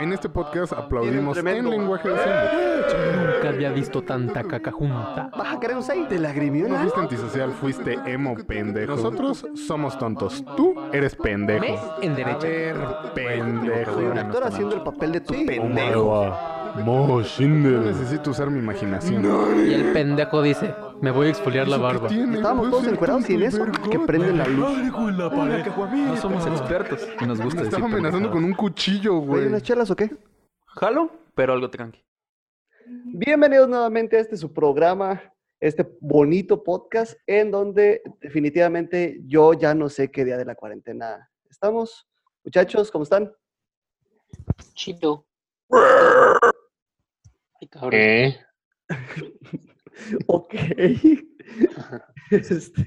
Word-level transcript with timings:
En 0.00 0.12
este 0.12 0.28
podcast 0.28 0.72
aplaudimos 0.72 1.36
en 1.38 1.70
lenguaje 1.70 2.08
de 2.08 2.18
señas. 2.18 2.52
Nunca 3.34 3.48
había 3.48 3.70
visto 3.70 4.02
tanta 4.02 4.42
caca 4.42 4.70
junta. 4.72 5.30
¿Vas 5.36 5.54
a 5.54 5.60
querer 5.60 5.76
un 5.76 5.82
6? 5.82 6.08
¿Te 6.08 6.16
No 6.16 6.22
lagrimió 6.22 6.68
fuiste 6.76 7.00
antisocial, 7.00 7.52
fuiste 7.52 7.98
emo 8.06 8.34
pendejo. 8.46 8.96
Nosotros 8.96 9.46
somos 9.54 9.96
tontos. 9.98 10.44
Tú 10.56 10.74
eres 10.92 11.14
pendejo. 11.14 11.64
En 12.02 12.12
A 12.12 12.16
derecha. 12.16 12.46
ver, 12.46 12.76
pendejo. 13.14 13.92
Soy 13.94 14.04
un 14.04 14.18
actor 14.18 14.44
haciendo 14.44 14.74
el 14.76 14.82
papel 14.82 15.12
de 15.12 15.20
tu 15.20 15.34
pendejo. 15.46 16.34
No 16.76 17.20
necesito 17.20 18.30
usar 18.30 18.50
mi 18.50 18.58
imaginación. 18.58 19.24
Y 19.68 19.74
el 19.74 19.92
pendejo 19.92 20.42
dice, 20.42 20.74
me 21.00 21.12
voy 21.12 21.28
a 21.28 21.30
exfoliar 21.30 21.68
la 21.68 21.76
barba. 21.76 22.08
Estábamos 22.08 22.70
todos 22.70 22.86
encuerados 22.88 23.30
y 23.30 23.34
en 23.34 23.42
eso 23.44 23.64
que 23.90 23.98
prenden 24.00 24.38
la 24.38 24.46
luz. 24.46 24.76
No 24.90 26.16
somos 26.16 26.46
expertos 26.46 27.08
y 27.20 27.26
nos 27.26 27.40
gusta 27.40 27.60
Me 27.60 27.64
decir 27.66 27.78
estaba 27.78 27.86
amenazando 27.86 28.30
con 28.30 28.44
un 28.44 28.54
cuchillo, 28.54 29.20
¿Hay 29.20 29.26
güey. 29.26 29.46
unas 29.46 29.62
chelas 29.62 29.90
o 29.90 29.96
qué? 29.96 30.10
Jalo, 30.66 31.10
pero 31.36 31.52
algo 31.52 31.70
tranqui. 31.70 32.02
Bienvenidos 32.86 33.68
nuevamente 33.68 34.16
a 34.16 34.20
este 34.20 34.36
su 34.36 34.52
programa, 34.52 35.22
este 35.60 35.88
bonito 36.00 36.64
podcast 36.64 37.14
en 37.26 37.52
donde 37.52 38.02
definitivamente 38.20 39.20
yo 39.26 39.52
ya 39.54 39.74
no 39.74 39.88
sé 39.88 40.10
qué 40.10 40.24
día 40.24 40.36
de 40.36 40.44
la 40.44 40.56
cuarentena 40.56 41.30
estamos. 41.48 42.08
Muchachos, 42.44 42.90
¿cómo 42.90 43.04
están? 43.04 43.32
Chido. 44.74 45.24
Cabrón. 47.68 48.00
¿Eh? 48.00 48.36
Ok. 50.26 50.54
Este, 52.30 52.86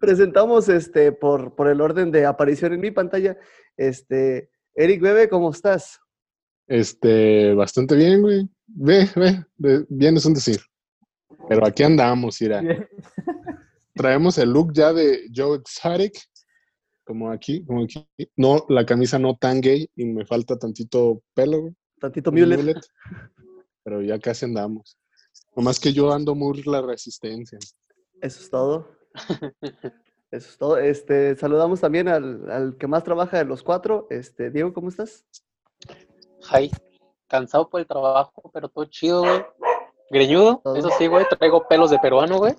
presentamos 0.00 0.68
este 0.68 1.12
por, 1.12 1.54
por 1.54 1.68
el 1.68 1.80
orden 1.80 2.10
de 2.10 2.26
aparición 2.26 2.72
en 2.72 2.80
mi 2.80 2.90
pantalla. 2.90 3.36
Este, 3.76 4.50
Eric 4.74 5.00
Bebe, 5.00 5.28
¿cómo 5.28 5.50
estás? 5.50 5.98
Este, 6.66 7.54
bastante 7.54 7.96
bien, 7.96 8.22
güey. 8.22 8.48
Ve, 8.66 9.08
ve, 9.56 9.84
bien 9.88 10.16
es 10.16 10.24
un 10.24 10.34
decir. 10.34 10.60
Pero 11.48 11.66
aquí 11.66 11.82
andamos, 11.82 12.40
Ira. 12.40 12.62
Traemos 13.94 14.38
el 14.38 14.50
look 14.50 14.72
ya 14.72 14.92
de 14.92 15.28
Joe 15.34 15.58
Exotic, 15.58 16.18
como 17.04 17.30
aquí, 17.30 17.64
como 17.64 17.84
aquí. 17.84 18.06
No, 18.36 18.64
la 18.68 18.84
camisa 18.86 19.18
no 19.18 19.36
tan 19.36 19.60
gay 19.60 19.88
y 19.94 20.06
me 20.06 20.24
falta 20.24 20.58
tantito 20.58 21.22
pelo, 21.34 21.60
güey. 21.60 21.74
Tantito 22.00 22.32
mullet, 22.32 22.80
Pero 23.84 24.02
ya 24.02 24.18
casi 24.18 24.46
andamos. 24.46 24.98
Nomás 25.54 25.78
que 25.78 25.92
yo 25.92 26.12
ando 26.12 26.34
muy 26.34 26.62
la 26.64 26.82
resistencia. 26.82 27.58
Eso 28.20 28.40
es 28.40 28.50
todo. 28.50 28.88
Eso 30.30 30.48
es 30.50 30.58
todo. 30.58 30.78
Este, 30.78 31.36
saludamos 31.36 31.80
también 31.80 32.08
al, 32.08 32.50
al 32.50 32.76
que 32.76 32.88
más 32.88 33.04
trabaja 33.04 33.38
de 33.38 33.44
los 33.44 33.62
cuatro. 33.62 34.08
Este, 34.10 34.50
Diego, 34.50 34.72
¿cómo 34.72 34.88
estás? 34.88 35.24
Jai. 36.42 36.70
Cansado 37.28 37.68
por 37.68 37.80
el 37.80 37.86
trabajo, 37.86 38.50
pero 38.52 38.68
todo 38.68 38.84
chido, 38.86 39.20
güey. 39.20 39.44
Greñudo, 40.10 40.60
Todo. 40.62 40.76
eso 40.76 40.90
sí, 40.98 41.06
güey. 41.06 41.24
Traigo 41.38 41.66
pelos 41.66 41.90
de 41.90 41.98
peruano, 41.98 42.38
güey. 42.38 42.54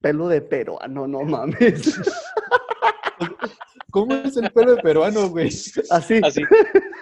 Pelo 0.00 0.28
de 0.28 0.40
peruano, 0.40 1.06
no 1.06 1.20
mames. 1.22 2.00
¿Cómo 3.90 4.14
es 4.14 4.36
el 4.36 4.50
pelo 4.52 4.74
de 4.76 4.82
peruano, 4.82 5.28
güey? 5.28 5.48
Así. 5.90 6.20
Así. 6.22 6.42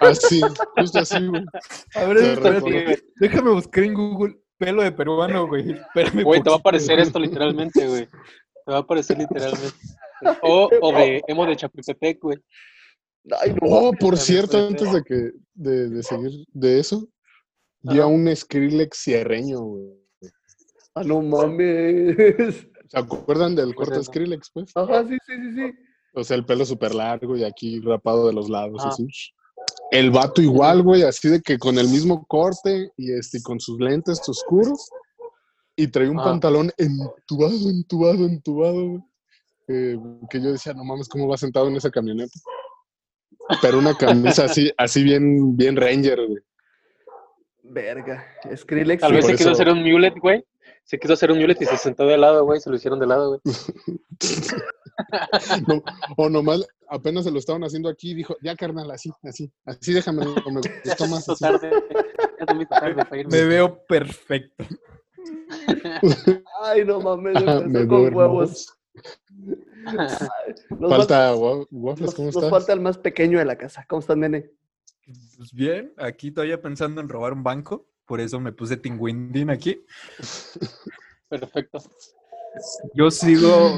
Así, 0.01 0.41
justo 0.77 0.99
así, 0.99 1.27
güey. 1.27 1.43
A 1.95 2.03
ver, 2.05 2.17
Te 2.17 2.33
espérate, 2.33 3.03
déjame 3.17 3.51
buscar 3.51 3.83
en 3.83 3.93
Google 3.93 4.35
pelo 4.57 4.83
de 4.83 4.91
peruano, 4.91 5.47
güey. 5.47 5.71
Espérame. 5.71 6.23
Güey, 6.23 6.41
te 6.43 6.49
va 6.49 6.55
a 6.57 6.59
aparecer 6.59 6.95
güey. 6.95 7.07
esto 7.07 7.19
literalmente, 7.19 7.87
güey. 7.87 8.07
Te 8.07 8.71
va 8.71 8.77
a 8.77 8.81
aparecer 8.81 9.17
literalmente. 9.17 9.75
O, 10.43 10.69
o 10.81 10.91
de 10.93 11.23
emo 11.27 11.47
de 11.47 11.55
Chapultepec, 11.55 12.19
güey. 12.21 12.37
Ay, 13.39 13.53
no. 13.53 13.57
Oh, 13.63 13.91
por 13.91 14.15
cierto, 14.17 14.67
antes 14.67 14.93
de 14.93 15.01
que 15.01 15.31
de, 15.55 15.89
de 15.89 16.03
seguir 16.03 16.45
de 16.53 16.79
eso, 16.79 17.07
vi 17.81 17.99
a 17.99 18.05
un 18.05 18.33
Skrillex 18.35 18.99
cierreño, 19.01 19.61
güey. 19.61 19.83
Ah, 20.93 21.01
no 21.03 21.23
mames. 21.23 22.67
¿Se 22.87 22.99
acuerdan 22.99 23.55
del 23.55 23.73
Pues 23.73 23.89
corte. 23.89 24.03
Skrillex, 24.03 24.51
pues? 24.53 24.71
Ajá, 24.75 25.03
sí, 25.07 25.17
sí, 25.25 25.33
sí, 25.35 25.55
sí. 25.55 25.73
O 26.13 26.23
sea, 26.23 26.37
el 26.37 26.45
pelo 26.45 26.65
súper 26.65 26.93
largo 26.93 27.35
y 27.35 27.43
aquí 27.43 27.79
rapado 27.79 28.27
de 28.27 28.33
los 28.33 28.47
lados, 28.47 28.79
Ah. 28.85 28.89
así. 28.89 29.07
El 29.91 30.09
vato 30.09 30.41
igual, 30.41 30.81
güey, 30.83 31.03
así 31.03 31.27
de 31.29 31.41
que 31.41 31.57
con 31.57 31.77
el 31.77 31.87
mismo 31.89 32.25
corte 32.25 32.91
y 32.97 33.11
este, 33.13 33.41
con 33.43 33.59
sus 33.59 33.79
lentes 33.79 34.21
oscuros. 34.27 34.89
Y 35.75 35.87
traía 35.87 36.11
un 36.11 36.19
Ah. 36.19 36.23
pantalón 36.25 36.71
entubado, 36.77 37.69
entubado, 37.69 38.25
entubado, 38.25 38.87
güey. 38.87 39.01
Eh, 39.67 39.97
que 40.29 40.41
yo 40.41 40.51
decía, 40.51 40.73
no 40.73 40.83
mames, 40.83 41.07
¿cómo 41.07 41.27
va 41.27 41.37
sentado 41.37 41.67
en 41.67 41.75
esa 41.75 41.89
camioneta? 41.91 42.37
Pero 43.61 43.79
una 43.79 43.95
camisa 43.97 44.45
así, 44.45 44.71
así 44.77 45.03
bien, 45.03 45.55
bien 45.57 45.75
ranger, 45.75 46.19
güey. 46.27 46.41
Verga. 47.63 48.25
Skrillex. 48.55 49.01
Tal 49.01 49.13
vez 49.13 49.25
se 49.25 49.31
quiso 49.33 49.43
eso- 49.43 49.51
hacer 49.51 49.69
un 49.69 49.81
mulet, 49.83 50.13
güey. 50.19 50.43
Se 50.83 50.99
quiso 50.99 51.13
hacer 51.13 51.31
un 51.31 51.39
mulet 51.39 51.61
y 51.61 51.65
se 51.65 51.77
sentó 51.77 52.05
de 52.05 52.17
lado, 52.17 52.43
güey. 52.43 52.59
Se 52.59 52.69
lo 52.69 52.75
hicieron 52.75 52.99
de 52.99 53.07
lado, 53.07 53.29
güey. 53.29 53.41
No, 55.67 55.81
o 56.17 56.29
nomás 56.29 56.65
apenas 56.91 57.23
se 57.23 57.31
lo 57.31 57.39
estaban 57.39 57.63
haciendo 57.63 57.89
aquí 57.89 58.11
y 58.11 58.15
dijo, 58.15 58.35
ya 58.43 58.55
carnal, 58.55 58.91
así, 58.91 59.11
así, 59.23 59.51
así 59.65 59.93
déjame, 59.93 60.25
me 60.25 60.33
gustó 60.85 61.07
más. 61.07 61.27
Así". 61.27 61.43
tarde. 61.43 61.71
Tarde 62.69 63.05
para 63.05 63.17
irme. 63.17 63.37
Me 63.37 63.45
veo 63.45 63.83
perfecto. 63.85 64.65
Ay, 66.63 66.83
no 66.85 66.99
mames. 66.99 67.43
Me 67.67 67.87
con 67.87 68.13
huevos. 68.13 68.77
Nos 70.79 70.89
Falta 70.91 71.33
Waffles, 71.35 72.13
¿cómo 72.13 72.27
nos 72.27 72.35
estás? 72.35 72.49
falta 72.51 72.73
el 72.73 72.81
más 72.81 72.97
pequeño 72.97 73.39
de 73.39 73.45
la 73.45 73.57
casa. 73.57 73.83
¿Cómo 73.87 74.01
están, 74.01 74.19
nene? 74.19 74.51
Pues 75.37 75.51
bien, 75.53 75.93
aquí 75.97 76.29
todavía 76.29 76.61
pensando 76.61 77.01
en 77.01 77.09
robar 77.09 77.33
un 77.33 77.41
banco. 77.41 77.87
Por 78.05 78.19
eso 78.19 78.39
me 78.39 78.51
puse 78.51 78.77
Tinguindín 78.77 79.49
aquí. 79.49 79.83
Perfecto. 81.29 81.79
Yo 82.93 83.09
sigo. 83.09 83.77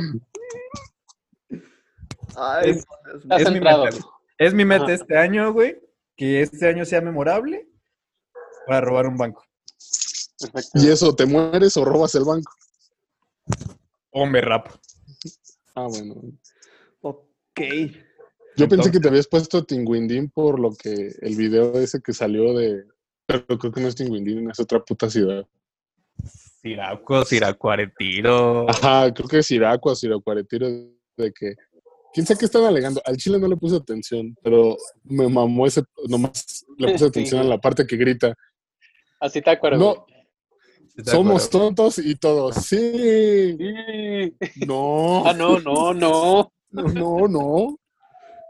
Ay, 2.35 2.72
Es- 2.72 3.51
mi 3.51 3.59
meta. 3.59 3.89
Es 4.38 4.53
mi 4.53 4.66
meta 4.66 4.85
Ajá. 4.85 4.94
este 4.94 5.17
año, 5.17 5.53
güey. 5.53 5.79
Que 6.16 6.41
este 6.41 6.67
año 6.67 6.85
sea 6.85 7.01
memorable 7.01 7.67
para 8.67 8.81
robar 8.81 9.07
un 9.07 9.17
banco. 9.17 9.44
Perfecto. 10.39 10.72
¿Y 10.75 10.89
eso, 10.89 11.16
te 11.16 11.25
mueres 11.25 11.75
o 11.78 11.85
robas 11.85 12.13
el 12.16 12.23
banco? 12.23 12.51
O 14.12 14.25
me 14.25 14.41
rapo. 14.41 14.72
Ah, 15.75 15.88
bueno. 15.88 16.16
ok. 17.01 17.62
Yo 18.56 18.67
pensé 18.69 18.91
que 18.91 19.00
te 19.00 19.07
habías 19.07 19.28
puesto 19.28 19.63
Tinguindín 19.63 20.29
por 20.29 20.59
lo 20.59 20.75
que 20.75 21.16
el 21.22 21.35
video 21.35 21.73
ese 21.79 22.01
que 22.01 22.13
salió 22.13 22.53
de... 22.53 22.85
Pero 23.25 23.57
creo 23.57 23.72
que 23.72 23.81
no 23.81 23.88
es 23.88 23.95
Tinguindín, 23.95 24.50
es 24.51 24.59
otra 24.59 24.79
puta 24.83 25.09
ciudad. 25.09 25.47
Siraco, 26.62 27.25
Siracuaretiro. 27.25 28.69
Ajá, 28.69 29.12
creo 29.13 29.28
que 29.28 29.39
es 29.39 29.47
Siracua, 29.47 29.95
Siracuaretiro, 29.95 30.67
de 30.69 31.33
que... 31.33 31.56
¿Quién 32.13 32.25
sabe 32.28 32.40
qué 32.40 32.46
están 32.46 32.63
alegando? 32.66 33.01
Al 33.06 33.18
chile 33.18 33.40
no 33.40 33.47
le 33.47 33.57
puse 33.57 33.75
atención, 33.75 34.35
pero 34.44 34.78
me 35.03 35.28
mamó 35.28 35.66
ese... 35.66 35.84
Nomás 36.07 36.66
le 36.78 36.91
puse 36.94 36.97
Sí. 37.06 37.06
atención 37.06 37.41
a 37.41 37.44
la 37.44 37.57
parte 37.59 37.85
que 37.88 37.96
grita. 37.97 38.34
Así 39.19 39.41
te 39.41 39.50
acuerdas. 39.50 39.79
No, 39.79 40.06
¿Te 40.96 41.09
somos 41.09 41.50
tontos 41.50 41.97
y 41.97 42.16
todos. 42.16 42.56
Sí. 42.57 43.57
Sí. 43.57 44.34
No. 44.68 45.25
Ah, 45.25 45.34
no, 45.34 45.59
no, 45.59 45.94
no. 45.94 46.51
No, 46.72 47.28
no. 47.28 47.79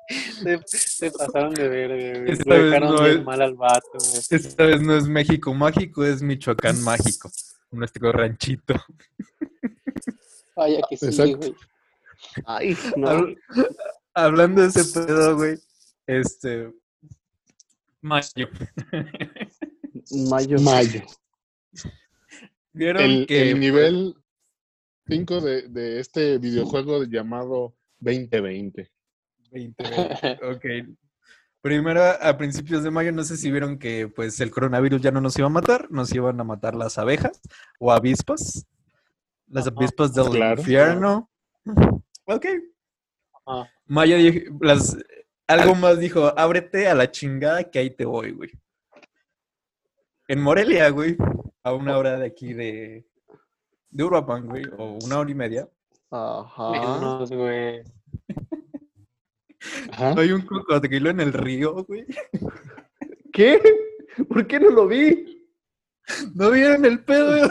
Se, 0.09 0.59
se 0.67 1.11
pasaron 1.11 1.53
de 1.53 1.67
ver, 1.69 1.87
güey. 2.21 2.33
Esta 2.33 2.43
Lo 2.49 2.55
vez 2.55 2.63
dejaron 2.65 2.95
no 2.95 3.05
es- 3.05 3.23
mal 3.23 3.41
al 3.41 3.53
vato, 3.55 3.87
güey. 3.93 4.21
Esta 4.29 4.65
vez 4.65 4.81
no 4.81 4.97
es 4.97 5.07
México 5.07 5.53
mágico, 5.53 6.03
es 6.03 6.21
Michoacán 6.21 6.81
mágico. 6.83 7.31
Nuestro 7.71 8.11
ranchito. 8.11 8.75
Vaya 10.55 10.81
que 10.89 10.97
sí, 10.97 11.05
Exacto. 11.07 11.37
güey. 11.37 11.55
Ay, 12.45 12.77
no. 12.97 13.07
Habl- 13.09 13.37
Hablando 14.15 14.61
de 14.61 14.67
ese 14.67 14.99
pedo, 15.05 15.35
güey. 15.37 15.57
Este. 16.07 16.71
Mayo. 18.01 18.47
Mayo. 20.29 20.59
Mayo. 20.59 21.01
Vieron 22.73 23.01
El, 23.03 23.25
que. 23.27 23.51
el 23.51 23.59
nivel 23.59 24.15
5 25.07 25.41
de, 25.41 25.67
de 25.69 25.99
este 25.99 26.37
videojuego 26.37 27.03
llamado 27.05 27.75
2020. 27.99 28.91
20, 29.51 29.83
ok. 30.43 30.65
Primero, 31.61 32.01
a 32.21 32.37
principios 32.37 32.83
de 32.83 32.91
mayo, 32.91 33.11
no 33.13 33.23
sé 33.23 33.37
si 33.37 33.49
vieron 33.49 33.77
que 33.79 34.07
pues 34.09 34.39
el 34.41 34.51
coronavirus 34.51 35.01
ya 35.01 35.11
no 35.11 35.21
nos 35.21 35.37
iba 35.37 35.47
a 35.47 35.51
matar, 35.51 35.89
nos 35.91 36.13
iban 36.13 36.39
a 36.39 36.43
matar 36.43 36.75
las 36.75 36.97
abejas 36.97 37.39
o 37.79 37.91
avispas. 37.91 38.65
Las 39.47 39.67
avispas 39.67 40.13
del 40.13 40.29
Claro. 40.29 40.59
infierno. 40.59 41.29
Ok. 42.25 42.45
Ajá. 43.45 43.69
Maya 43.85 44.17
dijo, 44.17 44.57
las, 44.61 44.97
algo 45.47 45.75
más 45.75 45.99
dijo, 45.99 46.33
ábrete 46.37 46.87
a 46.87 46.95
la 46.95 47.11
chingada 47.11 47.63
que 47.69 47.79
ahí 47.79 47.89
te 47.89 48.05
voy, 48.05 48.31
güey. 48.31 48.51
En 50.27 50.41
Morelia, 50.41 50.89
güey, 50.89 51.17
a 51.63 51.73
una 51.73 51.97
hora 51.97 52.17
de 52.17 52.25
aquí 52.25 52.53
de, 52.53 53.05
de 53.89 54.03
Uruapan, 54.03 54.47
güey, 54.47 54.63
o 54.77 54.97
una 55.03 55.19
hora 55.19 55.31
y 55.31 55.35
media. 55.35 55.69
Ajá. 56.09 56.71
Menos, 56.71 57.29
güey. 57.31 57.83
Ajá. 59.91 60.13
Hay 60.17 60.31
un 60.31 60.41
cocodrilo 60.41 61.09
en 61.09 61.19
el 61.19 61.33
río, 61.33 61.83
güey. 61.85 62.05
¿Qué? 63.31 63.61
¿Por 64.29 64.45
qué 64.47 64.59
no 64.59 64.69
lo 64.69 64.87
vi? 64.87 65.45
¿No 66.35 66.51
vieron 66.51 66.85
el 66.85 67.03
pedo? 67.03 67.47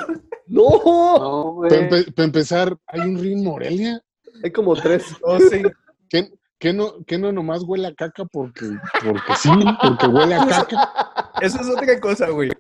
¡No! 0.47 0.71
No, 1.19 1.53
güey. 1.55 1.71
Para 1.71 1.83
empe- 1.89 2.15
para 2.15 2.25
empezar, 2.27 2.77
hay 2.87 3.01
un 3.01 3.19
río 3.19 3.37
en 3.37 3.45
Morelia. 3.45 4.03
Hay 4.43 4.51
como 4.51 4.75
tres. 4.75 5.05
No, 5.27 5.39
sí. 5.51 5.63
¿Qué, 6.09 6.31
qué 6.59 6.73
no, 6.73 7.05
qué 7.07 7.19
no 7.19 7.33
nomás 7.33 7.63
huele 7.63 7.87
a 7.89 7.95
caca 7.95 8.25
porque, 8.25 8.67
porque 9.03 9.35
sí? 9.41 9.51
Porque 9.83 10.07
huele 10.07 10.35
a 10.35 10.47
caca. 10.47 11.33
Eso 11.41 11.61
es 11.61 11.69
otra 11.69 11.99
cosa, 12.01 12.29
güey. 12.29 12.51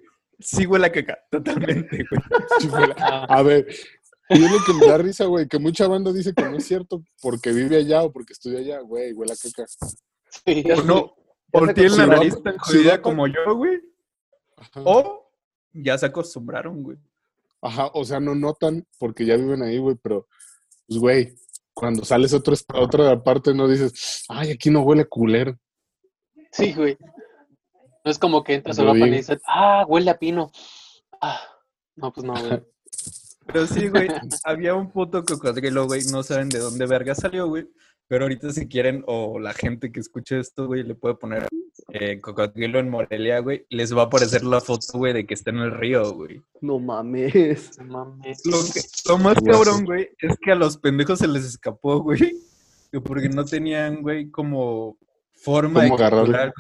Sí 0.41 0.67
huele 0.67 0.87
a 0.87 0.93
caca, 0.93 1.19
totalmente, 1.31 2.05
güey. 2.11 2.23
Sí 2.61 2.69
huele 2.69 2.95
a- 2.99 3.25
A 3.25 3.43
ver, 3.43 3.67
y 4.31 4.45
es 4.45 4.51
lo 4.51 4.59
que 4.65 4.73
me 4.75 4.87
da 4.87 4.99
risa, 4.99 5.27
güey, 5.27 5.47
que 5.47 5.59
mucha 5.59 5.87
banda 5.87 6.13
dice 6.13 6.33
que 6.35 6.43
no 6.45 6.57
es 6.57 6.65
cierto 6.67 7.03
porque 7.21 7.53
vive 7.53 7.77
allá 7.77 8.03
o 8.03 8.13
porque 8.13 8.33
estudia 8.33 8.59
allá, 8.61 8.81
güey, 8.81 9.13
huele 9.13 9.33
a 9.33 9.37
caca. 9.37 9.67
sí. 9.69 10.65
O 10.73 10.83
no, 10.83 11.15
Ya 11.55 11.61
o 11.61 11.67
se 11.67 11.75
tienen 11.75 11.99
la 11.99 12.07
nariz 12.07 12.43
tan 12.43 12.57
jodida 12.59 13.03
como 13.03 13.27
yo, 13.27 13.55
güey. 13.57 13.79
Ajá. 14.57 14.81
O 14.85 15.31
ya 15.75 15.99
se 15.99 16.07
acostumbraron, 16.07 16.83
güey. 16.83 16.97
Ajá, 17.61 17.91
o 17.95 18.05
sea, 18.05 18.19
no 18.19 18.35
notan 18.35 18.85
porque 18.99 19.25
ya 19.27 19.37
viven 19.37 19.63
ahí, 19.63 19.79
güey, 19.79 19.97
pero, 20.03 20.27
pues, 20.89 20.99
güey, 20.99 21.35
cuando 21.75 22.05
sales 22.05 22.33
a 22.35 22.39
otro, 22.39 22.55
est- 22.55 22.71
a 22.71 22.81
otra 22.81 23.23
parte 23.23 23.55
no 23.55 23.69
dices, 23.69 24.25
ay, 24.29 24.51
aquí 24.51 24.71
no 24.71 24.83
huele 24.83 25.05
culero. 25.07 25.59
Sí, 26.51 26.73
güey. 26.73 26.97
No 28.05 28.11
es 28.11 28.19
como 28.19 28.43
que 28.43 28.55
entras 28.55 28.79
a 28.79 28.83
Europa 28.83 29.07
y 29.07 29.11
dices, 29.11 29.41
ah, 29.47 29.85
huele 29.89 30.11
a 30.11 30.19
pino. 30.19 30.51
Ah, 31.21 31.41
no, 31.97 32.13
pues 32.13 32.27
no, 32.27 32.35
güey. 32.35 32.63
Pero 33.47 33.67
sí, 33.67 33.89
güey, 33.89 34.09
había 34.45 34.75
un 34.75 34.91
puto 34.91 35.25
cocodrilo, 35.25 35.87
güey, 35.87 36.03
no 36.13 36.23
saben 36.23 36.49
de 36.49 36.59
dónde 36.59 36.87
verga 36.87 37.15
salió, 37.15 37.49
güey. 37.49 37.69
Pero 38.09 38.25
ahorita 38.25 38.51
si 38.53 38.69
quieren, 38.69 39.03
o 39.07 39.39
la 39.39 39.53
gente 39.55 39.91
que 39.91 40.01
escuche 40.01 40.39
esto, 40.39 40.67
güey, 40.67 40.83
le 40.83 40.95
puede 40.95 41.15
poner 41.15 41.49
eh, 41.93 42.21
cocodrilo 42.21 42.79
en 42.79 42.89
Morelia, 42.91 43.39
güey. 43.41 43.67
Les 43.71 43.97
va 43.97 44.03
a 44.03 44.05
aparecer 44.07 44.45
la 44.45 44.61
foto, 44.61 44.99
güey, 44.99 45.13
de 45.13 45.27
que 45.27 45.35
está 45.35 45.51
en 45.51 45.59
el 45.59 45.71
río, 45.73 46.13
güey. 46.15 46.43
No 46.61 46.79
mames. 46.79 47.79
No 47.79 47.85
mames. 47.85 48.43
Lo, 48.45 48.59
que- 48.73 48.81
lo 49.09 49.19
más 49.19 49.37
cabrón, 49.43 49.85
güey, 49.85 50.11
es 50.19 50.37
que 50.39 50.53
a 50.53 50.55
los 50.55 50.77
pendejos 50.79 51.19
se 51.19 51.29
les 51.29 51.45
escapó, 51.45 52.01
güey. 52.03 52.21
que 52.91 53.01
Porque 53.01 53.29
no 53.29 53.45
tenían, 53.45 54.03
güey, 54.03 54.31
como 54.31 54.99
forma 55.33 55.83
¿Cómo 55.89 55.97
de 55.97 56.03
capturar. 56.03 56.53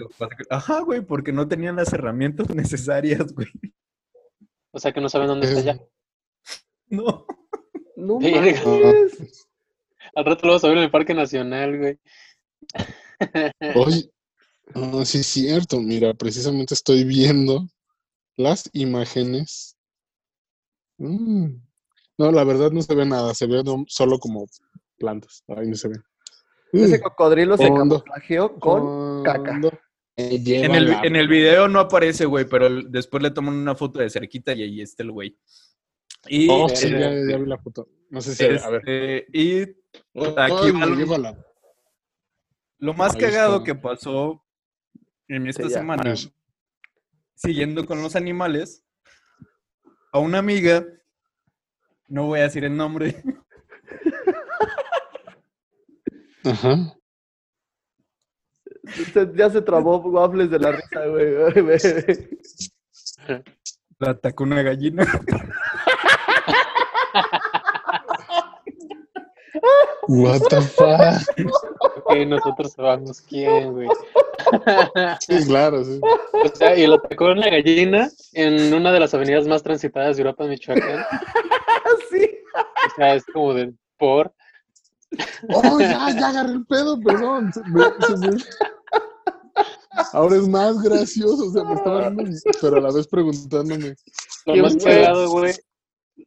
Ajá, 0.50 0.80
güey, 0.80 1.00
porque 1.02 1.32
no 1.32 1.46
tenían 1.46 1.76
las 1.76 1.92
herramientas 1.92 2.48
necesarias, 2.54 3.32
güey. 3.34 3.48
O 4.72 4.78
sea 4.80 4.92
que 4.92 5.00
no 5.02 5.08
saben 5.08 5.28
dónde 5.28 5.46
está 5.46 5.58
Es- 5.60 5.64
ya. 5.66 5.78
No. 6.88 7.26
No 7.96 8.18
mames. 8.18 8.62
Al 10.14 10.24
rato 10.24 10.46
lo 10.46 10.54
vas 10.54 10.64
a 10.64 10.68
ver 10.68 10.78
en 10.78 10.82
el 10.84 10.90
Parque 10.90 11.14
Nacional, 11.14 11.78
güey. 11.78 11.98
Oye, 13.76 14.10
ah, 14.74 15.02
sí 15.04 15.18
es 15.18 15.26
cierto, 15.26 15.80
mira, 15.80 16.14
precisamente 16.14 16.74
estoy 16.74 17.04
viendo 17.04 17.68
las 18.36 18.68
imágenes. 18.72 19.76
Mm. 20.98 21.46
No, 22.18 22.30
la 22.32 22.44
verdad 22.44 22.70
no 22.70 22.82
se 22.82 22.94
ve 22.94 23.04
nada, 23.06 23.34
se 23.34 23.46
ve 23.46 23.62
solo 23.88 24.18
como 24.18 24.46
plantas, 24.98 25.42
ahí 25.48 25.68
no 25.68 25.74
se 25.76 25.88
ve. 25.88 25.96
Ese 26.72 26.98
Mm. 26.98 27.02
cocodrilo 27.02 27.56
se 27.56 27.68
camuflajeó 27.74 28.58
con 28.58 29.22
caca. 29.24 29.60
En 30.16 30.74
el, 30.74 30.92
en 31.02 31.16
el 31.16 31.26
video 31.28 31.68
no 31.68 31.80
aparece, 31.80 32.26
güey, 32.26 32.44
pero 32.46 32.68
después 32.84 33.22
le 33.22 33.30
toman 33.30 33.54
una 33.54 33.74
foto 33.74 33.98
de 33.98 34.10
cerquita 34.10 34.52
y 34.52 34.62
ahí 34.62 34.80
está 34.82 35.02
el 35.02 35.10
güey. 35.10 35.36
Y, 36.28 36.48
Oh, 36.50 36.68
sí, 36.68 36.74
este, 36.74 36.90
ya, 37.00 37.10
ya 37.10 37.38
vi 37.38 37.46
la 37.46 37.58
foto. 37.58 37.88
No 38.10 38.20
sé 38.20 38.34
si, 38.34 38.44
a 38.44 38.68
ver. 38.68 38.82
este, 38.86 39.26
y 39.32 39.62
aquí 39.62 39.74
Ay, 40.14 40.70
va 40.72 40.86
me 40.86 41.06
lo- 42.78 42.94
más 42.94 43.14
Ahí 43.14 43.20
cagado 43.22 43.56
está. 43.56 43.64
que 43.64 43.74
pasó 43.74 44.44
en 45.34 45.46
esta 45.48 45.64
Sí, 45.64 45.70
semana, 45.70 46.14
siguiendo 47.34 47.86
con 47.86 48.02
los 48.02 48.16
animales, 48.16 48.84
a 50.12 50.18
una 50.18 50.38
amiga, 50.38 50.84
no 52.08 52.26
voy 52.26 52.40
a 52.40 52.44
decir 52.44 52.64
el 52.64 52.76
nombre, 52.76 53.22
Ajá. 56.44 56.94
Se- 59.12 59.30
ya 59.36 59.48
se 59.48 59.62
trabó 59.62 59.98
waffles 59.98 60.50
de 60.50 60.58
la 60.58 60.72
risa, 60.72 61.06
güey. 61.06 61.34
la 63.98 64.10
atacó 64.10 64.42
una 64.44 64.60
gallina. 64.62 65.06
What 70.08 70.40
the 70.50 70.60
fuck. 70.60 71.22
Ok, 72.04 72.16
nosotros 72.26 72.72
sabemos 72.72 73.20
quién, 73.22 73.72
güey. 73.72 73.88
Sí, 75.20 75.46
claro, 75.46 75.84
sí. 75.84 76.00
O 76.32 76.56
sea, 76.56 76.76
y 76.76 76.86
lo 76.86 76.96
atacó 76.96 77.26
una 77.26 77.48
gallina 77.48 78.10
en 78.32 78.74
una 78.74 78.92
de 78.92 79.00
las 79.00 79.14
avenidas 79.14 79.46
más 79.46 79.62
transitadas 79.62 80.16
de 80.16 80.22
Europa, 80.22 80.44
Michoacán. 80.44 81.04
sí. 82.10 82.28
O 82.54 82.94
sea, 82.96 83.14
es 83.14 83.24
como 83.26 83.54
de 83.54 83.72
por. 83.98 84.34
Oh, 85.54 85.78
ya, 85.80 86.10
ya 86.10 86.28
agarré 86.28 86.52
el 86.52 86.66
pedo, 86.66 86.98
perdón. 87.00 87.52
Se 87.52 87.60
me- 87.62 88.06
se 88.06 88.16
me- 88.30 88.42
Ahora 90.12 90.36
es 90.36 90.48
más 90.48 90.82
gracioso, 90.82 91.46
o 91.48 91.50
sea, 91.50 91.64
me 91.64 91.74
estaba 91.74 92.08
riendo, 92.08 92.40
pero 92.60 92.76
a 92.76 92.80
la 92.80 92.92
vez 92.92 93.06
preguntándome. 93.06 93.94
Lo 94.46 94.56
más 94.56 94.76
cagado, 94.76 95.30
güey. 95.30 95.52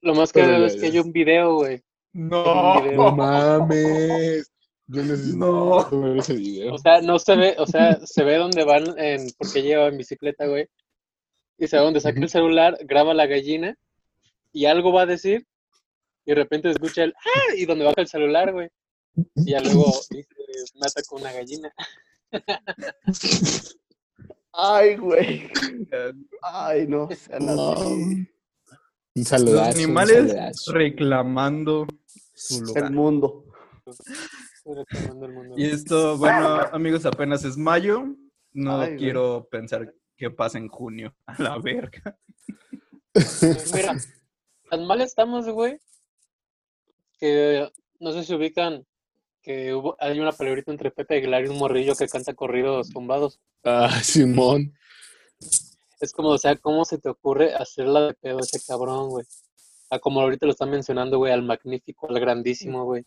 Lo 0.02 0.14
más 0.16 0.32
cagado 0.32 0.66
es 0.68 0.76
que 0.76 0.86
hay 0.88 1.00
un 1.00 1.12
video, 1.12 1.56
güey. 1.56 1.84
No. 2.16 2.80
No 2.94 3.12
mames. 3.14 4.50
Yo 4.88 5.04
necesito 5.04 5.38
No. 5.38 5.90
ver 6.02 6.18
ese 6.20 6.34
video. 6.34 6.74
O 6.74 6.78
sea, 6.78 7.02
no 7.02 7.20
se 7.20 7.36
ve, 7.36 7.56
o 7.58 7.66
sea, 7.68 8.00
se 8.06 8.24
ve 8.24 8.38
dónde 8.38 8.64
van 8.64 8.98
en, 8.98 9.28
porque 9.38 9.62
lleva 9.62 9.88
en 9.88 9.98
bicicleta, 9.98 10.46
güey. 10.48 10.68
Y 11.58 11.68
se 11.68 11.76
ve 11.76 11.84
dónde 11.84 12.00
saca 12.00 12.20
el 12.22 12.30
celular, 12.30 12.78
graba 12.86 13.14
la 13.14 13.26
gallina 13.26 13.78
y 14.54 14.66
algo 14.66 14.94
va 14.94 15.02
a 15.02 15.06
decir. 15.06 15.46
Y 16.26 16.32
de 16.32 16.36
repente 16.36 16.72
escucha 16.72 17.04
el 17.04 17.14
¡ah! 17.14 17.56
y 17.58 17.66
donde 17.66 17.84
baja 17.84 18.00
el 18.00 18.08
celular, 18.08 18.54
güey. 18.54 18.70
Y 19.36 19.52
ya 19.52 19.60
luego 19.60 19.86
dice, 20.10 20.30
me 20.76 20.88
atacó 20.88 21.18
una 21.18 21.34
gallina. 21.34 21.74
Ay, 24.54 24.96
güey. 24.96 25.50
Ay, 26.42 26.88
no. 26.88 27.10
No. 27.42 27.76
Un 29.16 29.22
Los 29.22 29.28
saludazo. 29.30 29.70
un 29.72 29.76
animales 29.86 30.16
saludazo. 30.18 30.72
reclamando 30.74 31.88
su 32.34 32.62
lugar. 32.64 32.84
El 32.86 32.92
mundo. 32.92 33.46
Estoy 33.86 34.76
reclamando 34.76 35.26
el 35.26 35.32
mundo. 35.34 35.56
Y 35.58 35.66
esto, 35.66 36.18
bueno, 36.18 36.60
amigos, 36.74 37.06
apenas 37.06 37.44
es 37.46 37.56
mayo. 37.58 38.06
No 38.54 38.80
Ay, 38.82 38.88
güey. 38.90 38.98
quiero 39.00 39.48
pensar 39.50 39.94
qué 40.18 40.30
pasa 40.32 40.58
en 40.58 40.68
junio. 40.68 41.16
A 41.26 41.42
la 41.42 41.58
verga. 41.60 42.18
Mira, 43.74 43.96
tan 44.70 44.86
mal 44.86 45.02
estamos, 45.02 45.48
güey, 45.50 45.80
que 47.20 47.70
no 48.00 48.12
sé 48.12 48.24
si 48.26 48.34
ubican 48.34 48.86
que 49.42 49.74
hubo, 49.74 49.96
hay 50.00 50.20
una 50.20 50.32
palabrita 50.32 50.72
entre 50.72 50.92
Pepe 50.92 51.18
Aguilar 51.18 51.46
y 51.46 51.50
un 51.50 51.58
morrillo 51.60 51.96
que 51.96 52.08
canta 52.08 52.34
corridos 52.34 52.90
tumbados. 52.90 53.40
Ah, 53.64 54.02
Simón. 54.04 54.74
Es 56.02 56.12
como, 56.12 56.30
o 56.30 56.38
sea, 56.38 56.56
¿cómo 56.58 56.86
se 56.86 56.98
te 56.98 57.10
ocurre 57.10 57.54
hacerla 57.56 58.08
de 58.08 58.14
pedo 58.16 58.38
a 58.38 58.42
ese 58.42 58.60
cabrón, 58.68 59.10
güey? 59.10 59.26
A 59.90 60.00
como 60.00 60.22
ahorita 60.22 60.46
lo 60.46 60.52
están 60.52 60.70
mencionando, 60.72 61.18
güey, 61.18 61.32
al 61.32 61.44
magnífico, 61.44 62.08
al 62.10 62.20
grandísimo, 62.20 62.86
güey. 62.86 63.06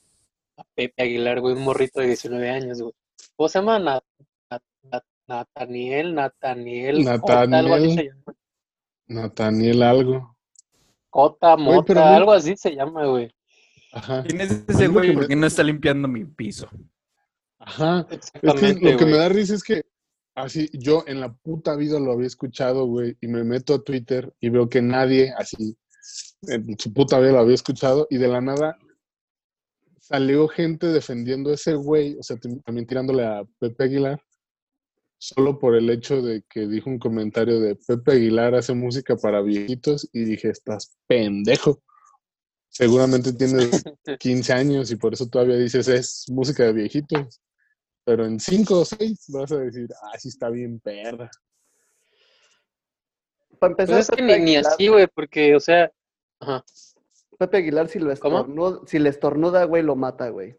A 0.57 0.65
Pepe 0.75 1.03
Aguilar, 1.03 1.41
güey, 1.41 1.55
un 1.55 1.63
morrito 1.63 2.01
de 2.01 2.07
19 2.09 2.51
años, 2.51 2.81
güey. 2.81 2.93
¿Cómo 3.37 3.49
se 3.49 3.59
llama? 3.59 3.79
Na- 3.79 4.03
Na- 4.51 4.63
Na- 4.91 5.05
Nataniel, 5.27 6.15
Nataniel, 6.15 7.05
Cota, 7.21 7.43
algo 7.43 7.77
se 7.79 8.05
llama. 8.05 8.23
Nathaniel 9.07 9.83
algo. 9.83 10.37
Cota, 11.11 11.57
Mota, 11.57 11.85
pero 11.87 12.05
algo 12.05 12.33
así 12.33 12.57
se 12.57 12.75
llama, 12.75 13.07
güey. 13.07 13.33
Ajá. 13.93 14.23
¿Quién 14.25 14.41
es 14.43 14.51
Es 14.51 14.65
ese 14.69 14.89
güey? 14.89 15.09
me- 15.11 15.15
¿Por 15.15 15.29
qué 15.29 15.37
no 15.37 15.47
está 15.47 15.63
limpiando 15.63 16.09
mi 16.09 16.25
piso? 16.25 16.69
Ajá. 17.59 18.07
Es 18.11 18.31
que 18.31 18.39
Exactamente, 18.39 18.93
lo 18.93 18.99
que 18.99 19.05
me 19.07 19.17
da 19.17 19.29
risa 19.29 19.55
es 19.55 19.63
que 19.63 19.83
así 20.43 20.71
yo 20.73 21.05
en 21.07 21.21
la 21.21 21.33
puta 21.33 21.77
vida 21.77 21.99
lo 22.01 22.13
había 22.13 22.27
escuchado, 22.27 22.87
güey, 22.87 23.17
y 23.21 23.29
me 23.29 23.45
meto 23.45 23.75
a 23.75 23.83
Twitter 23.83 24.33
y 24.41 24.49
veo 24.49 24.69
que 24.69 24.83
nadie 24.83 25.35
así 25.37 25.77
en 26.43 26.79
su 26.79 26.93
puta 26.93 27.19
vida 27.19 27.33
lo 27.33 27.41
había 27.41 27.55
escuchado 27.55 28.07
y 28.11 28.19
de 28.19 28.29
la 28.29 28.41
nada 28.41 28.79
salió 30.01 30.49
gente 30.49 30.87
defendiendo 30.87 31.51
a 31.51 31.55
ese 31.55 31.75
güey, 31.75 32.17
o 32.19 32.23
sea, 32.23 32.39
también 32.65 32.87
tirándole 32.87 33.27
a 33.27 33.45
Pepe 33.59 33.85
Aguilar, 33.85 34.23
solo 35.19 35.59
por 35.59 35.75
el 35.75 35.91
hecho 35.91 36.23
de 36.23 36.43
que 36.49 36.67
dijo 36.67 36.89
un 36.89 36.99
comentario 36.99 37.61
de 37.61 37.77
Pepe 37.77 38.13
Aguilar 38.13 38.55
hace 38.55 38.73
música 38.73 39.17
para 39.17 39.43
viejitos 39.43 40.09
y 40.13 40.25
dije, 40.25 40.49
estás 40.49 40.97
pendejo. 41.07 41.83
Seguramente 42.71 43.33
tienes 43.33 43.83
15 44.21 44.53
años 44.53 44.91
y 44.91 44.97
por 44.97 45.13
eso 45.13 45.29
todavía 45.29 45.57
dices 45.57 45.89
es 45.89 46.25
música 46.29 46.65
de 46.65 46.73
viejitos. 46.73 47.41
Pero 48.09 48.25
en 48.25 48.41
5 48.41 48.81
o 48.81 48.85
6 48.87 49.25
vas 49.29 49.53
a 49.53 49.59
decir, 49.59 49.87
ah, 50.03 50.19
sí 50.19 50.29
está 50.31 50.49
bien 50.49 50.81
perra. 50.81 51.31
Para 53.59 53.73
empezar, 53.73 53.97
Pues 53.97 54.09
es 54.09 54.17
que 54.17 54.23
ni, 54.41 54.57
así, 54.57 54.89
güey, 54.89 55.07
porque, 55.09 55.55
o 55.55 55.61
sea, 55.61 55.93
ajá. 56.41 56.65
Pepe 57.39 57.59
Aguilar, 57.59 57.87
si, 57.89 57.99
lo 57.99 58.11
estornuda, 58.11 58.81
si 58.87 58.99
le 58.99 59.11
estornuda, 59.11 59.65
güey, 59.65 59.83
lo 59.83 59.95
mata, 59.95 60.31
güey. 60.31 60.57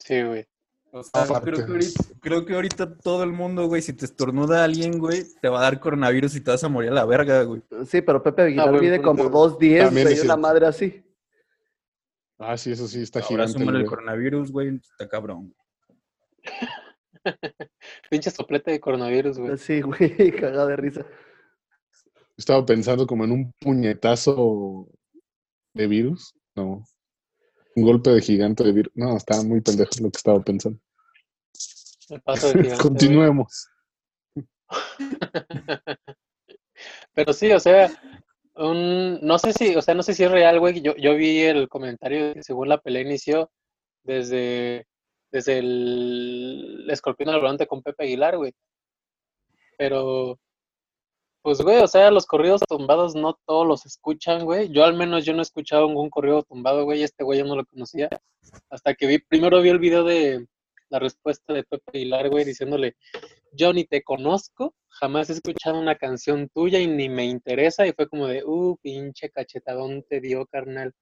Sí, 0.00 0.20
güey. 0.20 0.48
O 0.90 1.04
sea, 1.04 1.22
Aparte. 1.22 1.52
creo 1.52 1.64
que, 1.64 1.72
ahorita, 1.72 2.04
creo 2.20 2.44
que 2.44 2.54
ahorita 2.54 2.98
todo 2.98 3.22
el 3.22 3.30
mundo, 3.30 3.68
güey, 3.68 3.80
si 3.80 3.92
te 3.92 4.04
estornuda 4.06 4.64
alguien, 4.64 4.98
güey, 4.98 5.22
te 5.40 5.48
va 5.48 5.60
a 5.60 5.62
dar 5.62 5.78
coronavirus 5.78 6.34
y 6.34 6.40
te 6.40 6.50
vas 6.50 6.64
a 6.64 6.68
morir 6.68 6.90
a 6.90 6.94
la 6.94 7.04
verga, 7.04 7.44
güey. 7.44 7.62
Sí, 7.86 8.00
pero 8.00 8.20
Pepe 8.20 8.42
Aguilar 8.42 8.70
buen 8.70 8.80
mide 8.82 8.98
punto. 9.00 9.30
como 9.30 9.48
2.10, 9.48 9.84
También 9.84 10.06
güey, 10.06 10.14
es 10.14 10.24
una 10.24 10.34
cierto. 10.34 10.38
madre 10.38 10.66
así. 10.66 11.04
Ah, 12.38 12.56
sí, 12.56 12.72
eso 12.72 12.88
sí, 12.88 13.00
está 13.02 13.20
Ahora 13.20 13.28
gigante. 13.28 13.52
súmale 13.52 13.78
el 13.78 13.84
güey. 13.84 13.90
coronavirus, 13.90 14.50
güey, 14.50 14.74
está 14.74 15.08
cabrón. 15.08 15.54
Pinche 18.10 18.30
soplete 18.30 18.72
de 18.72 18.80
coronavirus, 18.80 19.38
güey. 19.38 19.58
Sí, 19.58 19.80
güey, 19.80 20.30
cagada 20.40 20.66
de 20.66 20.76
risa. 20.76 21.06
Estaba 22.36 22.64
pensando 22.66 23.06
como 23.06 23.24
en 23.24 23.32
un 23.32 23.52
puñetazo 23.60 24.88
de 25.72 25.86
virus. 25.86 26.34
No. 26.54 26.84
Un 27.76 27.84
golpe 27.84 28.10
de 28.10 28.20
gigante 28.20 28.64
de 28.64 28.72
virus. 28.72 28.92
No, 28.94 29.16
estaba 29.16 29.42
muy 29.42 29.60
pendejo 29.60 29.90
lo 30.00 30.10
que 30.10 30.16
estaba 30.16 30.40
pensando. 30.40 30.78
El 32.08 32.20
paso 32.20 32.48
de 32.48 32.62
gigante. 32.62 32.82
Continuemos. 32.82 33.68
Pero 37.14 37.32
sí, 37.32 37.52
o 37.52 37.60
sea, 37.60 37.90
un, 38.56 39.20
no 39.22 39.38
sé 39.38 39.52
si, 39.52 39.76
o 39.76 39.82
sea, 39.82 39.94
no 39.94 40.02
sé 40.02 40.14
si 40.14 40.24
es 40.24 40.30
real, 40.30 40.58
güey. 40.60 40.80
Yo, 40.80 40.96
yo 40.96 41.14
vi 41.14 41.40
el 41.40 41.68
comentario 41.68 42.26
de 42.28 42.34
que 42.34 42.42
según 42.42 42.68
la 42.68 42.80
pelea 42.80 43.02
inició 43.02 43.50
desde, 44.02 44.86
desde 45.34 45.58
el 45.58 46.86
escorpión 46.88 47.28
al 47.30 47.40
volante 47.40 47.66
con 47.66 47.82
Pepe 47.82 48.04
Aguilar, 48.04 48.36
güey. 48.36 48.52
Pero, 49.76 50.38
pues, 51.42 51.60
güey, 51.60 51.78
o 51.78 51.88
sea, 51.88 52.12
los 52.12 52.24
corridos 52.24 52.60
tumbados 52.68 53.16
no 53.16 53.36
todos 53.44 53.66
los 53.66 53.84
escuchan, 53.84 54.44
güey. 54.44 54.68
Yo 54.70 54.84
al 54.84 54.94
menos 54.94 55.24
yo 55.24 55.32
no 55.32 55.40
he 55.40 55.42
escuchado 55.42 55.88
ningún 55.88 56.08
corrido 56.08 56.44
tumbado, 56.44 56.84
güey. 56.84 57.02
Este 57.02 57.24
güey 57.24 57.40
yo 57.40 57.44
no 57.46 57.56
lo 57.56 57.66
conocía. 57.66 58.08
Hasta 58.70 58.94
que 58.94 59.08
vi, 59.08 59.18
primero 59.18 59.60
vi 59.60 59.70
el 59.70 59.80
video 59.80 60.04
de 60.04 60.46
la 60.88 61.00
respuesta 61.00 61.52
de 61.52 61.64
Pepe 61.64 61.82
Aguilar, 61.92 62.30
güey, 62.30 62.44
diciéndole, 62.44 62.94
yo 63.50 63.72
ni 63.72 63.84
te 63.86 64.04
conozco, 64.04 64.72
jamás 64.88 65.30
he 65.30 65.32
escuchado 65.32 65.80
una 65.80 65.96
canción 65.96 66.48
tuya 66.48 66.78
y 66.78 66.86
ni 66.86 67.08
me 67.08 67.24
interesa. 67.24 67.88
Y 67.88 67.92
fue 67.92 68.08
como 68.08 68.28
de, 68.28 68.44
uh, 68.44 68.76
pinche 68.80 69.30
cachetadón 69.30 70.04
te 70.08 70.20
dio, 70.20 70.46
carnal. 70.46 70.94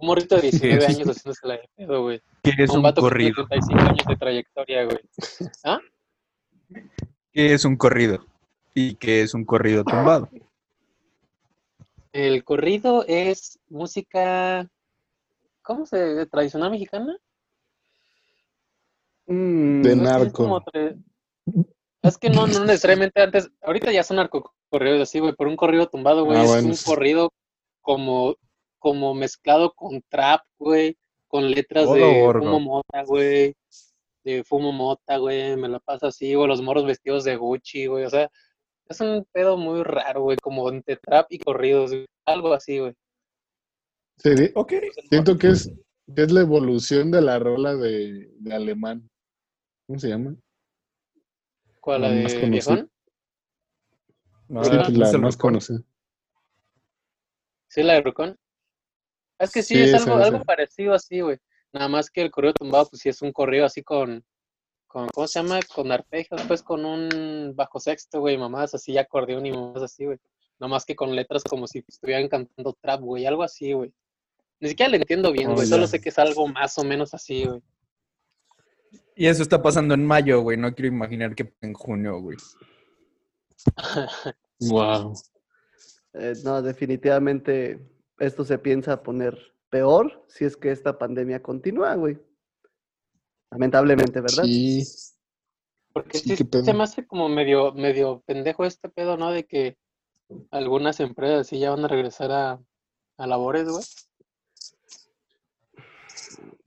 Un 0.00 0.06
morrito 0.06 0.36
de 0.36 0.42
19 0.42 0.86
años 0.86 1.08
haciéndose 1.08 1.46
la 1.46 1.54
de 1.54 1.68
pedo, 1.76 2.02
güey. 2.02 2.22
¿Qué 2.42 2.52
es 2.58 2.70
Un 2.70 2.76
un 2.78 2.82
vato 2.82 3.02
que 3.02 3.14
tiene 3.16 3.32
corrido? 3.34 3.46
35 3.48 3.80
años 3.80 4.06
de 4.08 4.16
trayectoria, 4.16 4.84
güey. 4.84 4.98
¿Qué 7.32 7.54
es 7.54 7.64
un 7.64 7.76
corrido? 7.76 8.24
¿Y 8.74 8.94
qué 8.94 9.22
es 9.22 9.34
un 9.34 9.44
corrido 9.44 9.84
tumbado? 9.84 10.28
El 12.12 12.42
corrido 12.44 13.04
es 13.06 13.58
música, 13.68 14.68
¿cómo 15.62 15.86
se? 15.86 16.26
¿Tradicional 16.26 16.70
mexicana? 16.70 17.16
Mm, 19.26 19.82
De 19.82 19.96
No 19.96 20.04
sé, 20.04 20.10
es 20.10 20.18
narco. 20.18 20.64
Es 22.02 22.18
que 22.18 22.30
no, 22.30 22.46
no 22.46 22.64
necesariamente 22.64 23.20
antes, 23.20 23.50
ahorita 23.62 23.92
ya 23.92 24.02
son 24.02 24.16
narcocorridos 24.16 25.02
así, 25.02 25.18
güey, 25.20 25.34
pero 25.36 25.50
un 25.50 25.56
corrido 25.56 25.86
tumbado, 25.88 26.24
güey, 26.24 26.38
Ah, 26.38 26.44
es 26.44 26.48
bueno, 26.48 26.68
un 26.68 26.76
corrido 26.84 27.32
como, 27.82 28.36
como 28.80 29.14
mezclado 29.14 29.72
con 29.74 30.02
trap, 30.08 30.40
güey, 30.58 30.98
con 31.28 31.48
letras 31.48 31.84
Todo 31.84 31.94
de 31.94 32.32
fumo 32.32 32.58
mota, 32.58 33.04
güey, 33.04 33.54
de 34.24 34.42
fumo 34.42 34.72
mota, 34.72 35.18
güey, 35.18 35.56
me 35.56 35.68
la 35.68 35.78
pasa 35.78 36.08
así, 36.08 36.34
güey, 36.34 36.48
los 36.48 36.60
morros 36.62 36.84
vestidos 36.86 37.22
de 37.22 37.36
Gucci, 37.36 37.86
güey, 37.86 38.04
o 38.04 38.10
sea, 38.10 38.28
es 38.88 39.00
un 39.00 39.24
pedo 39.30 39.56
muy 39.56 39.84
raro, 39.84 40.22
güey, 40.22 40.36
como 40.38 40.68
entre 40.70 40.96
trap 40.96 41.26
y 41.30 41.38
corridos, 41.38 41.92
güey, 41.92 42.06
algo 42.26 42.52
así, 42.52 42.80
güey. 42.80 42.94
Sí, 44.16 44.30
Ok. 44.54 44.72
siento 45.08 45.38
que 45.38 45.48
es, 45.48 45.70
que 46.14 46.22
es 46.22 46.32
la 46.32 46.40
evolución 46.40 47.10
de 47.10 47.22
la 47.22 47.38
rola 47.38 47.76
de, 47.76 48.30
de 48.38 48.54
alemán. 48.54 49.08
¿Cómo 49.86 49.98
se 49.98 50.08
llama? 50.08 50.36
¿Cuál, 51.80 52.02
la 52.02 52.08
La 52.10 52.22
más 52.22 52.34
de 52.34 52.40
conocida. 52.40 52.74
Viejón? 52.74 52.90
No, 54.48 54.64
Sí, 54.64 54.70
Ah, 54.74 54.82
pues 54.84 54.92
¿no 54.92 54.98
la 54.98 55.08
es 55.08 55.14
el 55.14 55.20
más 55.22 55.36
conocida. 55.36 55.82
¿Sí, 57.68 57.82
la 57.82 57.94
de 57.94 58.02
Rucón? 58.02 58.36
Es 59.40 59.50
que 59.52 59.62
sí, 59.62 59.74
Sí, 59.74 59.82
es 59.82 59.94
algo, 59.94 60.22
algo 60.22 60.44
parecido 60.44 60.92
así, 60.92 61.20
güey. 61.20 61.38
Nada 61.72 61.88
más 61.88 62.10
que 62.10 62.20
el 62.20 62.30
corrido 62.30 62.52
tumbado, 62.52 62.88
pues 62.90 63.00
sí 63.00 63.08
es 63.08 63.22
un 63.22 63.32
corrido 63.32 63.64
así 63.64 63.82
con, 63.82 64.22
con 64.86 65.08
¿cómo 65.08 65.26
se 65.26 65.40
llama? 65.40 65.60
Con 65.74 65.90
arpegios, 65.90 66.42
pues 66.46 66.62
con 66.62 66.84
un 66.84 67.54
bajo 67.56 67.80
sexto, 67.80 68.20
güey, 68.20 68.36
mamás 68.36 68.74
así, 68.74 68.98
acordeón 68.98 69.46
y 69.46 69.52
mamás 69.52 69.82
así, 69.82 70.04
güey. 70.04 70.18
Nada 70.58 70.68
más 70.68 70.84
que 70.84 70.94
con 70.94 71.16
letras 71.16 71.42
como 71.42 71.66
si 71.66 71.82
estuvieran 71.88 72.28
cantando 72.28 72.76
trap, 72.82 73.00
güey, 73.00 73.24
algo 73.24 73.42
así, 73.42 73.72
güey. 73.72 73.92
Ni 74.60 74.68
siquiera 74.68 74.90
le 74.90 74.98
entiendo 74.98 75.32
bien, 75.32 75.50
Oh, 75.50 75.54
güey, 75.54 75.66
solo 75.66 75.86
sé 75.86 76.02
que 76.02 76.10
es 76.10 76.18
algo 76.18 76.46
más 76.46 76.76
o 76.76 76.84
menos 76.84 77.14
así, 77.14 77.46
güey. 77.46 77.62
Y 79.16 79.26
eso 79.26 79.42
está 79.42 79.62
pasando 79.62 79.94
en 79.94 80.04
mayo, 80.04 80.42
güey. 80.42 80.58
No 80.58 80.74
quiero 80.74 80.88
imaginar 80.88 81.34
que 81.34 81.54
en 81.62 81.72
junio, 81.72 82.20
güey. 82.20 82.36
Wow. 84.62 85.14
Eh, 86.12 86.34
no, 86.44 86.60
definitivamente 86.60 87.80
esto 88.20 88.44
se 88.44 88.58
piensa 88.58 89.02
poner 89.02 89.36
peor 89.70 90.24
si 90.28 90.44
es 90.44 90.56
que 90.56 90.70
esta 90.70 90.98
pandemia 90.98 91.42
continúa, 91.42 91.94
güey. 91.96 92.18
Lamentablemente, 93.50 94.20
¿verdad? 94.20 94.44
Sí. 94.44 94.84
Porque 95.92 96.18
Sí, 96.18 96.36
sí, 96.36 96.48
se 96.64 96.72
me 96.72 96.84
hace 96.84 97.04
como 97.06 97.28
medio, 97.28 97.72
medio 97.72 98.22
pendejo 98.24 98.64
este 98.64 98.88
pedo, 98.88 99.16
¿no? 99.16 99.32
De 99.32 99.44
que 99.44 99.76
algunas 100.52 101.00
empresas 101.00 101.48
sí 101.48 101.58
ya 101.58 101.70
van 101.70 101.84
a 101.84 101.88
regresar 101.88 102.30
a, 102.30 102.60
a 103.18 103.26
labores, 103.26 103.68
güey. 103.68 103.84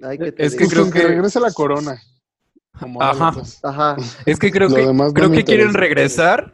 Ay, 0.02 0.18
¿qué 0.18 0.32
te 0.34 0.46
Es 0.46 0.56
que 0.56 0.68
creo 0.68 0.84
Justo 0.84 1.00
que- 1.00 1.08
regrese 1.08 1.40
la 1.40 1.52
corona. 1.54 2.02
Como 2.80 3.02
Ajá. 3.02 3.30
aletas. 3.30 3.64
Ajá. 3.64 3.96
Es 4.26 4.40
que 4.40 4.52
creo 4.52 4.68
Lo 4.68 4.76
que, 4.76 4.94
no 4.94 5.14
creo 5.14 5.32
que 5.32 5.44
quieren 5.44 5.74
regresar. 5.74 6.54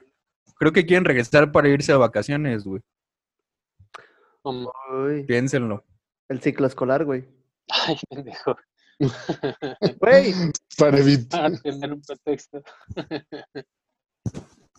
Creo 0.57 0.73
que 0.73 0.85
quieren 0.85 1.05
regresar 1.05 1.51
para 1.51 1.69
irse 1.69 1.93
de 1.93 1.97
vacaciones, 1.97 2.65
güey. 2.65 2.81
Uy, 4.43 5.23
Piénsenlo. 5.25 5.85
el 6.29 6.41
ciclo 6.41 6.67
escolar, 6.67 7.05
güey. 7.05 7.25
ay, 7.69 7.97
pendejo. 8.09 8.55
Güey, 9.99 10.33
Para 10.77 10.97
evitar. 10.99 11.41
Para 11.51 11.61
tener 11.61 11.93
un 11.93 12.01
pretexto. 12.01 12.61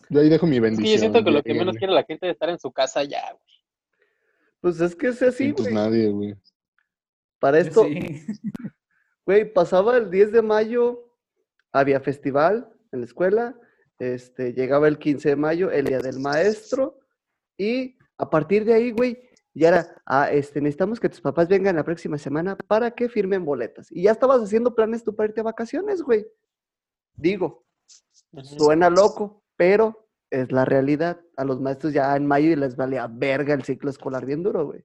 Yo 0.08 0.20
ahí 0.20 0.28
dejo 0.28 0.46
mi 0.46 0.58
bendición. 0.60 0.92
yo 0.94 0.98
siento 0.98 1.24
que 1.24 1.30
lo 1.30 1.42
que 1.42 1.54
menos 1.54 1.76
quiere 1.76 1.92
la 1.92 2.04
gente 2.04 2.26
es 2.28 2.32
estar 2.32 2.48
en 2.50 2.58
su 2.58 2.72
casa 2.72 3.04
ya, 3.04 3.22
güey. 3.32 3.64
pues 4.60 4.80
es 4.80 4.94
que 4.96 5.08
es 5.08 5.22
así, 5.22 5.46
Sí, 5.48 5.52
pues 5.52 5.64
güey. 5.64 5.74
nadie, 5.74 6.08
güey. 6.10 6.34
Para 7.38 7.60
esto, 7.60 7.84
Sí. 7.84 8.26
güey, 9.26 9.50
pasaba 9.52 9.96
el 9.96 10.10
10 10.10 10.32
de 10.32 10.42
mayo, 10.42 11.14
había 11.72 12.00
festival 12.00 12.70
en 12.92 13.00
la 13.00 13.06
escuela, 13.06 13.58
este, 13.98 14.52
llegaba 14.52 14.88
el 14.88 14.98
15 14.98 15.28
de 15.30 15.36
mayo, 15.36 15.70
el 15.70 15.86
día 15.86 16.00
del 16.00 16.18
maestro, 16.18 16.98
y 17.56 17.96
a 18.18 18.28
partir 18.28 18.64
de 18.64 18.74
ahí, 18.74 18.90
güey, 18.90 19.29
ya 19.60 19.68
era, 19.68 20.02
ah, 20.06 20.30
este, 20.30 20.60
necesitamos 20.62 20.98
que 20.98 21.10
tus 21.10 21.20
papás 21.20 21.46
vengan 21.46 21.76
la 21.76 21.84
próxima 21.84 22.16
semana 22.16 22.56
para 22.56 22.92
que 22.92 23.10
firmen 23.10 23.44
boletas. 23.44 23.92
Y 23.92 24.04
ya 24.04 24.12
estabas 24.12 24.40
haciendo 24.40 24.74
planes 24.74 25.04
tú 25.04 25.14
para 25.14 25.28
irte 25.28 25.40
a 25.40 25.44
vacaciones, 25.44 26.00
güey. 26.02 26.26
Digo, 27.14 27.66
suena 28.42 28.88
loco, 28.88 29.44
pero 29.56 30.08
es 30.30 30.50
la 30.50 30.64
realidad. 30.64 31.20
A 31.36 31.44
los 31.44 31.60
maestros 31.60 31.92
ya 31.92 32.16
en 32.16 32.26
mayo 32.26 32.56
les 32.56 32.74
valía 32.74 33.06
verga 33.06 33.52
el 33.52 33.62
ciclo 33.62 33.90
escolar 33.90 34.24
bien 34.24 34.42
duro, 34.42 34.64
güey. 34.64 34.82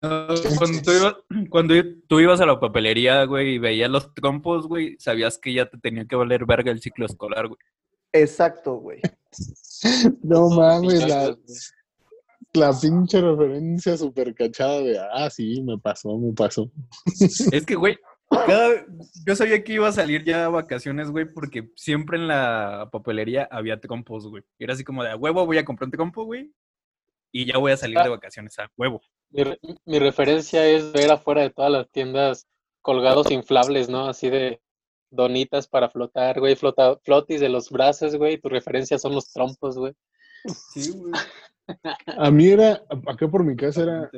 Cuando, 0.00 0.82
tú 0.82 0.92
ibas, 0.92 1.16
cuando 1.50 1.74
tú 2.06 2.20
ibas 2.20 2.42
a 2.42 2.46
la 2.46 2.60
papelería, 2.60 3.24
güey, 3.24 3.54
y 3.54 3.58
veías 3.58 3.90
los 3.90 4.12
trompos, 4.12 4.68
güey, 4.68 4.96
sabías 4.98 5.38
que 5.38 5.54
ya 5.54 5.70
te 5.70 5.78
tenía 5.78 6.04
que 6.04 6.16
valer 6.16 6.44
verga 6.44 6.70
el 6.70 6.82
ciclo 6.82 7.06
escolar, 7.06 7.48
güey. 7.48 7.58
Exacto, 8.12 8.74
güey. 8.74 9.00
No 10.22 10.48
mames, 10.50 11.08
la, 11.08 11.28
güey. 11.28 11.38
La 12.54 12.72
pinche 12.80 13.20
referencia 13.20 13.96
súper 13.96 14.34
cachada 14.34 14.80
de, 14.80 14.98
ah, 14.98 15.28
sí, 15.30 15.62
me 15.62 15.78
pasó, 15.78 16.16
me 16.18 16.32
pasó. 16.32 16.70
Es 17.52 17.66
que, 17.66 17.74
güey, 17.74 17.96
cada- 18.30 18.84
yo 19.26 19.36
sabía 19.36 19.62
que 19.62 19.74
iba 19.74 19.88
a 19.88 19.92
salir 19.92 20.24
ya 20.24 20.46
a 20.46 20.48
vacaciones, 20.48 21.10
güey, 21.10 21.26
porque 21.32 21.70
siempre 21.76 22.18
en 22.18 22.28
la 22.28 22.88
papelería 22.92 23.48
había 23.50 23.80
trompos, 23.80 24.26
güey. 24.28 24.42
Era 24.58 24.74
así 24.74 24.84
como 24.84 25.02
de, 25.04 25.10
a 25.10 25.16
huevo, 25.16 25.44
voy 25.46 25.58
a 25.58 25.64
comprar 25.64 25.86
un 25.86 25.92
trompo, 25.92 26.24
güey, 26.24 26.52
y 27.32 27.44
ya 27.46 27.58
voy 27.58 27.72
a 27.72 27.76
salir 27.76 27.98
de 27.98 28.08
vacaciones, 28.08 28.58
a 28.58 28.70
huevo. 28.76 29.00
Mi, 29.30 29.44
re- 29.44 29.58
mi 29.84 29.98
referencia 29.98 30.66
es 30.66 30.90
ver 30.92 31.10
afuera 31.10 31.42
de 31.42 31.50
todas 31.50 31.70
las 31.70 31.88
tiendas 31.90 32.46
colgados 32.80 33.30
inflables, 33.30 33.88
¿no? 33.90 34.06
Así 34.08 34.30
de 34.30 34.60
donitas 35.10 35.68
para 35.68 35.90
flotar, 35.90 36.40
güey, 36.40 36.56
flota, 36.56 36.96
flotis 37.04 37.40
de 37.40 37.48
los 37.50 37.68
brazos, 37.70 38.16
güey. 38.16 38.38
Tu 38.40 38.48
referencia 38.48 38.98
son 38.98 39.14
los 39.14 39.30
trompos, 39.30 39.76
güey. 39.76 39.92
Sí, 40.72 40.90
güey. 40.94 41.12
A 42.18 42.30
mí 42.30 42.48
era, 42.48 42.82
acá 43.06 43.28
por 43.28 43.44
mi 43.44 43.56
casa 43.56 43.82
era, 43.82 44.10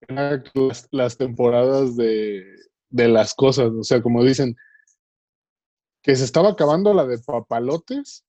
era 0.00 0.42
las, 0.54 0.88
las 0.90 1.16
temporadas 1.16 1.96
de, 1.96 2.44
de 2.90 3.08
las 3.08 3.34
cosas, 3.34 3.70
o 3.70 3.82
sea, 3.82 4.02
como 4.02 4.24
dicen, 4.24 4.56
que 6.02 6.14
se 6.16 6.24
estaba 6.24 6.50
acabando 6.50 6.94
la 6.94 7.06
de 7.06 7.18
papalotes 7.18 8.24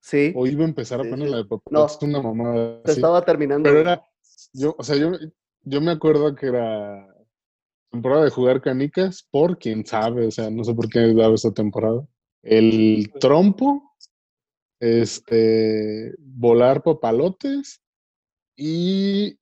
Sí, 0.00 0.32
o 0.36 0.46
iba 0.46 0.64
a 0.64 0.68
empezar 0.68 1.00
apenas 1.00 1.26
sí. 1.26 1.28
la 1.30 1.36
de 1.38 1.44
papalotes, 1.44 1.98
una 2.02 2.22
mamada 2.22 2.80
se 2.84 2.90
así. 2.92 3.00
estaba 3.00 3.24
terminando. 3.24 3.68
Pero 3.68 3.80
era, 3.80 4.08
yo, 4.52 4.74
o 4.78 4.82
sea, 4.82 4.96
yo, 4.96 5.10
yo 5.62 5.80
me 5.80 5.90
acuerdo 5.90 6.34
que 6.34 6.46
era 6.46 7.06
temporada 7.90 8.24
de 8.24 8.30
jugar 8.30 8.60
canicas, 8.60 9.26
por 9.30 9.58
quién 9.58 9.84
sabe, 9.84 10.26
o 10.26 10.30
sea, 10.30 10.50
no 10.50 10.62
sé 10.64 10.74
por 10.74 10.88
qué 10.88 11.12
daba 11.14 11.34
esta 11.34 11.52
temporada. 11.52 12.06
El 12.42 13.12
trompo, 13.20 13.94
este, 14.80 16.14
volar 16.18 16.82
papalotes 16.82 17.80
y 18.56 19.38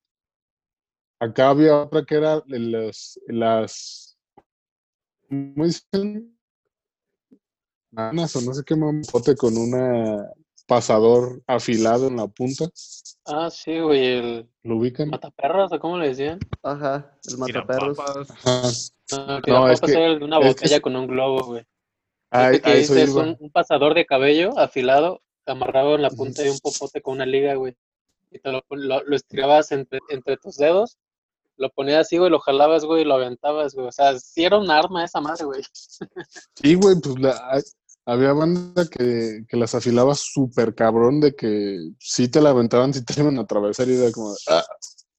acá 1.21 1.51
había 1.51 1.83
otra 1.83 2.05
que 2.05 2.15
era 2.17 2.41
de 2.41 2.59
los, 2.59 3.21
las, 3.29 4.19
¿cómo 5.29 5.65
dicen? 5.65 6.39
Manas 7.91 8.37
o 8.37 8.41
no 8.43 8.53
sé 8.53 8.63
qué 8.65 8.77
mamote 8.77 9.35
con 9.37 9.57
una 9.57 10.31
pasador 10.67 11.43
afilado 11.47 12.09
en 12.09 12.17
la 12.17 12.27
punta. 12.27 12.65
Ah, 13.25 13.49
sí, 13.51 13.79
güey, 13.81 14.05
el 14.05 14.51
¿Lo 14.65 14.77
ubican? 14.77 15.11
mataperros, 15.11 15.73
¿o 15.73 15.79
cómo 15.79 15.97
le 15.99 16.09
decían? 16.09 16.39
Ajá, 16.63 17.17
el 17.25 17.39
mataperros. 17.39 17.99
Ajá. 17.99 18.63
No, 19.47 19.69
es 19.71 19.81
que- 19.81 19.93
de 19.93 20.17
una 20.25 20.39
es 20.39 20.43
que 20.43 20.49
botella 20.49 20.81
con 20.81 20.97
un 20.97 21.07
globo, 21.07 21.45
güey. 21.47 21.65
A, 22.31 22.47
Este 22.51 22.61
que 22.61 22.75
dices, 22.75 23.11
un, 23.15 23.37
un 23.39 23.51
pasador 23.51 23.95
de 23.95 24.05
cabello 24.05 24.59
afilado, 24.59 25.23
amarrado 25.53 25.95
en 25.95 26.03
la 26.03 26.11
punta 26.11 26.43
de 26.43 26.51
un 26.51 26.59
popote 26.59 27.01
con 27.03 27.15
una 27.15 27.27
liga, 27.27 27.55
güey. 27.55 27.77
Y 28.31 28.39
te 28.41 28.51
lo, 28.53 28.63
lo, 28.71 29.03
lo 29.05 29.17
estirabas 29.17 29.73
entre, 29.73 30.01
entre 30.09 30.37
tus 30.37 30.57
dedos, 30.57 30.99
lo 31.57 31.71
ponías 31.71 32.01
así, 32.07 32.19
güey, 32.19 32.31
lo 32.31 32.39
jalabas, 32.41 32.85
güey, 32.85 33.03
y 33.03 33.05
lo 33.05 33.15
aventabas, 33.15 33.75
güey. 33.75 33.87
O 33.87 33.93
sea, 33.93 34.19
sí 34.19 34.45
era 34.45 34.59
un 34.59 34.71
arma 34.71 35.05
esa 35.05 35.21
madre, 35.21 35.45
güey. 35.45 35.63
Sí, 36.55 36.75
güey, 36.75 36.97
pues 37.01 37.19
la- 37.19 37.63
había 38.05 38.33
banda 38.33 38.87
que, 38.89 39.45
que 39.49 39.57
las 39.57 39.75
afilaba 39.75 40.15
súper 40.15 40.75
cabrón 40.75 41.21
de 41.21 41.35
que 41.35 41.79
sí 41.99 42.29
te 42.29 42.41
la 42.41 42.51
aventaban, 42.51 42.95
sí 42.95 43.05
te 43.05 43.21
iban 43.21 43.39
a 43.39 43.43
atravesar 43.43 43.89
y 43.89 43.95
era 43.97 44.13
como, 44.13 44.35
ah, 44.49 44.65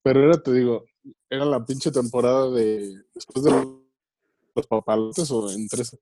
pero 0.02 0.22
era, 0.24 0.42
te 0.42 0.52
digo, 0.52 0.84
era 1.28 1.44
la 1.44 1.64
pinche 1.66 1.90
temporada 1.90 2.50
de, 2.50 3.02
después 3.14 3.44
de 3.44 3.50
los 4.54 4.66
papalotes 4.66 5.30
o 5.30 5.50
entre 5.50 5.82
esas, 5.82 6.00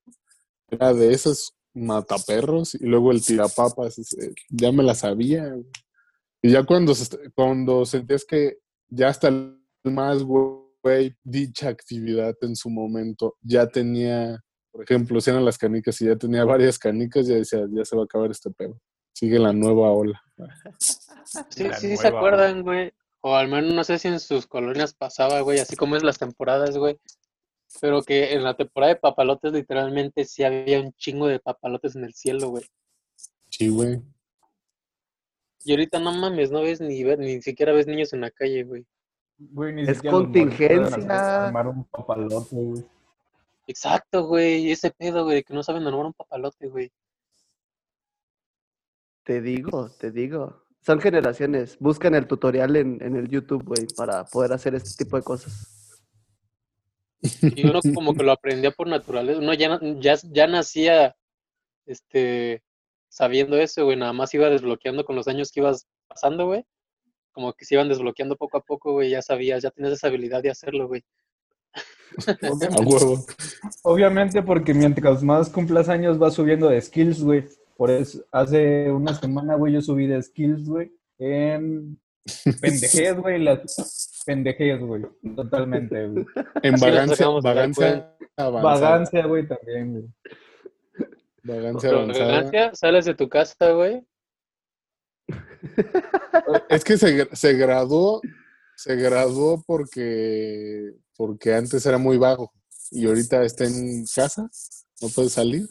era 0.71 0.92
de 0.95 1.12
esos 1.12 1.56
mataperros 1.76 2.75
y 2.75 2.85
luego 2.87 3.12
el 3.12 3.25
tirapapas, 3.25 3.99
ese, 3.99 4.33
ya 4.50 4.73
me 4.73 4.83
la 4.83 4.95
sabía. 4.95 5.54
Y 6.42 6.50
ya 6.50 6.64
cuando, 6.64 6.95
se- 6.95 7.30
cuando 7.35 7.85
sentías 7.87 8.25
que 8.25 8.59
ya 8.88 9.09
hasta 9.09 9.28
el 9.28 9.59
más 9.85 10.23
güey, 10.23 11.14
dicha 11.23 11.68
actividad 11.68 12.35
en 12.42 12.54
su 12.56 12.71
momento 12.71 13.37
ya 13.42 13.66
tenía 13.68 14.40
por 14.71 14.85
ejemplo, 14.85 15.18
si 15.23 15.30
eran 15.30 15.42
las 15.45 15.56
canicas 15.56 15.99
y 16.02 16.04
ya 16.04 16.16
tenía 16.16 16.45
varias 16.45 16.78
canicas, 16.78 17.26
ya 17.26 17.37
decía, 17.37 17.61
ya 17.71 17.83
se 17.83 17.97
va 17.97 18.02
a 18.02 18.04
acabar 18.04 18.30
este 18.30 18.50
pedo. 18.50 18.78
Sigue 19.14 19.38
la 19.38 19.50
nueva 19.54 19.90
ola. 19.90 20.21
Sí, 21.49 21.64
La 21.64 21.78
sí, 21.78 21.97
se 21.97 22.09
acuerdan, 22.09 22.62
güey. 22.62 22.92
O 23.23 23.35
al 23.35 23.49
menos 23.49 23.73
no 23.73 23.85
sé 23.85 23.99
si 23.99 24.09
en 24.09 24.21
sus 24.21 24.47
colonias 24.47 24.92
pasaba, 24.92 25.40
güey, 25.40 25.61
así 25.61 25.76
como 25.76 25.97
es 25.97 26.02
las 26.02 26.18
temporadas, 26.18 26.76
güey. 26.76 27.00
Pero 27.80 28.02
que 28.02 28.33
en 28.33 28.45
la 28.45 28.56
temporada 28.56 28.95
de 28.95 29.00
papalotes, 29.00 29.52
literalmente, 29.52 30.25
sí 30.25 30.45
había 30.45 30.80
un 30.80 30.92
chingo 30.95 31.26
de 31.26 31.40
papalotes 31.40 31.97
en 31.97 32.04
el 32.04 32.14
cielo, 32.14 32.49
güey. 32.49 32.64
Sí, 33.50 33.68
güey. 33.68 34.02
Y 35.64 35.73
ahorita 35.73 35.99
no 35.99 36.12
mames, 36.12 36.50
no 36.50 36.62
ves 36.62 36.80
ni 36.80 37.02
ver, 37.02 37.18
ni 37.18 37.42
siquiera 37.42 37.73
ves 37.73 37.87
niños 37.87 38.12
en 38.12 38.21
la 38.21 38.30
calle, 38.30 38.62
güey. 38.62 38.87
Güey, 39.38 39.75
ni 39.75 39.83
Es 39.83 40.00
contingencia. 40.00 41.47
Armar 41.47 41.68
un 41.68 41.85
papalote, 41.85 42.54
güey. 42.56 42.85
Exacto, 43.66 44.26
güey, 44.26 44.71
ese 44.71 44.92
pedo, 44.92 45.25
güey, 45.25 45.42
que 45.42 45.52
no 45.52 45.62
saben 45.62 45.87
armar 45.87 46.06
un 46.06 46.12
papalote, 46.12 46.68
güey. 46.68 46.92
Te 49.25 49.40
digo, 49.40 49.90
te 49.99 50.12
digo. 50.12 50.62
Son 50.83 51.00
generaciones. 51.00 51.76
Buscan 51.80 52.14
el 52.14 52.28
tutorial 52.28 52.76
en, 52.76 53.02
en 53.02 53.16
el 53.16 53.28
YouTube, 53.28 53.64
güey, 53.64 53.88
para 53.97 54.25
poder 54.25 54.52
hacer 54.52 54.76
este 54.76 55.04
tipo 55.04 55.16
de 55.16 55.25
cosas. 55.25 55.75
Y 57.20 57.66
uno 57.66 57.80
como 57.94 58.14
que 58.14 58.23
lo 58.23 58.32
aprendía 58.32 58.70
por 58.70 58.88
naturaleza. 58.88 59.40
Uno 59.40 59.54
ya, 59.54 59.80
ya, 59.99 60.16
ya 60.23 60.46
nacía, 60.46 61.16
este, 61.87 62.62
sabiendo 63.08 63.56
eso, 63.56 63.85
güey. 63.85 63.96
Nada 63.96 64.12
más 64.12 64.32
iba 64.35 64.50
desbloqueando 64.50 65.04
con 65.04 65.16
los 65.16 65.28
años 65.28 65.50
que 65.50 65.61
ibas 65.61 65.87
pasando, 66.06 66.46
güey. 66.46 66.64
Como 67.32 67.52
que 67.52 67.64
se 67.64 67.74
iban 67.74 67.88
desbloqueando 67.88 68.37
poco 68.37 68.59
a 68.59 68.62
poco, 68.62 68.92
güey. 68.92 69.11
Ya 69.11 69.22
sabías, 69.22 69.62
ya 69.62 69.70
tenías 69.70 69.94
esa 69.94 70.09
habilidad 70.09 70.42
de 70.42 70.50
hacerlo, 70.50 70.88
güey. 70.88 71.05
A 72.79 72.83
huevo. 72.83 73.24
Obviamente 73.83 74.42
porque 74.42 74.72
mientras 74.72 75.22
más 75.22 75.50
cumplas 75.50 75.88
años 75.88 76.18
vas 76.18 76.35
subiendo 76.35 76.68
de 76.68 76.81
skills, 76.81 77.22
güey. 77.22 77.44
Por 77.76 77.90
eso, 77.90 78.24
hace 78.33 78.90
una 78.90 79.14
semana, 79.14 79.55
güey, 79.55 79.74
yo 79.74 79.83
subí 79.83 80.07
de 80.07 80.22
skills, 80.22 80.66
güey, 80.66 80.90
en 81.18 82.00
pendejez, 82.61 83.17
güey, 83.21 83.43
las 83.43 84.23
pendejez, 84.27 84.81
güey, 84.81 85.03
totalmente, 85.35 86.07
güey. 86.07 86.27
En 86.62 86.75
vagancia, 86.75 87.29
vagancia 87.29 88.17
avanzada. 88.37 88.62
Vagancia, 88.62 89.27
güey, 89.27 89.47
también, 89.47 89.93
güey. 89.93 90.05
Vagancia 91.43 91.91
Pero 91.91 92.03
avanzada. 92.03 92.27
ganancia, 92.27 92.75
sales 92.75 93.05
de 93.05 93.15
tu 93.15 93.29
casa, 93.29 93.71
güey. 93.73 94.03
Es 96.69 96.85
que 96.85 96.97
se, 96.97 97.29
se 97.35 97.53
graduó, 97.55 98.21
se 98.77 98.97
graduó 98.97 99.62
porque, 99.67 100.93
porque 101.17 101.55
antes 101.55 101.85
era 101.87 101.99
muy 101.99 102.19
vago 102.19 102.53
y 102.91 103.07
ahorita 103.07 103.43
está 103.45 103.65
en 103.65 104.05
casa, 104.15 104.49
no 105.01 105.09
puede 105.09 105.29
salir. 105.29 105.69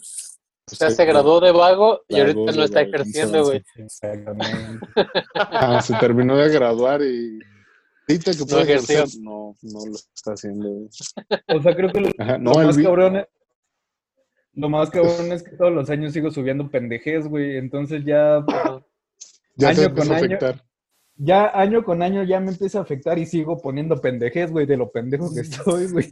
O 0.70 0.74
sea, 0.74 0.90
se 0.90 1.04
graduó 1.04 1.38
de 1.40 1.52
vago 1.52 2.02
y 2.08 2.14
Vago 2.20 2.26
ahorita 2.40 2.52
no 2.58 2.64
está 2.64 2.80
ejerciendo, 2.82 3.44
güey. 3.44 3.62
Exactamente. 3.76 4.86
Ah, 5.34 5.80
se 5.80 5.94
terminó 5.94 6.36
de 6.36 6.48
graduar 6.48 7.02
y 7.02 7.38
ahorita 8.08 8.32
que 8.32 8.38
No 8.38 8.46
puede 8.46 8.62
ejerció. 8.62 8.96
ejercer, 8.96 9.20
no, 9.22 9.54
no 9.62 9.86
lo 9.86 9.92
está 9.94 10.32
haciendo. 10.32 10.68
güey. 10.68 10.88
O 11.56 11.62
sea, 11.62 11.76
creo 11.76 11.92
que 11.92 12.00
lo, 12.00 12.08
Ajá, 12.18 12.38
no, 12.38 12.52
más 12.52 12.76
vi- 12.76 12.82
cabrón 12.84 13.16
es, 13.16 13.26
lo 14.54 14.68
más 14.68 14.90
cabrón 14.90 15.30
es 15.32 15.44
que 15.44 15.56
todos 15.56 15.72
los 15.72 15.88
años 15.88 16.12
sigo 16.12 16.30
subiendo 16.32 16.68
pendejez, 16.68 17.28
güey. 17.28 17.58
Entonces 17.58 18.04
ya, 18.04 18.44
ya 19.54 19.68
te 19.72 19.80
año 19.80 19.82
empezó 19.88 20.08
con 20.08 20.16
a 20.16 20.18
año. 20.18 20.26
afectar. 20.26 20.64
Ya 21.16 21.58
año 21.58 21.84
con 21.84 22.02
año 22.02 22.22
ya 22.24 22.40
me 22.40 22.50
empieza 22.50 22.78
a 22.78 22.82
afectar 22.82 23.18
y 23.18 23.26
sigo 23.26 23.56
poniendo 23.58 24.00
pendejez, 24.00 24.50
güey, 24.50 24.66
de 24.66 24.76
lo 24.76 24.90
pendejo 24.90 25.32
que 25.32 25.40
estoy, 25.40 25.86
güey. 25.90 26.08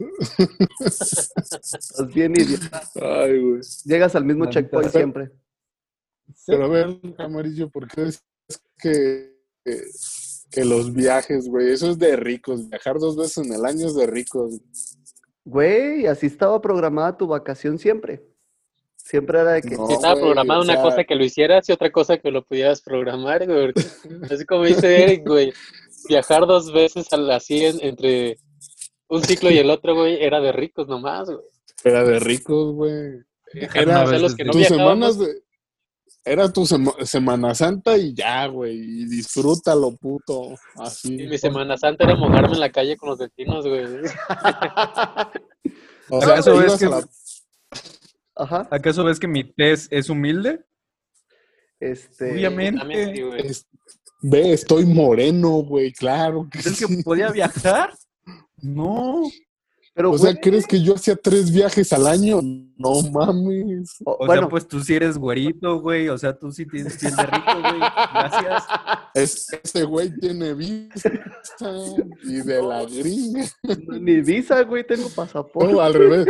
Estás 0.79 2.07
bien 2.13 2.33
idiota. 2.35 2.81
Ay, 2.95 3.39
güey. 3.39 3.61
Llegas 3.85 4.15
al 4.15 4.25
mismo 4.25 4.47
checkpoint 4.47 4.91
siempre. 4.91 5.31
Pero 6.47 6.65
a 6.65 6.67
ver, 6.67 6.99
Amarillo, 7.19 7.69
¿por 7.69 7.87
qué 7.87 8.03
es 8.05 8.23
que, 8.77 9.37
que, 9.63 9.81
que 10.51 10.65
los 10.65 10.91
viajes, 10.93 11.47
güey, 11.47 11.71
eso 11.71 11.91
es 11.91 11.99
de 11.99 12.15
ricos? 12.15 12.67
Viajar 12.69 12.97
dos 12.97 13.15
veces 13.15 13.45
en 13.45 13.53
el 13.53 13.65
año 13.65 13.87
es 13.87 13.95
de 13.95 14.07
ricos. 14.07 14.59
Güey, 15.43 16.07
así 16.07 16.25
estaba 16.25 16.59
programada 16.59 17.17
tu 17.17 17.27
vacación 17.27 17.77
siempre. 17.77 18.25
Siempre 19.07 19.39
era 19.39 19.51
de 19.53 19.61
que 19.61 19.75
No, 19.77 19.87
estaba 19.87 20.19
programada 20.19 20.59
o 20.59 20.63
una 20.63 20.73
sea- 20.73 20.81
cosa 20.81 21.03
que 21.03 21.13
lo 21.13 21.23
hicieras 21.23 21.69
y 21.69 21.71
otra 21.71 21.91
cosa 21.91 22.17
que 22.17 22.31
lo 22.31 22.43
pudieras 22.43 22.81
programar, 22.81 23.45
güey. 23.45 23.71
Así 24.31 24.45
como 24.45 24.65
dice 24.65 25.03
Eric, 25.03 25.27
güey. 25.27 25.53
Viajar 26.09 26.47
dos 26.47 26.73
veces 26.73 27.13
al- 27.13 27.29
así 27.29 27.65
en- 27.65 27.77
entre 27.81 28.39
un 29.07 29.23
ciclo 29.23 29.51
y 29.51 29.59
el 29.59 29.69
otro, 29.69 29.93
güey, 29.93 30.23
era 30.23 30.41
de 30.41 30.51
ricos 30.51 30.87
nomás, 30.87 31.27
güey. 31.29 31.39
Era 31.83 32.03
de 32.03 32.19
ricos, 32.19 32.73
güey. 32.73 33.19
Era 33.53 34.03
o 34.03 34.07
sea, 34.07 34.17
los 34.19 34.35
que 34.35 34.43
no 34.43 34.51
tus 34.51 34.65
semanas 34.67 35.19
de... 35.19 35.43
Era 36.27 36.51
tu 36.51 36.65
sema- 36.65 36.95
Semana 37.05 37.53
Santa 37.53 37.95
y 37.99 38.15
ya, 38.15 38.47
güey. 38.47 38.75
Y 38.75 39.05
disfrútalo, 39.05 39.95
puto. 39.95 40.55
Así. 40.77 41.13
Y 41.21 41.27
mi 41.27 41.37
Semana 41.37 41.77
Santa 41.77 42.05
era 42.05 42.15
mojarme 42.15 42.53
en 42.55 42.59
la 42.59 42.71
calle 42.71 42.97
con 42.97 43.09
los 43.09 43.19
vecinos, 43.19 43.67
güey. 43.67 43.85
O 46.09 46.17
¿Acaso 46.23 46.53
te 46.53 46.57
ves 46.59 46.67
ibas 46.67 46.79
que- 46.79 46.85
la- 46.85 47.07
Ajá. 48.35 48.67
¿Acaso 48.71 49.03
ves 49.03 49.19
que 49.19 49.27
mi 49.27 49.43
test 49.43 49.91
es 49.91 50.09
humilde? 50.09 50.61
Este. 51.79 52.31
Obviamente. 52.33 52.79
También 52.79 53.15
sí, 53.15 53.21
es- 53.47 53.67
Ve, 54.21 54.53
estoy 54.53 54.85
moreno, 54.85 55.49
güey. 55.63 55.91
Claro 55.93 56.47
que 56.51 56.59
¿Crees 56.59 56.77
sí. 56.77 56.85
que 56.97 57.03
podía 57.03 57.29
viajar? 57.31 57.93
No. 58.57 59.23
Pero, 59.93 60.11
O 60.11 60.17
sea, 60.17 60.31
güey, 60.31 60.41
¿crees 60.41 60.65
que 60.67 60.81
yo 60.81 60.95
hacía 60.95 61.15
tres 61.15 61.51
viajes 61.53 61.93
al 61.93 62.07
año? 62.07 62.41
No 62.41 63.01
mames. 63.11 63.95
o- 64.03 64.13
O 64.19 64.25
bueno, 64.25 64.41
sea, 64.43 64.49
pues 64.49 64.67
tú 64.67 64.81
sí 64.81 64.95
eres 64.95 65.17
güerito, 65.17 65.79
güey. 65.79 66.09
O 66.09 66.17
sea, 66.17 66.37
tú 66.37 66.51
sí 66.51 66.65
tienes 66.65 66.97
piel 66.97 67.15
de 67.15 67.23
rico, 67.23 67.51
güey. 67.61 67.79
Gracias. 67.79 68.63
Es, 69.13 69.47
ese 69.63 69.83
güey 69.83 70.11
tiene 70.19 70.53
vista 70.53 71.11
y 72.23 72.41
de 72.41 72.61
la 72.61 72.83
gringa. 72.83 73.45
ni 74.01 74.19
visa, 74.21 74.61
güey, 74.63 74.85
tengo 74.85 75.07
pasaporte. 75.09 75.71
No, 75.71 75.79
al 75.79 75.93
revés. 75.93 76.25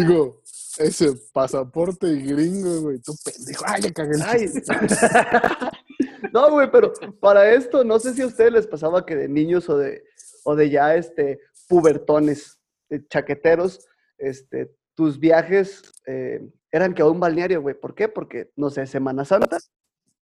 Digo, 0.00 0.42
ese 0.76 1.12
pasaporte 1.32 2.14
gringo, 2.16 2.82
güey. 2.82 2.98
Tú 2.98 3.14
pendejo. 3.24 3.64
Ay, 3.66 3.82
ya 3.82 3.92
cagué 3.92 4.22
Ay. 4.24 4.48
No, 6.32 6.50
güey, 6.50 6.70
pero 6.70 6.92
para 7.20 7.52
esto, 7.54 7.84
no 7.84 7.98
sé 7.98 8.12
si 8.12 8.22
a 8.22 8.26
ustedes 8.26 8.52
les 8.52 8.66
pasaba 8.66 9.06
que 9.06 9.16
de 9.16 9.28
niños 9.28 9.68
o 9.70 9.78
de, 9.78 10.04
o 10.44 10.54
de 10.56 10.68
ya 10.68 10.94
este, 10.94 11.40
pubertones, 11.68 12.58
de 12.88 13.06
chaqueteros, 13.06 13.86
este, 14.18 14.74
tus 14.94 15.18
viajes 15.18 15.82
eh, 16.06 16.46
eran 16.70 16.94
que 16.94 17.02
a 17.02 17.06
un 17.06 17.20
balneario, 17.20 17.62
güey. 17.62 17.74
¿Por 17.74 17.94
qué? 17.94 18.08
Porque, 18.08 18.50
no 18.56 18.68
sé, 18.68 18.86
Semana 18.86 19.24
Santa, 19.24 19.58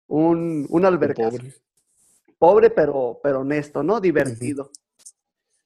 un, 0.07 0.65
un 0.69 0.85
alberca. 0.85 1.29
Pobre. 1.29 1.53
Pobre, 2.37 2.69
pero, 2.69 3.19
pero 3.21 3.41
honesto, 3.41 3.83
¿no? 3.83 3.99
Divertido. 3.99 4.71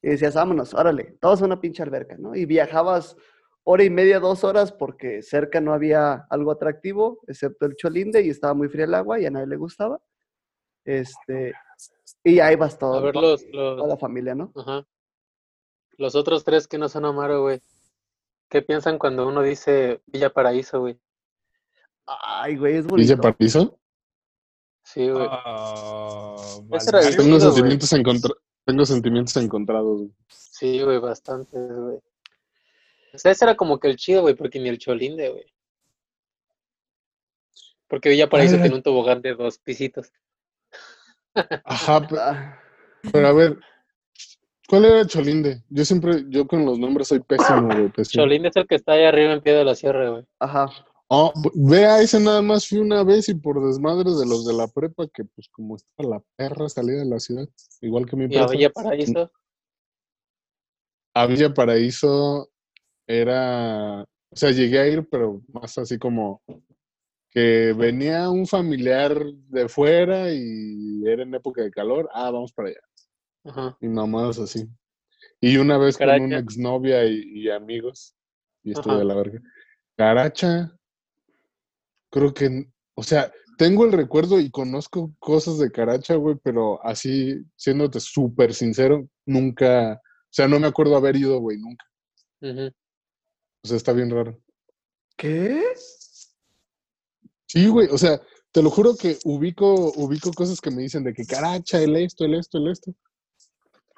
Y 0.01 0.09
decías, 0.09 0.33
vámonos, 0.33 0.73
órale, 0.73 1.15
todos 1.19 1.41
a 1.41 1.45
una 1.45 1.61
pinche 1.61 1.83
alberca, 1.83 2.17
¿no? 2.17 2.35
Y 2.35 2.45
viajabas 2.45 3.15
hora 3.65 3.83
y 3.83 3.89
media, 3.89 4.19
dos 4.19 4.43
horas, 4.43 4.71
porque 4.71 5.21
cerca 5.21 5.61
no 5.61 5.73
había 5.73 6.25
algo 6.29 6.51
atractivo, 6.51 7.19
excepto 7.27 7.65
el 7.65 7.75
Cholinde, 7.75 8.21
y 8.23 8.29
estaba 8.29 8.53
muy 8.53 8.67
fría 8.69 8.85
el 8.85 8.93
agua 8.93 9.19
y 9.19 9.25
a 9.25 9.31
nadie 9.31 9.47
le 9.47 9.55
gustaba. 9.57 10.01
Este, 10.85 11.53
y 12.23 12.39
ahí 12.39 12.55
vas 12.55 12.77
todo, 12.77 12.95
A 12.95 13.01
ver 13.01 13.13
toda- 13.13 13.31
los, 13.31 13.43
los, 13.51 13.77
toda 13.77 13.87
la 13.87 13.97
familia, 13.97 14.35
¿no? 14.35 14.51
Ajá. 14.55 14.85
Los 15.97 16.15
otros 16.15 16.43
tres 16.43 16.67
que 16.67 16.77
no 16.77 16.89
son 16.89 17.05
Amaro, 17.05 17.43
güey. 17.43 17.61
¿Qué 18.49 18.61
piensan 18.61 18.97
cuando 18.99 19.27
uno 19.27 19.41
dice 19.41 20.01
Villa 20.07 20.29
Paraíso, 20.31 20.81
güey? 20.81 20.99
Ay, 22.05 22.57
güey, 22.57 22.77
es 22.77 22.85
¿Villa 22.87 23.15
bonito. 23.15 23.21
Paraíso? 23.21 23.79
Sí, 24.83 25.09
güey. 25.09 25.25
Balneario. 26.67 27.17
Tengo 27.17 27.39
sentimientos, 27.39 27.93
encontra- 27.93 28.35
tengo 28.65 28.85
sentimientos 28.85 29.37
encontrados. 29.37 29.97
güey. 29.99 30.11
Sí, 30.27 30.81
güey, 30.83 30.99
bastante, 30.99 31.57
güey. 31.57 31.99
O 33.13 33.17
sea, 33.17 33.31
ese 33.31 33.45
era 33.45 33.55
como 33.55 33.79
que 33.79 33.87
el 33.89 33.95
chido, 33.97 34.21
güey, 34.21 34.35
porque 34.35 34.59
ni 34.59 34.69
el 34.69 34.79
Cholinde, 34.79 35.29
güey. 35.29 35.45
Porque 37.87 38.09
Villa 38.09 38.29
Paraíso 38.29 38.55
Ah. 38.57 38.61
tiene 38.61 38.75
un 38.75 38.83
tobogán 38.83 39.21
de 39.21 39.35
dos 39.35 39.59
pisitos. 39.59 40.11
Ajá, 41.65 42.07
pe- 42.09 42.15
Ah, 42.19 42.59
pero 43.11 43.27
a 43.27 43.33
ver, 43.33 43.59
¿cuál 44.67 44.85
era 44.85 45.05
Cholinde? 45.05 45.63
Yo 45.69 45.85
siempre, 45.85 46.23
yo 46.29 46.47
con 46.47 46.65
los 46.65 46.79
nombres 46.79 47.07
soy 47.09 47.19
pésimo, 47.19 47.67
güey. 47.67 47.89
pésimo. 47.89 48.23
Cholinde 48.23 48.49
es 48.49 48.55
el 48.55 48.67
que 48.67 48.75
está 48.75 48.93
ahí 48.93 49.03
arriba 49.03 49.33
en 49.33 49.41
pie 49.41 49.53
de 49.53 49.65
la 49.65 49.75
sierra, 49.75 50.09
güey. 50.09 50.25
ajá. 50.39 50.67
Oh, 51.15 51.31
ve 51.53 51.85
a 51.85 52.01
ese 52.01 52.19
nada 52.19 52.41
más 52.41 52.67
fui 52.67 52.79
una 52.79 53.03
vez 53.03 53.29
y 53.29 53.35
por 53.35 53.63
desmadres 53.63 54.17
de 54.17 54.25
los 54.25 54.47
de 54.47 54.53
la 54.53 54.67
prepa, 54.67 55.05
que 55.13 55.23
pues 55.25 55.47
como 55.49 55.75
está 55.75 56.01
la 56.01 56.23
perra 56.35 56.67
salida 56.69 56.99
de 56.99 57.05
la 57.05 57.19
ciudad, 57.19 57.47
igual 57.81 58.07
que 58.09 58.15
mi 58.15 58.23
Y 58.23 58.37
a 58.37 58.47
prepa. 58.47 58.51
Villa 58.51 58.69
Paraíso. 58.71 59.31
A 61.13 61.27
Villa 61.27 61.53
Paraíso 61.53 62.49
era, 63.07 64.01
o 64.01 64.35
sea, 64.35 64.51
llegué 64.51 64.79
a 64.79 64.87
ir, 64.87 65.07
pero 65.09 65.41
más 65.53 65.77
así 65.77 65.97
como 65.97 66.41
que 67.31 67.73
venía 67.73 68.29
un 68.29 68.45
familiar 68.45 69.25
de 69.25 69.67
fuera 69.67 70.31
y 70.31 71.01
era 71.05 71.23
en 71.23 71.33
época 71.33 71.63
de 71.63 71.71
calor, 71.71 72.07
ah, 72.13 72.29
vamos 72.29 72.53
para 72.53 72.69
allá. 72.69 72.81
Ajá. 73.45 73.77
Y 73.81 73.87
mamadas 73.87 74.39
así. 74.39 74.67
Y 75.41 75.57
una 75.57 75.77
vez 75.77 75.97
con 75.97 76.09
una 76.09 76.37
exnovia 76.37 77.05
y, 77.05 77.23
y 77.33 77.49
amigos, 77.49 78.15
y 78.63 78.71
estuve 78.71 78.97
de 78.97 79.05
la 79.05 79.15
verga. 79.15 79.41
Caracha, 79.97 80.71
creo 82.09 82.33
que, 82.33 82.67
o 82.95 83.03
sea, 83.03 83.31
tengo 83.57 83.85
el 83.85 83.91
recuerdo 83.91 84.39
y 84.39 84.49
conozco 84.49 85.13
cosas 85.19 85.57
de 85.57 85.71
Caracha, 85.71 86.15
güey, 86.15 86.37
pero 86.43 86.83
así, 86.85 87.43
siéndote 87.55 87.99
súper 87.99 88.53
sincero, 88.53 89.07
nunca, 89.25 89.93
o 89.93 90.29
sea, 90.29 90.47
no 90.47 90.59
me 90.59 90.67
acuerdo 90.67 90.95
haber 90.95 91.15
ido, 91.15 91.39
güey, 91.39 91.57
nunca. 91.57 91.85
ujú. 92.41 92.71
O 93.63 93.67
sea, 93.67 93.77
está 93.77 93.93
bien 93.93 94.09
raro. 94.09 94.37
¿Qué? 95.15 95.63
Sí, 97.47 97.67
güey, 97.67 97.87
o 97.89 97.97
sea, 97.97 98.19
te 98.51 98.61
lo 98.61 98.69
juro 98.69 98.95
que 98.95 99.19
ubico, 99.23 99.93
ubico 99.95 100.31
cosas 100.33 100.59
que 100.59 100.71
me 100.71 100.81
dicen 100.81 101.03
de 101.03 101.13
que 101.13 101.25
Caracha, 101.25 101.79
el 101.81 101.95
esto, 101.95 102.25
el 102.25 102.35
esto, 102.35 102.57
el 102.57 102.67
esto. 102.67 102.93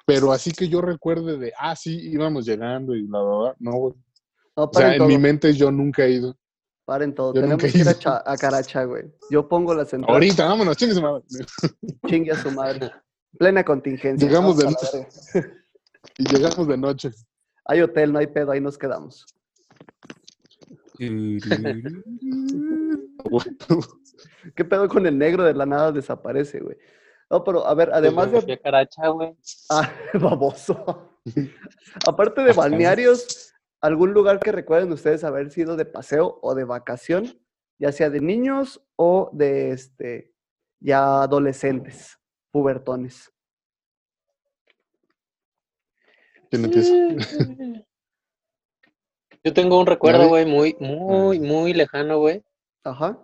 Pero 0.04 0.30
así 0.30 0.52
que 0.52 0.68
yo 0.68 0.80
recuerde 0.80 1.36
de, 1.36 1.52
ah, 1.58 1.74
sí, 1.74 1.98
íbamos 2.00 2.46
llegando 2.46 2.94
y 2.94 3.02
bla, 3.02 3.20
bla, 3.22 3.36
bla. 3.38 3.56
No, 3.58 3.72
güey. 3.72 3.94
No, 4.56 4.64
O 4.64 4.70
sea, 4.72 4.92
en 4.92 4.98
todo. 4.98 5.08
mi 5.08 5.18
mente 5.18 5.52
yo 5.52 5.70
nunca 5.72 6.04
he 6.04 6.12
ido. 6.12 6.36
Paren 6.84 7.12
todo. 7.12 7.34
yo 7.34 7.40
Tenemos 7.40 7.64
que 7.64 7.76
ir 7.76 7.88
a, 7.88 8.36
Caracha, 8.36 8.84
güey. 8.84 9.12
Yo 9.30 9.48
pongo 9.48 9.74
las 9.74 9.92
entradas. 9.92 10.14
Ahorita, 10.14 10.46
vámonos, 10.46 10.76
chingue 10.76 10.94
su 10.94 11.02
madre. 11.02 11.24
Chingue 12.06 12.30
a 12.30 12.36
su 12.40 12.50
madre. 12.52 12.92
Plena 13.36 13.64
contingencia. 13.64 14.28
Llegamos 14.28 14.56
de- 14.58 14.64
la 14.64 14.70
verga. 14.70 15.52
Y 16.18 16.24
llegamos 16.32 16.68
de 16.68 16.76
noche. 16.78 17.10
Hay 17.64 17.80
hotel, 17.80 18.12
no 18.12 18.20
hay 18.20 18.28
pedo, 18.28 18.52
ahí 18.52 18.60
nos 18.60 18.78
quedamos. 18.78 19.26
¿Qué 24.54 24.64
pedo 24.64 24.88
con 24.88 25.06
el 25.06 25.18
negro 25.18 25.44
de 25.44 25.54
la 25.54 25.66
nada 25.66 25.92
desaparece, 25.92 26.60
güey? 26.60 26.76
No, 27.28 27.44
pero 27.44 27.66
a 27.66 27.74
ver, 27.74 27.90
además 27.92 28.28
Pues, 28.28 28.44
Fui 28.44 28.54
de. 28.54 28.54
a 28.54 28.62
Caracha, 28.62 29.08
güey. 29.08 29.36
Ah, 29.70 29.92
baboso. 30.14 31.18
Aparte 32.06 32.42
de 32.42 32.52
balnearios, 32.52 33.52
¿algún 33.80 34.12
lugar 34.12 34.38
que 34.38 34.52
recuerden 34.52 34.92
ustedes 34.92 35.24
haber 35.24 35.50
sido 35.50 35.76
de 35.76 35.84
paseo 35.84 36.38
o 36.42 36.54
de 36.54 36.62
vacación? 36.64 37.40
Ya 37.78 37.92
sea 37.92 38.08
de 38.10 38.20
niños 38.20 38.80
o 38.96 39.30
de 39.32 39.72
este 39.72 40.32
ya 40.80 41.22
adolescentes, 41.22 42.18
pubertones. 42.50 43.32
¿Quién 46.48 46.64
empieza? 46.64 46.92
Yo 49.46 49.52
tengo 49.52 49.78
un 49.78 49.86
recuerdo, 49.86 50.26
güey, 50.26 50.44
muy, 50.44 50.76
muy, 50.80 51.38
muy 51.38 51.72
lejano, 51.72 52.18
güey. 52.18 52.42
Ajá. 52.82 53.16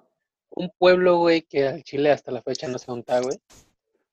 Un 0.51 0.71
pueblo, 0.79 1.19
güey, 1.19 1.43
que 1.43 1.67
al 1.67 1.83
Chile 1.83 2.13
hasta 2.13 2.31
la 2.31 2.41
fecha 2.43 2.69
no 2.69 2.79
dónde 2.79 3.01
está, 3.01 3.21
güey. 3.21 3.41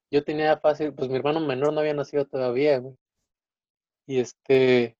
Yo 0.09 0.23
tenía 0.23 0.57
fácil, 0.57 0.91
pues 0.91 1.07
mi 1.07 1.17
hermano 1.17 1.39
menor 1.39 1.71
no 1.71 1.81
había 1.81 1.93
nacido 1.93 2.25
todavía, 2.25 2.79
güey. 2.79 2.95
Y 4.07 4.17
este, 4.21 4.97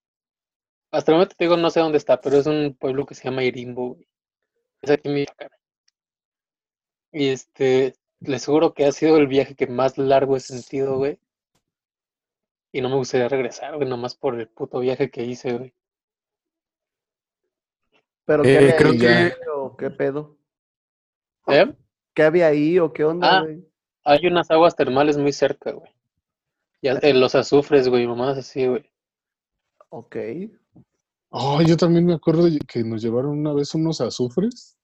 hasta 0.92 1.12
el 1.12 1.16
momento 1.16 1.34
te 1.36 1.46
digo, 1.46 1.58
no 1.58 1.72
sé 1.72 1.80
dónde 1.80 1.98
está, 1.98 2.22
pero 2.22 2.38
es 2.38 2.46
un 2.46 2.78
pueblo 2.80 3.08
que 3.08 3.16
se 3.16 3.24
llama 3.24 3.44
Irimbo, 3.44 3.96
güey. 3.96 4.08
Es 4.84 4.92
aquí 4.92 5.10
en 5.10 5.16
Michoacán. 5.16 5.50
Y 7.12 7.30
este, 7.30 7.96
les 8.20 8.46
juro 8.46 8.76
que 8.76 8.86
ha 8.86 8.92
sido 8.92 9.18
el 9.18 9.26
viaje 9.26 9.56
que 9.56 9.66
más 9.66 9.98
largo 9.98 10.38
he 10.38 10.40
sentido, 10.42 10.98
güey. 10.98 11.18
Y 12.72 12.82
no 12.82 12.90
me 12.90 12.98
gustaría 12.98 13.30
regresar, 13.30 13.78
güey, 13.78 13.90
nomás 13.90 14.16
por 14.16 14.40
el 14.40 14.48
puto 14.48 14.80
viaje 14.80 15.10
que 15.10 15.24
hice, 15.24 15.58
güey. 15.58 15.74
Pero 18.30 18.44
¿qué 18.44 18.54
Eh, 18.54 18.58
había 18.60 18.78
creo 18.78 18.92
ahí, 18.92 19.00
que- 19.00 19.34
o 19.56 19.76
qué 19.76 19.90
pedo? 19.90 20.38
¿Eh? 21.48 21.74
¿Qué 22.14 22.22
había 22.22 22.46
ahí 22.46 22.78
o 22.78 22.94
qué 22.94 23.04
onda, 23.04 23.40
Ah. 23.40 23.42
güey? 23.42 23.68
Hay 24.06 24.28
unas 24.28 24.52
aguas 24.52 24.76
termales 24.76 25.18
muy 25.18 25.34
cerca, 25.34 25.72
güey. 25.72 25.92
Ya, 26.84 26.94
eh, 27.02 27.16
los 27.16 27.34
azufres, 27.34 27.88
güey, 27.90 28.06
mamadas 28.06 28.38
así, 28.38 28.68
güey. 28.68 28.88
Ok. 29.90 30.16
Oh, 31.30 31.60
yo 31.64 31.76
también 31.76 32.06
me 32.06 32.14
acuerdo 32.14 32.48
que 32.68 32.84
nos 32.84 33.02
llevaron 33.02 33.32
una 33.32 33.52
vez 33.54 33.74
unos 33.74 34.00
azufres. 34.00 34.78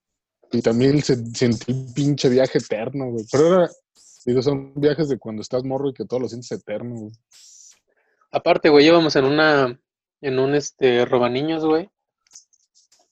Y 0.52 0.64
también 0.64 1.00
se, 1.04 1.16
sentí 1.36 1.72
un 1.72 1.94
pinche 1.94 2.30
viaje 2.30 2.58
eterno, 2.58 3.12
güey. 3.12 3.26
Pero 3.32 3.48
era, 3.64 3.70
digo, 4.26 4.42
son 4.42 4.74
viajes 4.74 5.08
de 5.08 5.20
cuando 5.20 5.44
estás 5.44 5.64
morro 5.64 5.90
y 5.90 5.94
que 5.94 6.06
todo 6.06 6.20
lo 6.20 6.28
sientes 6.28 6.52
eterno, 6.52 6.96
güey. 6.96 7.12
Aparte, 8.32 8.70
güey, 8.70 8.88
íbamos 8.88 9.16
en 9.16 9.26
una, 9.26 9.80
en 10.22 10.40
un, 10.40 10.56
este, 10.56 11.06
robaniños, 11.06 11.64
güey. 11.64 11.92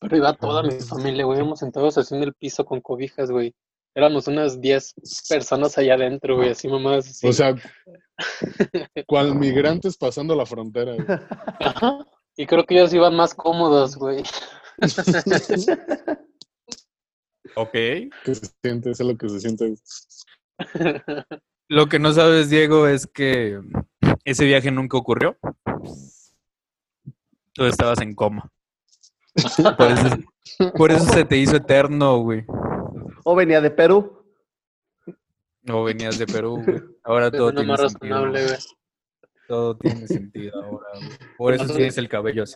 Pero 0.03 0.17
iba 0.17 0.33
toda 0.33 0.63
mi 0.63 0.71
familia, 0.81 1.23
güey, 1.23 1.39
íbamos 1.39 1.59
sentados 1.59 1.97
así 1.97 2.13
en 2.13 2.23
el 2.23 2.33
piso 2.33 2.65
con 2.65 2.81
cobijas, 2.81 3.31
güey. 3.31 3.55
Éramos 3.95 4.27
unas 4.27 4.59
10 4.59 4.95
personas 5.29 5.77
allá 5.77 5.93
adentro, 5.93 6.35
güey, 6.35 6.49
así 6.49 6.67
mamadas 6.67 7.07
así. 7.07 7.25
O 7.25 7.31
sea, 7.31 7.55
cual 9.07 9.35
migrantes 9.35 9.95
pasando 9.95 10.35
la 10.35 10.45
frontera, 10.45 10.95
güey. 10.95 11.07
Ajá. 11.07 12.05
Y 12.35 12.45
creo 12.47 12.65
que 12.65 12.75
ellos 12.75 12.93
iban 12.93 13.15
más 13.15 13.33
cómodos, 13.33 13.95
güey. 13.95 14.23
Ok. 17.55 17.71
Que 17.71 18.33
se 18.33 18.47
siente, 18.63 18.89
eso 18.89 19.03
es 19.03 19.09
lo 19.09 19.15
que 19.15 19.29
se 19.29 19.39
siente. 19.41 19.75
Lo 21.69 21.87
que 21.87 21.99
no 21.99 22.11
sabes, 22.11 22.49
Diego, 22.49 22.87
es 22.87 23.05
que 23.05 23.61
ese 24.25 24.45
viaje 24.45 24.71
nunca 24.71 24.97
ocurrió. 24.97 25.37
Tú 27.53 27.65
estabas 27.65 28.01
en 28.01 28.15
coma. 28.15 28.51
Por 29.77 29.91
eso, 29.91 30.17
por 30.77 30.91
eso 30.91 31.05
se 31.05 31.25
te 31.25 31.37
hizo 31.37 31.55
eterno, 31.55 32.19
güey. 32.19 32.45
¿O 33.23 33.35
venía 33.35 33.61
de 33.61 33.71
Perú? 33.71 34.23
No 35.63 35.83
venías 35.83 36.19
de 36.19 36.27
Perú, 36.27 36.61
güey. 36.63 36.81
Ahora 37.03 37.31
todo 37.31 37.51
tiene 37.51 37.67
más 37.67 37.79
sentido. 37.79 38.15
razonable, 38.15 38.43
güey. 38.45 38.57
Todo 39.47 39.77
tiene 39.77 40.07
sentido 40.07 40.63
ahora, 40.63 40.87
güey. 40.95 41.09
Por 41.37 41.53
eso 41.53 41.65
tienes 41.73 41.97
el 41.97 42.09
cabello 42.09 42.43
así. 42.43 42.55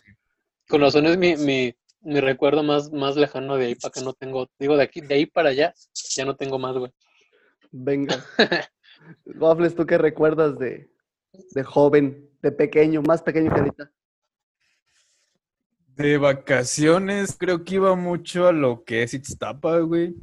Con 0.68 0.82
razón 0.82 1.06
es 1.06 1.16
mi, 1.16 1.36
mi, 1.36 1.74
mi 2.00 2.20
recuerdo 2.20 2.62
más, 2.62 2.92
más 2.92 3.16
lejano 3.16 3.56
de 3.56 3.66
ahí 3.66 3.74
para 3.74 3.88
acá 3.88 4.00
no 4.02 4.12
tengo. 4.12 4.46
Digo, 4.58 4.76
de 4.76 4.82
aquí, 4.84 5.00
de 5.00 5.14
ahí 5.14 5.26
para 5.26 5.48
allá, 5.50 5.74
ya 6.14 6.24
no 6.24 6.36
tengo 6.36 6.58
más, 6.58 6.76
güey. 6.76 6.92
Venga. 7.72 8.24
Waffles, 9.24 9.74
¿tú 9.74 9.86
qué 9.86 9.98
recuerdas 9.98 10.58
de, 10.58 10.90
de 11.32 11.62
joven, 11.64 12.30
de 12.42 12.52
pequeño, 12.52 13.02
más 13.02 13.22
pequeño 13.22 13.52
que 13.52 13.60
ahorita? 13.60 13.90
De 15.98 16.16
vacaciones, 16.16 17.36
creo 17.36 17.64
que 17.64 17.74
iba 17.74 17.96
mucho 17.96 18.46
a 18.46 18.52
lo 18.52 18.84
que 18.84 19.02
es 19.02 19.14
Itztapa, 19.14 19.80
güey. 19.80 20.14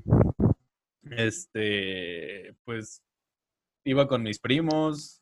Este, 1.11 2.55
pues, 2.63 3.03
iba 3.83 4.07
con 4.07 4.23
mis 4.23 4.39
primos 4.39 5.21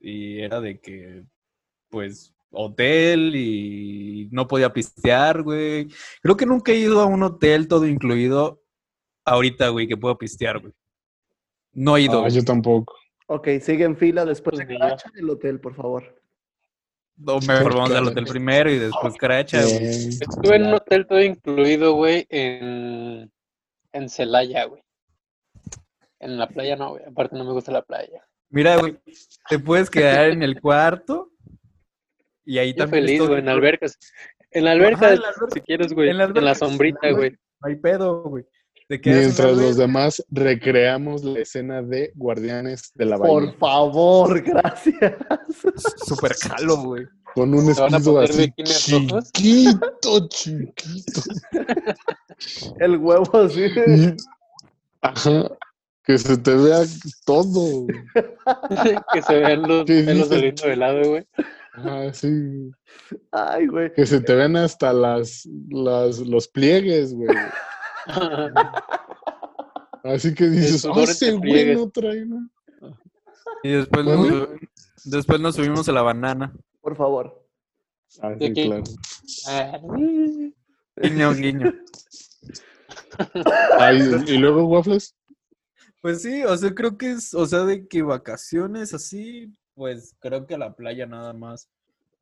y 0.00 0.40
era 0.40 0.58
de 0.62 0.80
que, 0.80 1.24
pues, 1.90 2.32
hotel 2.50 3.32
y 3.36 4.30
no 4.32 4.48
podía 4.48 4.72
pistear, 4.72 5.42
güey. 5.42 5.88
Creo 6.22 6.34
que 6.34 6.46
nunca 6.46 6.72
he 6.72 6.76
ido 6.76 7.00
a 7.00 7.04
un 7.04 7.22
hotel 7.22 7.68
todo 7.68 7.86
incluido 7.86 8.62
ahorita, 9.26 9.68
güey, 9.68 9.86
que 9.86 9.98
puedo 9.98 10.16
pistear, 10.16 10.60
güey. 10.60 10.72
No 11.74 11.98
he 11.98 12.04
ido. 12.04 12.24
Ah, 12.24 12.30
yo 12.30 12.42
tampoco. 12.42 12.94
Ok, 13.26 13.48
sigue 13.60 13.84
en 13.84 13.98
fila 13.98 14.24
después 14.24 14.58
de 14.58 14.64
Pues 14.64 14.68
ni 14.68 14.74
yo. 14.76 14.80
Caracha 14.80 15.10
el 15.14 15.28
hotel, 15.28 15.60
por 15.60 15.74
favor. 15.74 16.19
O 17.26 17.40
mejor 17.40 17.74
vamos 17.74 17.90
al 17.92 18.06
hotel 18.08 18.24
primero 18.24 18.70
y 18.70 18.78
después 18.78 19.14
Caracha, 19.16 19.62
güey. 19.62 19.76
Estuve 20.08 20.56
en 20.56 20.66
un 20.66 20.74
hotel 20.74 21.06
todo 21.06 21.22
incluido, 21.22 21.94
güey, 21.94 22.26
en, 22.30 23.30
en 23.92 24.08
Celaya, 24.08 24.64
güey. 24.64 24.82
En 26.18 26.38
la 26.38 26.48
playa 26.48 26.76
no, 26.76 26.90
güey. 26.90 27.02
Aparte 27.04 27.36
no 27.36 27.44
me 27.44 27.52
gusta 27.52 27.72
la 27.72 27.82
playa. 27.82 28.22
Mira, 28.50 28.76
güey, 28.76 28.98
te 29.48 29.58
puedes 29.58 29.88
quedar 29.90 30.30
en 30.30 30.42
el 30.42 30.60
cuarto 30.60 31.30
y 32.44 32.58
ahí 32.58 32.72
Yo 32.72 32.84
también. 32.84 33.04
feliz, 33.06 33.22
güey, 33.26 33.38
en 33.40 33.48
albercas. 33.48 33.98
En 34.50 34.64
la 34.64 34.72
alberca, 34.72 35.06
Ajá, 35.06 35.14
en 35.14 35.20
la 35.20 35.28
alberca. 35.28 35.54
si 35.54 35.60
quieres, 35.60 35.92
güey. 35.92 36.10
En 36.10 36.18
la 36.18 36.24
En 36.24 36.44
la 36.44 36.54
sombrita, 36.54 36.98
güey. 37.02 37.14
güey. 37.14 37.30
No 37.62 37.68
hay 37.68 37.76
pedo, 37.76 38.22
güey. 38.24 38.44
Mientras 39.04 39.56
los 39.56 39.76
demás 39.76 40.24
recreamos 40.30 41.22
la 41.22 41.38
escena 41.40 41.80
de 41.80 42.10
Guardianes 42.16 42.90
de 42.96 43.04
la 43.06 43.18
Por 43.18 43.42
Bahía. 43.44 43.58
favor, 43.58 44.42
gracias. 44.42 45.14
Súper 46.06 46.34
jalo, 46.34 46.76
güey. 46.78 47.06
Con 47.34 47.54
un 47.54 47.72
¿Se 47.72 47.80
van 47.80 47.94
a 47.94 47.98
escudo 47.98 48.20
así 48.20 48.52
chiquito, 48.56 50.28
chiquito. 50.28 51.20
El 52.80 52.96
huevo 52.96 53.38
así. 53.38 53.66
Y- 53.66 54.16
Ajá. 55.02 55.48
Que 56.02 56.18
se 56.18 56.36
te 56.38 56.54
vea 56.56 56.80
todo. 57.24 57.86
que 59.12 59.22
se 59.22 59.34
vean 59.38 59.62
los 59.62 59.84
¿Qué 59.84 60.02
pelos 60.02 60.28
saliendo 60.28 60.66
de 60.66 60.76
lado, 60.76 61.08
güey. 61.10 61.26
Ajá, 61.74 62.12
sí. 62.12 62.72
Ay, 63.30 63.66
güey. 63.68 63.92
Que 63.92 64.04
se 64.06 64.20
te 64.20 64.34
vean 64.34 64.56
hasta 64.56 64.92
las, 64.92 65.48
las 65.68 66.18
los 66.18 66.48
pliegues, 66.48 67.14
güey. 67.14 67.28
Así 70.04 70.34
que 70.34 70.46
dices, 70.48 70.84
oh, 70.84 71.00
ese 71.00 71.32
güey 71.32 71.40
pliegues". 71.40 71.78
no 71.78 71.90
trae 71.90 72.24
nada". 72.26 72.48
Y 73.62 73.70
después, 73.70 74.04
nos, 74.06 74.48
después 75.04 75.40
nos 75.40 75.56
subimos 75.56 75.88
a 75.88 75.92
la 75.92 76.02
banana. 76.02 76.52
Por 76.80 76.96
favor. 76.96 77.46
Ah, 78.22 78.30
¿De 78.30 78.46
sí, 78.46 78.54
claro. 78.54 78.84
Ah, 79.48 79.78
Guiño, 80.96 81.34
guiño. 81.34 81.72
Ah, 83.78 83.92
y, 83.92 83.98
y 84.32 84.38
luego 84.38 84.64
waffles. 84.64 85.14
Pues 86.00 86.22
sí, 86.22 86.42
o 86.44 86.56
sea, 86.56 86.74
creo 86.74 86.96
que 86.96 87.10
es, 87.10 87.34
o 87.34 87.44
sea, 87.44 87.60
de 87.64 87.86
que 87.86 88.00
vacaciones 88.02 88.94
así, 88.94 89.52
pues 89.74 90.16
creo 90.20 90.46
que 90.46 90.54
a 90.54 90.58
la 90.58 90.74
playa 90.74 91.06
nada 91.06 91.34
más. 91.34 91.68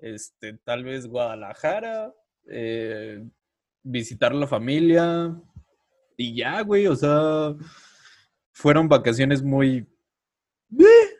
Este, 0.01 0.55
tal 0.55 0.83
vez 0.83 1.07
Guadalajara, 1.07 2.13
eh, 2.51 3.25
visitar 3.83 4.35
la 4.35 4.47
familia 4.49 5.41
y 6.19 6.35
ya, 6.37 6.61
güey, 6.63 6.87
o 6.87 6.95
sea, 6.97 7.55
fueron 8.53 8.89
vacaciones 8.89 9.43
muy... 9.43 9.87
eh, 10.79 11.17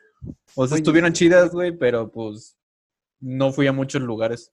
O 0.53 0.67
sea, 0.67 0.75
Muy- 0.75 0.79
estuvieron 0.81 1.13
chidas, 1.13 1.51
güey, 1.51 1.75
pero 1.75 2.11
pues 2.11 2.55
no 3.19 3.51
fui 3.51 3.65
a 3.65 3.71
muchos 3.73 4.01
lugares. 4.01 4.51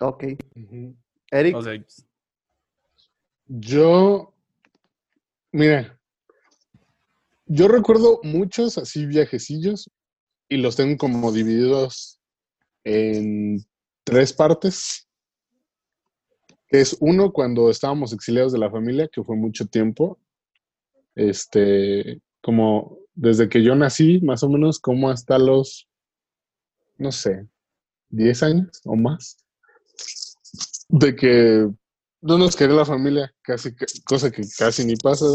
Ok. 0.00 0.24
Eric. 1.30 1.56
O 1.56 1.62
sea, 1.62 1.74
Yo, 3.46 4.34
mira, 5.52 5.98
yo 7.46 7.68
recuerdo 7.68 8.20
muchos 8.22 8.78
así 8.78 9.06
viajecillos 9.06 9.90
y 10.48 10.56
los 10.56 10.76
tengo 10.76 10.96
como 10.96 11.32
divididos 11.32 12.20
en 12.84 13.64
tres 14.04 14.32
partes. 14.32 15.08
Que 16.70 16.80
es 16.80 16.96
uno 17.00 17.32
cuando 17.32 17.68
estábamos 17.68 18.12
exiliados 18.12 18.52
de 18.52 18.58
la 18.58 18.70
familia, 18.70 19.08
que 19.08 19.22
fue 19.22 19.36
mucho 19.36 19.66
tiempo. 19.66 20.18
Este, 21.14 22.22
como 22.40 22.98
desde 23.14 23.48
que 23.48 23.62
yo 23.62 23.74
nací, 23.74 24.20
más 24.20 24.42
o 24.42 24.48
menos, 24.48 24.78
como 24.78 25.10
hasta 25.10 25.38
los, 25.38 25.88
no 26.96 27.12
sé, 27.12 27.46
10 28.10 28.42
años 28.44 28.80
o 28.84 28.96
más. 28.96 29.36
De 30.88 31.14
que 31.14 31.68
no 32.22 32.38
nos 32.38 32.56
quería 32.56 32.76
la 32.76 32.84
familia, 32.84 33.34
casi, 33.42 33.74
cosa 34.04 34.30
que 34.30 34.42
casi 34.58 34.84
ni 34.84 34.96
pasa. 34.96 35.26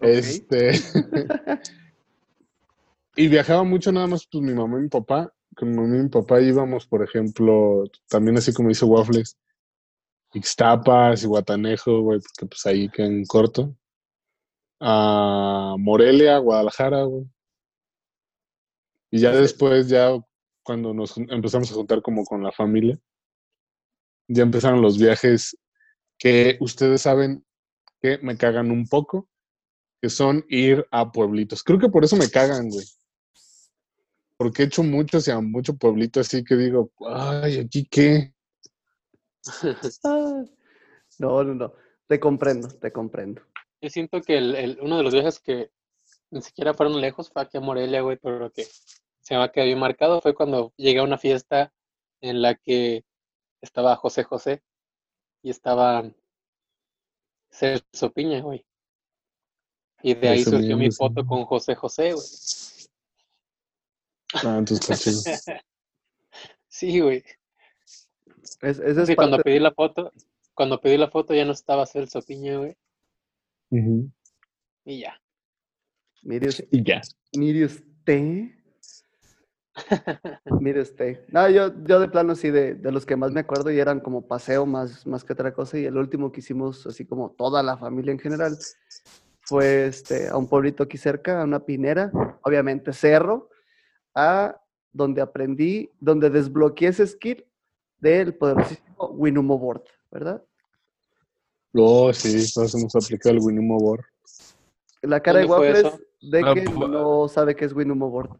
Este. 0.00 0.72
y 3.16 3.28
viajaba 3.28 3.64
mucho 3.64 3.92
nada 3.92 4.06
más, 4.06 4.26
pues 4.30 4.42
mi 4.42 4.52
mamá 4.52 4.78
y 4.78 4.82
mi 4.82 4.88
papá. 4.88 5.32
Con 5.56 5.70
mi 5.70 5.76
mamá 5.76 5.96
y 5.96 6.02
mi 6.02 6.08
papá 6.08 6.40
íbamos, 6.40 6.86
por 6.86 7.02
ejemplo, 7.04 7.84
también 8.08 8.36
así 8.36 8.52
como 8.52 8.70
hizo 8.70 8.86
Waffles, 8.86 9.36
Ixtapas 10.34 11.22
y 11.22 11.26
Guatanejo, 11.26 12.00
güey, 12.00 12.20
porque 12.20 12.46
pues 12.46 12.66
ahí 12.66 12.88
quedan 12.88 13.24
corto. 13.24 13.76
A 14.80 15.76
Morelia, 15.78 16.38
Guadalajara, 16.38 17.04
güey. 17.04 17.24
Y 19.10 19.20
ya 19.20 19.30
después, 19.30 19.88
ya 19.88 20.10
cuando 20.64 20.92
nos 20.92 21.16
empezamos 21.16 21.70
a 21.70 21.74
juntar 21.74 22.02
como 22.02 22.24
con 22.24 22.42
la 22.42 22.50
familia, 22.50 22.98
ya 24.26 24.42
empezaron 24.42 24.82
los 24.82 24.98
viajes 24.98 25.56
que 26.18 26.56
ustedes 26.60 27.02
saben 27.02 27.44
que 28.02 28.18
me 28.18 28.36
cagan 28.36 28.70
un 28.70 28.88
poco, 28.88 29.28
que 30.02 30.10
son 30.10 30.44
ir 30.48 30.84
a 30.90 31.12
pueblitos. 31.12 31.62
Creo 31.62 31.78
que 31.78 31.88
por 31.88 32.04
eso 32.04 32.16
me 32.16 32.28
cagan, 32.28 32.68
güey. 32.68 32.84
Porque 34.36 34.62
he 34.62 34.66
hecho 34.66 34.82
muchos 34.82 35.28
y 35.28 35.30
a 35.30 35.40
mucho 35.40 35.76
pueblito 35.76 36.18
así 36.18 36.42
que 36.42 36.56
digo, 36.56 36.90
ay, 37.06 37.60
¿aquí 37.60 37.86
qué? 37.88 38.33
Ah, 40.04 40.44
No, 41.18 41.44
no, 41.44 41.54
no. 41.54 41.72
Te 42.06 42.18
comprendo, 42.20 42.68
te 42.68 42.92
comprendo. 42.92 43.42
Yo 43.80 43.90
siento 43.90 44.20
que 44.20 44.36
el, 44.38 44.54
el- 44.54 44.78
uno 44.80 44.96
de 44.98 45.02
los 45.02 45.12
viajes 45.14 45.40
que 45.40 45.70
ni 46.30 46.42
siquiera 46.42 46.74
fueron 46.74 47.00
lejos 47.00 47.30
fue 47.30 47.42
aquí 47.42 47.56
a 47.56 47.60
Morelia, 47.60 48.02
güey, 48.02 48.16
pero 48.16 48.38
lo 48.38 48.50
que 48.50 48.64
se 49.20 49.34
me 49.36 49.42
ha 49.42 49.50
quedado 49.52 49.66
bien 49.68 49.78
marcado 49.78 50.20
fue 50.20 50.34
cuando 50.34 50.72
llegué 50.76 50.98
a 50.98 51.04
una 51.04 51.18
fiesta 51.18 51.72
en 52.20 52.42
la 52.42 52.54
que 52.54 53.04
estaba 53.60 53.96
José 53.96 54.24
José 54.24 54.62
y 55.42 55.50
estaba 55.50 56.04
Celso 57.50 58.10
Piña, 58.12 58.40
güey. 58.40 58.66
Y 60.02 60.14
de 60.14 60.28
ahí 60.28 60.40
Eso 60.40 60.50
surgió 60.50 60.76
mi 60.76 60.90
sí. 60.90 60.96
foto 60.96 61.24
con 61.24 61.44
José 61.44 61.74
José, 61.74 62.12
güey. 62.12 62.26
Ah, 64.34 64.56
entonces 64.58 64.80
está 64.90 64.96
chido. 64.96 65.20
Sí, 66.68 66.98
güey. 67.00 67.22
Es, 68.64 68.78
ese 68.78 69.02
es 69.02 69.08
Sí, 69.08 69.16
cuando 69.16 69.38
pedí 69.38 69.58
la 69.58 69.72
foto, 69.72 70.12
cuando 70.54 70.80
pedí 70.80 70.96
la 70.96 71.10
foto 71.10 71.34
ya 71.34 71.44
no 71.44 71.52
estaba 71.52 71.86
Celso 71.86 72.22
Piña, 72.22 72.56
güey. 72.58 72.76
Ujú. 73.70 74.10
Y 74.84 75.00
ya. 75.00 75.20
Mire, 76.22 76.48
Y 76.70 76.82
ya. 76.82 77.02
mire 77.36 77.66
usted. 77.66 78.50
Mire 80.60 80.80
usted. 80.80 81.20
No, 81.28 81.48
yo, 81.50 81.72
yo 81.84 82.00
de 82.00 82.08
plano 82.08 82.34
sí, 82.34 82.50
de, 82.50 82.74
de 82.74 82.92
los 82.92 83.04
que 83.04 83.16
más 83.16 83.32
me 83.32 83.40
acuerdo 83.40 83.70
y 83.70 83.78
eran 83.78 84.00
como 84.00 84.26
paseo 84.26 84.64
más, 84.64 85.06
más 85.06 85.24
que 85.24 85.32
otra 85.32 85.52
cosa. 85.52 85.78
Y 85.78 85.84
el 85.84 85.96
último 85.98 86.32
que 86.32 86.40
hicimos, 86.40 86.86
así 86.86 87.04
como 87.04 87.30
toda 87.32 87.62
la 87.62 87.76
familia 87.76 88.12
en 88.12 88.18
general, 88.18 88.56
fue 89.42 89.86
este, 89.86 90.28
a 90.28 90.36
un 90.36 90.48
pueblito 90.48 90.84
aquí 90.84 90.96
cerca, 90.96 91.40
a 91.40 91.44
una 91.44 91.60
pinera, 91.60 92.10
obviamente 92.42 92.92
cerro, 92.92 93.50
a 94.14 94.58
donde 94.92 95.20
aprendí, 95.20 95.90
donde 96.00 96.30
desbloqueé 96.30 96.88
ese 96.88 97.06
skill 97.06 97.44
del 98.04 98.34
poderosísimo 98.34 99.08
Winumo 99.14 99.58
Board, 99.58 99.82
¿verdad? 100.10 100.42
Oh, 101.74 102.12
sí, 102.12 102.44
todos 102.52 102.74
hemos 102.74 102.94
aplicado 102.94 103.34
el 103.34 103.40
Winumo 103.42 103.78
Board. 103.78 104.04
La 105.02 105.20
cara 105.20 105.40
de 105.40 105.46
¿Dónde 105.46 105.72
fue 105.72 105.82
Waffles 105.82 106.02
de 106.20 106.40
Ah, 106.44 106.54
que 106.54 106.64
pu- 106.64 106.88
no 106.90 107.28
sabe 107.28 107.54
qué 107.56 107.64
es 107.64 107.72
Winumo 107.72 108.08
Board. 108.10 108.30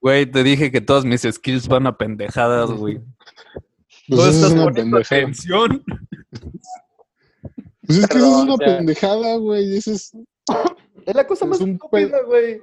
güey, 0.00 0.26
te 0.26 0.42
dije 0.42 0.70
que 0.72 0.80
todas 0.80 1.04
mis 1.04 1.22
skills 1.22 1.68
van 1.68 1.86
a 1.86 1.96
pendejadas, 1.96 2.70
güey. 2.72 2.98
Pues 2.98 4.08
Tú 4.08 4.14
eso 4.16 4.28
es 4.30 4.34
estás 4.36 4.52
una 4.52 4.64
poniendo 4.64 4.96
pendejada. 4.96 5.20
atención. 5.22 5.84
Pues 7.86 7.98
es 7.98 8.06
que 8.08 8.18
eso 8.18 8.26
es 8.38 8.42
una 8.44 8.54
o 8.54 8.56
sea- 8.56 8.76
pendejada, 8.78 9.36
güey. 9.36 9.76
Eso 9.76 9.92
es, 9.92 10.12
Es 11.06 11.14
la 11.14 11.26
cosa 11.26 11.44
Es 11.44 11.50
más 11.50 11.60
un 11.60 11.70
estúpida, 11.72 12.22
güey. 12.24 12.60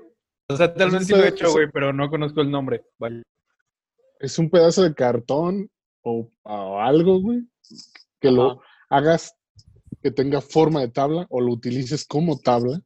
O 0.47 0.55
sea, 0.57 0.73
tal 0.73 0.91
vez 0.91 1.05
sí 1.07 1.13
lo 1.13 1.23
he 1.23 1.29
hecho, 1.29 1.51
güey, 1.51 1.67
pero 1.71 1.93
no 1.93 2.09
conozco 2.09 2.41
el 2.41 2.49
nombre. 2.51 2.83
Vale. 2.97 3.23
es 4.19 4.37
un 4.37 4.49
pedazo 4.49 4.83
de 4.83 4.93
cartón 4.93 5.69
o, 6.03 6.29
o 6.43 6.79
algo, 6.79 7.21
güey, 7.21 7.41
que 8.19 8.31
lo 8.31 8.61
hagas 8.89 9.35
que 10.01 10.11
tenga 10.11 10.41
forma 10.41 10.81
de 10.81 10.89
tabla 10.89 11.25
o 11.29 11.41
lo 11.41 11.51
utilices 11.51 12.05
como 12.05 12.39
tabla 12.39 12.81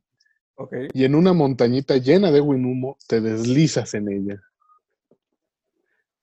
y 0.93 1.04
en 1.06 1.15
una 1.15 1.34
montañita 1.34 1.97
llena 1.97 2.32
de 2.32 2.41
Winumo 2.41 2.97
te 3.08 3.21
deslizas 3.21 3.93
en 3.93 4.10
ella. 4.12 4.41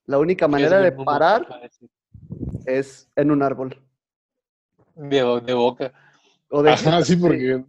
La 0.07 0.19
única 0.19 0.47
¿Qué 0.47 0.49
es 0.49 0.53
manera 0.53 0.81
de 0.81 0.93
parar 0.93 1.71
es 2.67 3.09
en 3.17 3.31
un 3.31 3.43
árbol. 3.43 3.81
De, 4.97 5.23
bo- 5.23 5.41
de 5.41 5.55
boca. 5.55 5.93
O 6.51 6.63
de 6.63 6.71
Ajá, 6.71 7.03
sí, 7.05 7.17
porque... 7.17 7.65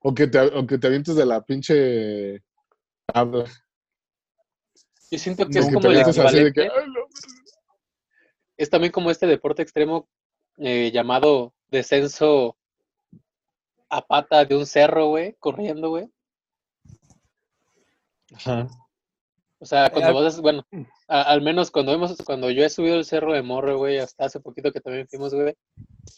O 0.00 0.14
que, 0.14 0.26
te, 0.26 0.38
o 0.38 0.66
que 0.66 0.78
te 0.78 0.86
avientes 0.86 1.16
de 1.16 1.24
la 1.26 1.40
pinche 1.42 2.42
tabla. 3.06 3.44
Yo 5.10 5.18
siento 5.18 5.48
que 5.48 5.58
O 5.58 5.62
es 5.62 5.66
que 5.66 5.74
como 5.74 5.80
te 5.80 5.88
el 5.88 5.92
avientes 6.00 6.18
así 6.18 6.36
de 6.36 6.52
que... 6.52 6.60
equivalente. 6.60 6.80
"Ay, 6.80 6.92
no". 6.92 7.03
Es 8.56 8.70
también 8.70 8.92
como 8.92 9.10
este 9.10 9.26
deporte 9.26 9.62
extremo 9.62 10.08
eh, 10.58 10.90
llamado 10.92 11.52
descenso 11.68 12.56
a 13.90 14.00
pata 14.06 14.44
de 14.44 14.56
un 14.56 14.66
cerro, 14.66 15.08
güey, 15.08 15.34
corriendo, 15.38 15.90
güey. 15.90 16.08
Ajá. 18.34 18.68
O 19.58 19.66
sea, 19.66 19.88
cuando 19.90 20.10
Ah. 20.18 20.22
vas, 20.22 20.40
bueno, 20.40 20.66
a- 21.08 21.22
al 21.22 21.40
menos 21.40 21.70
cuando 21.70 21.92
hemos, 21.92 22.16
cuando 22.18 22.50
yo 22.50 22.64
he 22.64 22.68
subido 22.70 22.96
el 22.96 23.04
cerro 23.04 23.32
de 23.32 23.42
Morro, 23.42 23.78
güey, 23.78 23.98
hasta 23.98 24.26
hace 24.26 24.40
poquito 24.40 24.70
que 24.72 24.80
también 24.80 25.08
fuimos, 25.08 25.32
güey, 25.34 25.54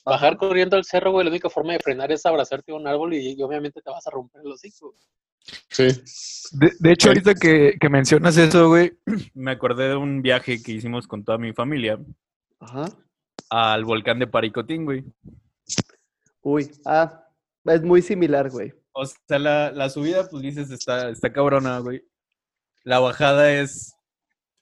bajar 0.04 0.36
corriendo 0.36 0.76
al 0.76 0.84
cerro, 0.84 1.12
güey, 1.12 1.24
la 1.24 1.30
única 1.30 1.48
forma 1.48 1.72
de 1.74 1.78
frenar 1.80 2.10
es 2.10 2.26
abrazarte 2.26 2.72
a 2.72 2.74
un 2.74 2.86
árbol 2.88 3.14
y, 3.14 3.34
y 3.38 3.42
obviamente 3.42 3.80
te 3.82 3.90
vas 3.90 4.06
a 4.06 4.10
romper 4.10 4.42
el 4.44 4.52
hocico. 4.52 4.94
Sí. 5.70 5.84
De, 6.52 6.72
de 6.80 6.92
hecho, 6.92 7.08
ahorita 7.08 7.34
que, 7.34 7.74
que 7.80 7.88
mencionas 7.88 8.36
eso, 8.36 8.68
güey, 8.68 8.98
me 9.34 9.52
acordé 9.52 9.90
de 9.90 9.96
un 9.96 10.22
viaje 10.22 10.60
que 10.60 10.72
hicimos 10.72 11.06
con 11.06 11.24
toda 11.24 11.38
mi 11.38 11.52
familia 11.52 11.98
Ajá. 12.60 12.86
al 13.50 13.84
volcán 13.84 14.18
de 14.18 14.26
Paricotín, 14.26 14.84
güey. 14.84 15.04
Uy, 16.42 16.70
ah, 16.84 17.24
es 17.64 17.82
muy 17.82 18.02
similar, 18.02 18.50
güey. 18.50 18.72
O 18.92 19.04
sea, 19.04 19.38
la, 19.38 19.70
la 19.72 19.90
subida, 19.90 20.28
pues 20.28 20.42
dices, 20.42 20.70
está, 20.70 21.10
está 21.10 21.32
cabrona, 21.32 21.78
güey. 21.80 22.02
La 22.84 22.98
bajada 22.98 23.52
es, 23.52 23.94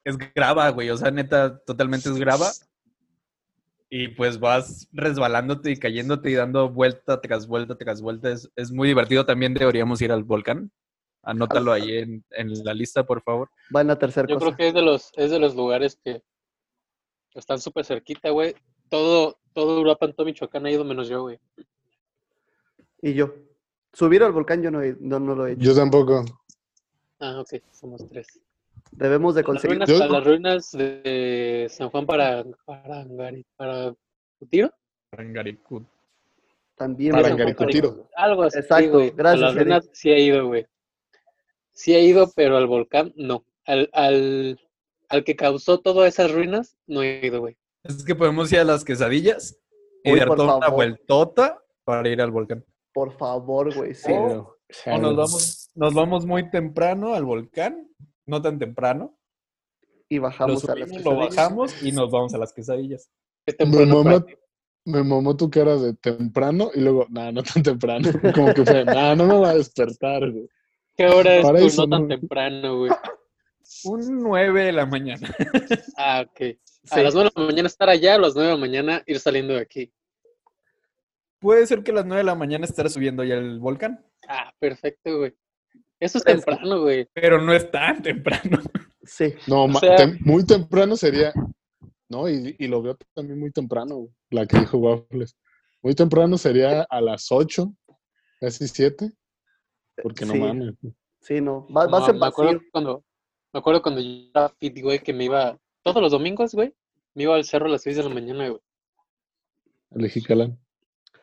es 0.04 0.16
grava, 0.34 0.68
güey. 0.70 0.90
O 0.90 0.96
sea, 0.96 1.10
neta, 1.10 1.58
totalmente 1.64 2.08
es 2.08 2.16
grava. 2.16 2.50
Y 3.90 4.08
pues 4.08 4.40
vas 4.40 4.88
resbalándote 4.92 5.70
y 5.70 5.76
cayéndote 5.76 6.30
y 6.30 6.34
dando 6.34 6.68
vuelta 6.70 7.20
tras 7.20 7.46
vuelta 7.46 7.76
tras 7.76 8.00
vuelta. 8.00 8.30
Es, 8.30 8.50
es 8.56 8.72
muy 8.72 8.88
divertido. 8.88 9.24
También 9.24 9.54
deberíamos 9.54 10.00
ir 10.02 10.10
al 10.10 10.24
volcán. 10.24 10.72
Anótalo 11.22 11.72
ahí 11.72 11.98
en, 11.98 12.24
en 12.30 12.64
la 12.64 12.74
lista, 12.74 13.04
por 13.06 13.22
favor. 13.22 13.50
Va 13.74 13.82
en 13.82 13.86
la 13.86 13.98
tercera 13.98 14.26
Yo 14.26 14.34
cosa. 14.36 14.46
creo 14.46 14.56
que 14.56 14.68
es 14.68 14.74
de 14.74 14.82
los, 14.82 15.12
es 15.16 15.30
de 15.30 15.38
los 15.38 15.54
lugares 15.54 15.98
que 16.02 16.22
están 17.34 17.60
súper 17.60 17.84
cerquita, 17.84 18.30
güey. 18.30 18.54
Todo, 18.88 19.38
todo 19.52 19.80
Uruapan, 19.80 20.12
todo 20.12 20.26
Michoacán 20.26 20.66
ha 20.66 20.70
ido 20.70 20.84
menos 20.84 21.08
yo, 21.08 21.22
güey. 21.22 21.38
Y 23.02 23.14
yo. 23.14 23.34
Subir 23.92 24.22
al 24.22 24.32
volcán 24.32 24.62
yo 24.62 24.70
no, 24.70 24.82
he- 24.82 24.96
no, 25.00 25.20
no 25.20 25.34
lo 25.34 25.46
he 25.46 25.52
hecho. 25.52 25.62
Yo 25.62 25.74
tampoco. 25.74 26.24
Ah, 27.20 27.40
ok, 27.40 27.62
somos 27.72 28.06
tres. 28.08 28.26
Debemos 28.90 29.34
de 29.34 29.42
Las 29.42 29.46
conseguir. 29.46 29.76
ruinas, 29.78 29.88
Yo- 29.88 30.02
a 30.02 30.08
las 30.08 30.24
ruinas 30.24 30.72
de 30.72 31.66
San 31.70 31.90
Juan 31.90 32.06
para, 32.06 32.44
para, 32.64 33.04
Angari- 33.04 33.44
para 33.56 33.94
Cutiro. 34.38 34.70
Rangaricú. 35.12 35.84
También. 36.76 37.12
Para. 37.12 37.28
Angaricutiro. 37.28 38.08
Algo 38.16 38.42
así, 38.42 38.58
Exacto, 38.58 38.90
güey. 38.92 39.08
A 39.10 39.12
gracias, 39.12 39.40
las 39.40 39.50
Eric. 39.52 39.62
ruinas 39.62 39.90
sí 39.92 40.10
he 40.10 40.20
ido, 40.20 40.46
güey. 40.48 40.66
Sí 41.72 41.94
he 41.94 42.02
ido, 42.04 42.30
pero 42.34 42.56
al 42.56 42.66
volcán 42.66 43.12
no. 43.16 43.44
Al, 43.66 43.88
al, 43.92 44.60
al 45.08 45.24
que 45.24 45.36
causó 45.36 45.78
todas 45.80 46.08
esas 46.12 46.32
ruinas 46.32 46.76
no 46.86 47.02
he 47.02 47.26
ido, 47.26 47.40
güey. 47.40 47.56
Es 47.82 48.04
que 48.04 48.14
podemos 48.14 48.50
ir 48.52 48.58
a 48.60 48.64
las 48.64 48.84
quesadillas 48.84 49.58
y 50.02 50.12
Uy, 50.12 50.18
dar 50.18 50.28
por 50.28 50.36
toda 50.38 50.56
una 50.56 50.66
favor. 50.66 50.76
vueltota 50.84 51.62
para 51.84 52.08
ir 52.08 52.20
al 52.20 52.30
volcán. 52.30 52.64
Por 52.92 53.12
favor, 53.16 53.74
güey, 53.74 53.94
sí. 53.94 54.12
Oh. 54.12 54.56
O 54.86 54.98
nos 54.98 55.16
vamos, 55.16 55.70
nos 55.74 55.94
vamos 55.94 56.26
muy 56.26 56.50
temprano 56.50 57.14
al 57.14 57.24
volcán, 57.24 57.88
no 58.26 58.40
tan 58.42 58.58
temprano. 58.58 59.16
Y 60.08 60.18
bajamos 60.18 60.68
a 60.68 60.74
las 60.74 60.88
subimos, 60.88 61.04
lo 61.04 61.10
quesadillas. 61.12 61.36
bajamos 61.36 61.82
y 61.82 61.92
nos 61.92 62.10
vamos 62.10 62.34
a 62.34 62.38
las 62.38 62.52
quesadillas. 62.52 63.10
Me 63.58 63.86
mamó, 63.86 64.24
me 64.86 65.02
mamó 65.02 65.36
tu 65.36 65.50
cara 65.50 65.76
de 65.76 65.94
temprano 65.94 66.70
y 66.74 66.80
luego, 66.80 67.06
nah, 67.10 67.30
no 67.32 67.42
tan 67.42 67.62
temprano. 67.62 68.08
Como 68.34 68.54
que 68.54 68.64
fue, 68.64 68.84
nah, 68.84 69.14
no 69.14 69.26
me 69.26 69.38
va 69.38 69.50
a 69.50 69.54
despertar, 69.56 70.30
güey. 70.30 70.48
¿Qué 70.96 71.06
hora 71.08 71.36
es 71.36 71.42
Para 71.44 71.58
tú? 71.58 71.66
eso 71.66 71.86
No 71.86 71.96
tan 71.96 72.02
no. 72.08 72.08
temprano, 72.16 72.78
güey. 72.78 72.92
Un 73.84 74.18
9 74.22 74.64
de 74.64 74.72
la 74.72 74.86
mañana. 74.86 75.28
Ah, 75.96 76.24
ok. 76.28 76.40
A 76.90 76.94
Sí. 76.96 77.02
las 77.02 77.14
9 77.14 77.30
de 77.34 77.40
la 77.40 77.46
mañana 77.46 77.66
estar 77.68 77.88
allá, 77.88 78.14
a 78.14 78.18
las 78.18 78.34
9 78.34 78.48
de 78.50 78.54
la 78.56 78.60
mañana 78.60 79.02
ir 79.06 79.18
saliendo 79.18 79.54
de 79.54 79.60
aquí. 79.60 79.92
Puede 81.38 81.66
ser 81.66 81.82
que 81.82 81.90
a 81.90 81.94
las 81.94 82.06
9 82.06 82.18
de 82.18 82.24
la 82.24 82.34
mañana 82.34 82.64
estará 82.64 82.88
subiendo 82.88 83.22
ya 83.24 83.34
el 83.34 83.58
volcán, 83.58 84.04
Ah, 84.28 84.52
perfecto, 84.58 85.18
güey. 85.18 85.34
Eso 86.00 86.18
es 86.18 86.24
Fresco. 86.24 86.50
temprano, 86.50 86.80
güey. 86.82 87.06
pero 87.12 87.40
no 87.40 87.52
es 87.52 87.70
tan 87.70 88.02
temprano. 88.02 88.58
Sí. 89.02 89.34
No, 89.46 89.68
ma- 89.68 89.80
sea- 89.80 89.96
tem- 89.98 90.18
muy 90.20 90.44
temprano 90.46 90.96
sería. 90.96 91.32
No, 92.08 92.28
y, 92.28 92.56
y 92.58 92.66
lo 92.68 92.80
veo 92.82 92.96
también 93.14 93.38
muy 93.38 93.50
temprano, 93.50 93.96
güey, 93.96 94.10
la 94.30 94.46
que 94.46 94.58
dijo 94.60 94.78
Waffles. 94.78 95.36
Muy 95.82 95.94
temprano 95.94 96.38
sería 96.38 96.82
a 96.88 97.00
las 97.02 97.30
8, 97.30 97.74
casi 98.40 98.66
7. 98.68 99.10
Porque 100.02 100.24
no 100.24 100.32
Sí. 100.32 100.38
mames. 100.38 100.74
Sí, 101.20 101.40
no. 101.42 101.66
Va- 101.68 101.86
Vas 101.86 102.08
No, 102.08 102.10
en 102.14 102.18
me 102.18 102.26
acuerdo 102.26 102.52
vacío. 102.54 102.68
cuando, 102.72 103.04
me 103.54 103.60
acuerdo 103.60 103.82
cuando 103.82 104.00
yo 104.00 104.28
era 104.34 104.48
fit, 104.48 104.80
güey, 104.82 104.98
que 104.98 105.12
me 105.12 105.24
iba 105.24 105.56
todos 105.82 106.02
los 106.02 106.10
domingos, 106.10 106.54
güey. 106.54 106.74
Me 107.14 107.22
iba 107.22 107.36
al 107.36 107.44
cerro 107.44 107.66
a 107.66 107.68
las 107.68 107.82
6 107.82 107.98
de 107.98 108.02
la 108.02 108.08
mañana, 108.08 108.48
güey. 108.48 108.60
El 109.92 110.10
Jicalán. 110.10 110.58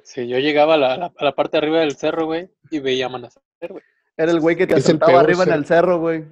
Sí, 0.03 0.25
yo 0.29 0.39
llegaba 0.39 0.75
a 0.75 0.77
la, 0.77 1.13
a 1.17 1.35
parte 1.35 1.51
de 1.51 1.57
arriba 1.57 1.81
del 1.81 1.97
cerro, 1.97 2.27
güey, 2.27 2.49
y 2.69 2.79
veía 2.79 3.07
amanecer, 3.07 3.43
güey. 3.67 3.83
Era 4.15 4.31
el 4.31 4.39
güey 4.39 4.55
que 4.55 4.65
te 4.65 4.75
Es 4.75 4.85
asaltaba 4.85 5.19
arriba 5.19 5.43
en 5.43 5.51
el 5.51 5.65
cerro, 5.65 5.99
güey. 5.99 6.23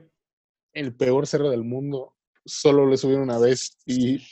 El 0.72 0.96
peor 0.96 1.28
cerro 1.28 1.50
del 1.50 1.66
mundo. 1.66 2.16
Solo 2.46 2.88
le 2.88 2.96
subí 2.96 3.16
una 3.16 3.38
vez 3.38 3.78
y 3.86 4.26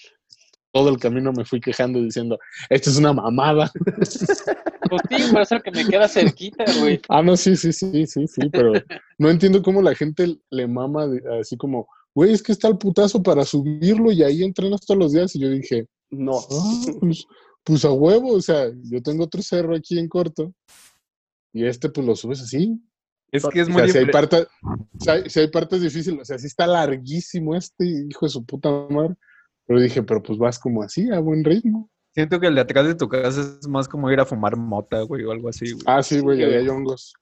todo 0.71 0.87
el 0.89 0.99
camino 0.99 1.33
me 1.33 1.43
fui 1.43 1.59
quejando 1.59 1.99
diciendo, 2.01 2.39
esto 2.69 2.89
es 2.89 2.97
una 2.97 3.11
mamada. 3.11 3.69
Pues 4.89 5.01
sí, 5.09 5.33
parece 5.33 5.55
el 5.55 5.63
que 5.63 5.71
me 5.71 5.85
queda 5.85 6.07
cerquita, 6.07 6.65
güey. 6.79 6.99
Ah, 7.09 7.21
no, 7.21 7.37
sí, 7.37 7.55
sí, 7.55 7.71
sí, 7.73 8.05
sí, 8.05 8.27
sí, 8.27 8.49
pero 8.51 8.73
no 9.17 9.29
entiendo 9.29 9.61
cómo 9.61 9.81
la 9.81 9.95
gente 9.95 10.37
le 10.49 10.67
mama 10.67 11.07
así 11.39 11.57
como, 11.57 11.87
güey, 12.13 12.33
es 12.33 12.43
que 12.43 12.51
está 12.51 12.67
el 12.67 12.77
putazo 12.77 13.21
para 13.21 13.43
subirlo 13.45 14.11
y 14.11 14.23
ahí 14.23 14.43
entrenas 14.43 14.81
todos 14.81 14.99
los 14.99 15.13
días. 15.13 15.35
Y 15.35 15.39
yo 15.39 15.49
dije, 15.49 15.87
No. 16.09 16.37
ah, 16.37 16.85
pues, 16.99 17.25
pues 17.63 17.85
a 17.85 17.91
huevo, 17.91 18.33
o 18.33 18.41
sea, 18.41 18.71
yo 18.83 19.01
tengo 19.01 19.23
otro 19.23 19.41
cerro 19.41 19.75
aquí 19.75 19.99
en 19.99 20.07
corto 20.07 20.53
y 21.53 21.65
este 21.65 21.89
pues 21.89 22.05
lo 22.05 22.15
subes 22.15 22.41
así. 22.41 22.79
Es 23.31 23.45
que 23.47 23.61
es 23.61 23.67
O 23.67 23.71
muy 23.71 23.89
si 23.89 23.97
hay, 23.97 24.05
partes, 24.05 24.47
si, 24.99 25.09
hay, 25.09 25.29
si 25.29 25.39
hay 25.39 25.47
partes 25.49 25.81
difíciles, 25.81 26.21
o 26.21 26.25
sea, 26.25 26.37
sí 26.37 26.47
está 26.47 26.65
larguísimo 26.65 27.55
este 27.55 27.85
hijo 27.85 28.25
de 28.25 28.29
su 28.29 28.45
puta 28.45 28.69
madre. 28.89 29.15
Pero 29.65 29.81
dije, 29.81 30.01
pero 30.03 30.23
pues 30.23 30.37
vas 30.37 30.57
como 30.57 30.81
así, 30.81 31.11
a 31.11 31.19
buen 31.19 31.43
ritmo. 31.43 31.89
Siento 32.17 32.39
que 32.39 32.47
el 32.47 32.55
de 32.55 32.61
atrás 32.61 32.87
de 32.87 32.95
tu 32.95 33.07
casa 33.07 33.41
es 33.41 33.67
más 33.67 33.87
como 33.87 34.09
ir 34.09 34.19
a 34.19 34.25
fumar 34.25 34.57
mota, 34.57 35.03
güey, 35.03 35.23
o 35.23 35.31
algo 35.31 35.49
así, 35.49 35.71
güey. 35.71 35.83
Ah, 35.85 36.01
sí, 36.01 36.19
güey, 36.19 36.43
ahí 36.43 36.55
hay 36.55 36.67
hongos. 36.67 37.13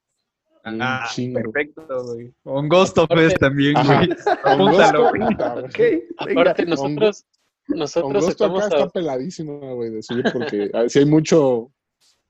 Ah, 0.63 1.10
chingo. 1.13 1.41
perfecto, 1.41 1.86
güey. 2.05 2.34
Ghost 2.69 2.97
of 2.99 3.10
Fest 3.10 3.38
también, 3.38 3.73
güey. 3.73 4.10
Apúntalo. 4.45 5.10
güey. 5.10 5.21
Ok, 5.65 5.77
venga. 6.25 6.41
Aparte, 6.41 6.65
nosotros, 6.65 7.25
nosotros 7.67 8.23
Hongosto 8.23 8.45
acá 8.45 8.60
está 8.67 8.89
peladísimo, 8.89 9.75
güey, 9.75 9.89
de 9.89 10.01
subir 10.01 10.31
porque 10.31 10.71
ah, 10.73 10.88
sí 10.88 10.99
hay 10.99 11.05
mucho, 11.05 11.73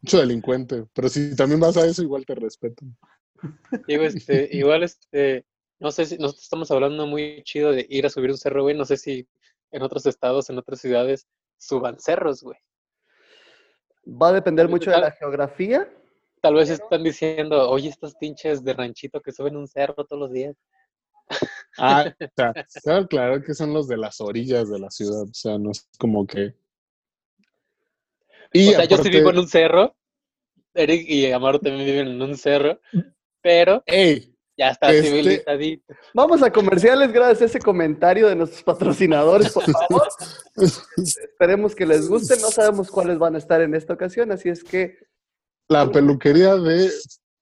mucho 0.01 0.19
delincuente. 0.19 0.85
Pero 0.95 1.07
si 1.07 1.35
también 1.35 1.59
vas 1.59 1.77
a 1.77 1.85
eso, 1.85 2.01
igual 2.01 2.25
te 2.25 2.33
respeto. 2.33 2.83
digo, 3.87 4.05
este, 4.05 4.49
igual, 4.51 4.81
este, 4.81 5.45
no 5.79 5.91
sé 5.91 6.07
si, 6.07 6.17
nosotros 6.17 6.41
estamos 6.41 6.71
hablando 6.71 7.05
muy 7.05 7.43
chido 7.43 7.73
de 7.73 7.85
ir 7.91 8.07
a 8.07 8.09
subir 8.09 8.31
un 8.31 8.39
cerro, 8.39 8.63
güey, 8.63 8.75
no 8.75 8.85
sé 8.85 8.97
si 8.97 9.27
en 9.69 9.83
otros 9.83 10.07
estados, 10.07 10.49
en 10.49 10.57
otras 10.57 10.81
ciudades, 10.81 11.27
suban 11.57 11.99
cerros, 11.99 12.41
güey. 12.41 12.57
Va 14.07 14.29
a 14.29 14.33
depender 14.33 14.69
mucho 14.69 14.91
de 14.91 14.99
la 14.99 15.11
geografía. 15.11 15.89
Tal 16.41 16.53
vez 16.53 16.69
están 16.69 17.03
diciendo, 17.03 17.69
oye, 17.69 17.89
estos 17.89 18.15
pinches 18.15 18.63
de 18.63 18.73
ranchito 18.73 19.21
que 19.21 19.31
suben 19.31 19.57
un 19.57 19.67
cerro 19.67 20.05
todos 20.05 20.19
los 20.19 20.31
días. 20.31 20.55
Ah, 21.77 22.05
o 22.21 22.29
sea, 22.35 22.53
claro, 22.83 23.07
claro 23.07 23.41
que 23.41 23.53
son 23.53 23.73
los 23.73 23.87
de 23.87 23.97
las 23.97 24.21
orillas 24.21 24.69
de 24.69 24.79
la 24.79 24.91
ciudad. 24.91 25.23
O 25.23 25.33
sea, 25.33 25.57
no 25.57 25.71
es 25.71 25.89
como 25.97 26.25
que. 26.27 26.55
Y 28.53 28.69
o 28.69 28.71
sea, 28.73 28.85
yo 28.85 28.97
sí 28.97 29.09
vivo 29.09 29.31
en 29.31 29.39
un 29.39 29.47
cerro, 29.47 29.95
Eric 30.73 31.09
y 31.09 31.31
Amaro 31.31 31.59
también 31.59 31.85
viven 31.85 32.07
en 32.07 32.21
un 32.21 32.37
cerro, 32.37 32.79
pero 33.41 33.83
¡Ey! 33.85 34.34
Ya 34.57 34.69
está 34.69 34.91
Este- 34.91 35.09
civilizadito. 35.09 35.93
Vamos 36.13 36.41
a 36.41 36.51
comerciales 36.51 37.11
gracias 37.11 37.41
a 37.41 37.45
ese 37.45 37.59
comentario 37.59 38.27
de 38.27 38.35
nuestros 38.35 38.63
patrocinadores, 38.63 39.51
por 39.51 39.63
favor. 39.63 40.07
Esperemos 40.97 41.75
que 41.75 41.85
les 41.85 42.07
guste. 42.07 42.37
No 42.39 42.49
sabemos 42.51 42.89
cuáles 42.89 43.17
van 43.17 43.35
a 43.35 43.37
estar 43.37 43.61
en 43.61 43.75
esta 43.75 43.93
ocasión, 43.93 44.31
así 44.31 44.49
es 44.49 44.63
que 44.63 44.97
La 45.67 45.91
peluquería 45.91 46.55
de. 46.55 46.89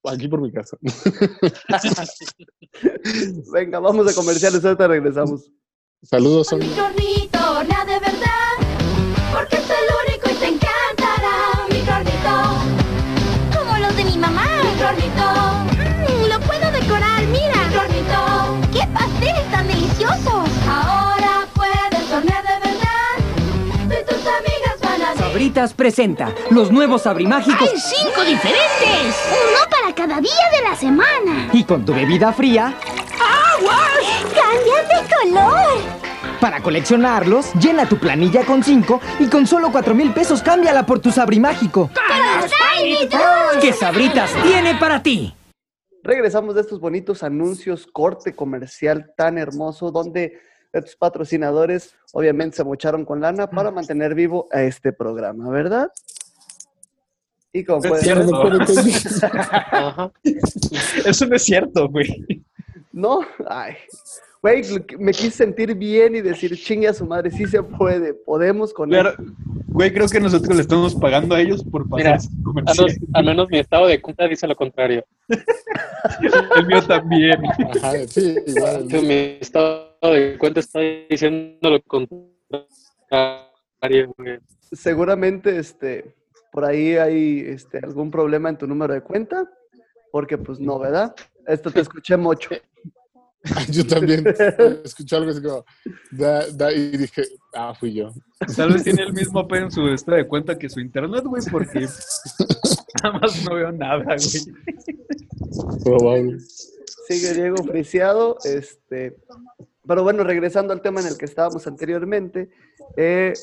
Aquí 0.06 0.28
por 0.28 0.42
mi 0.42 0.52
casa. 0.52 0.78
venga, 3.54 3.80
vamos 3.80 4.12
a 4.12 4.14
comerciales. 4.14 4.66
Ahorita 4.66 4.88
regresamos. 4.88 5.50
Saludos, 6.02 6.48
Sonia. 6.48 6.68
Sabritas 25.34 25.74
presenta 25.74 26.32
los 26.52 26.72
nuevos 26.72 27.02
sabrimágicos 27.02 27.68
¡Hay 27.68 27.80
cinco 27.80 28.22
diferentes! 28.22 29.18
Uno 29.32 29.68
para 29.68 29.96
cada 29.96 30.22
día 30.22 30.32
de 30.56 30.70
la 30.70 30.76
semana. 30.76 31.50
y 31.52 31.64
con 31.64 31.84
tu 31.84 31.92
bebida 31.92 32.32
fría, 32.32 32.76
¡Cambian 33.60 34.88
de 34.88 35.16
color! 35.16 35.82
para 36.40 36.62
coleccionarlos, 36.62 37.52
llena 37.56 37.90
tu 37.90 37.98
planilla 37.98 38.46
con 38.46 38.64
5 38.64 39.02
y 39.22 39.26
con 39.28 39.48
solo 39.48 39.72
4 39.72 39.96
mil 39.96 40.14
pesos 40.14 40.44
cámbiala 40.44 40.86
por 40.86 41.00
tu 41.00 41.10
sabrimágico. 41.12 41.90
¡Para 41.96 42.46
Tiny! 42.78 43.10
¿Qué 43.60 43.74
Sabritas 43.74 44.32
tiene 44.44 44.76
para 44.76 45.02
ti? 45.02 45.34
regresamos 46.04 46.54
de 46.54 46.62
estos 46.62 46.80
bonitos 46.80 47.24
anuncios, 47.24 47.88
corte 47.92 48.36
comercial 48.36 49.14
tan 49.18 49.40
hermoso, 49.40 49.90
donde 49.90 50.38
estos 50.74 50.96
patrocinadores 50.96 51.96
obviamente 52.14 52.58
se 52.58 52.64
mocharon 52.64 53.06
con 53.06 53.22
lana 53.22 53.48
para 53.50 53.72
mantener 53.72 54.16
vivo 54.16 54.48
a 54.52 54.64
este 54.64 54.92
programa, 54.92 55.50
¿verdad? 55.50 55.90
Y 57.54 57.64
como 57.64 57.84
Es 57.84 57.90
pueden. 57.90 58.34
Ajá. 59.72 60.12
Eso 61.06 61.26
no 61.28 61.36
es 61.36 61.44
cierto, 61.44 61.88
güey. 61.88 62.26
no, 62.92 63.20
ay, 63.48 63.76
güey, 64.42 64.64
me 64.98 65.12
quise 65.12 65.30
sentir 65.32 65.76
bien 65.76 66.16
y 66.16 66.22
decir, 66.22 66.58
chingue 66.58 66.88
a 66.88 66.94
su 66.94 67.06
madre, 67.06 67.30
sí 67.30 67.46
se 67.46 67.62
puede, 67.62 68.16
podemos 68.16 68.74
con 68.74 68.90
Claro, 68.90 69.12
él. 69.20 69.34
güey, 69.68 69.94
creo 69.94 70.08
que 70.08 70.20
nosotros 70.20 70.56
le 70.56 70.64
estamos 70.64 70.96
pagando 70.96 71.36
a 71.36 71.42
ellos 71.42 71.64
por 71.64 71.86
Mira, 71.96 72.14
pasar 72.16 72.22
su 72.22 72.30
Al 72.38 72.44
comercial. 72.44 72.88
menos, 72.88 73.10
al 73.14 73.26
menos 73.26 73.48
mi 73.52 73.60
estado 73.60 73.86
de 73.88 74.02
cuenta 74.02 74.28
dice 74.28 74.48
lo 74.48 74.56
contrario. 74.56 75.06
El 76.58 76.66
mío 76.68 76.82
también. 76.88 77.38
Ajá, 77.46 77.94
sí, 78.08 78.36
igual. 78.48 78.86
Mi 78.86 79.38
estado 79.40 79.93
de 80.12 80.38
cuenta 80.38 80.60
está 80.60 80.80
diciendo 81.10 81.70
lo 81.70 81.82
contrario. 81.84 82.68
güey. 84.18 84.40
Seguramente, 84.72 85.58
este, 85.58 86.16
por 86.52 86.66
ahí 86.66 86.96
hay 86.96 87.40
este, 87.48 87.80
algún 87.80 88.12
problema 88.12 88.50
en 88.50 88.58
tu 88.58 88.68
número 88.68 88.94
de 88.94 89.02
cuenta, 89.02 89.50
porque 90.12 90.38
pues 90.38 90.60
no, 90.60 90.80
¿verdad? 90.80 91.16
Esto 91.48 91.72
te 91.72 91.82
escuché 91.82 92.18
mucho. 92.18 92.50
Yo 93.72 93.86
también 93.86 94.24
escuché 94.86 95.16
algo 95.16 95.32
así 95.32 95.42
como, 95.42 95.66
da, 96.12 96.48
da, 96.52 96.72
y 96.72 96.92
dije, 96.92 97.24
ah, 97.54 97.74
fui 97.78 97.94
yo. 97.94 98.14
Tal 98.56 98.72
vez 98.72 98.84
tiene 98.84 99.04
el 99.04 99.12
mismo 99.12 99.46
pedo 99.46 99.66
en 99.66 99.72
su 99.72 99.86
estado 99.90 100.18
de 100.18 100.28
cuenta 100.28 100.58
que 100.58 100.70
su 100.70 100.80
internet, 100.80 101.26
güey, 101.26 101.44
porque 101.52 101.82
nada 103.04 103.20
más 103.20 103.44
no 103.44 103.56
veo 103.56 103.72
nada, 103.74 104.16
güey. 104.16 105.82
Probable. 105.84 106.40
Sigue 107.08 107.34
Diego 107.34 107.64
Friciado. 107.66 108.38
Este, 108.46 109.18
pero 109.88 110.04
bueno, 110.04 110.24
regresando 110.24 110.74
al 110.74 110.82
tema 110.82 111.02
en 111.02 111.08
el 111.08 111.18
que 111.18 111.26
estábamos 111.26 111.66
anteriormente, 111.68 112.50
eh, 112.98 113.34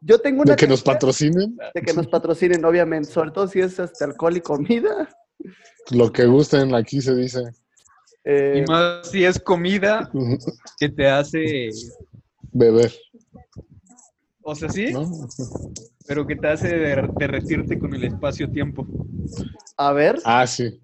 yo 0.00 0.20
tengo 0.20 0.42
una 0.42 0.52
De 0.52 0.56
que 0.56 0.66
nos 0.68 0.82
patrocinen, 0.82 1.56
de 1.74 1.82
que 1.82 1.92
nos 1.94 2.06
patrocinen, 2.06 2.64
obviamente, 2.64 3.08
sobre 3.10 3.30
todo 3.30 3.48
si 3.48 3.60
es 3.60 3.78
este, 3.78 4.04
alcohol 4.04 4.36
y 4.36 4.40
comida. 4.40 5.08
lo 5.90 6.12
que 6.12 6.26
gusten, 6.26 6.74
aquí 6.74 7.00
se 7.00 7.14
dice. 7.14 7.42
Eh, 8.24 8.62
Y 8.66 8.70
más 8.70 9.08
si 9.10 9.24
es 9.24 9.38
comida 9.38 10.10
que 10.78 10.88
te 10.90 11.08
hace, 11.08 11.70
Beber, 12.52 12.92
o 14.42 14.54
sea, 14.54 14.68
sí, 14.68 14.92
¿no? 14.92 15.08
pero 16.06 16.26
que 16.26 16.36
te 16.36 16.48
hace 16.48 16.68
der- 16.68 17.10
derretirte 17.12 17.78
con 17.78 17.94
el 17.94 18.04
espacio-tiempo. 18.04 18.86
a 19.76 19.92
ver, 19.92 20.18
Ah, 20.24 20.46
sí. 20.46 20.80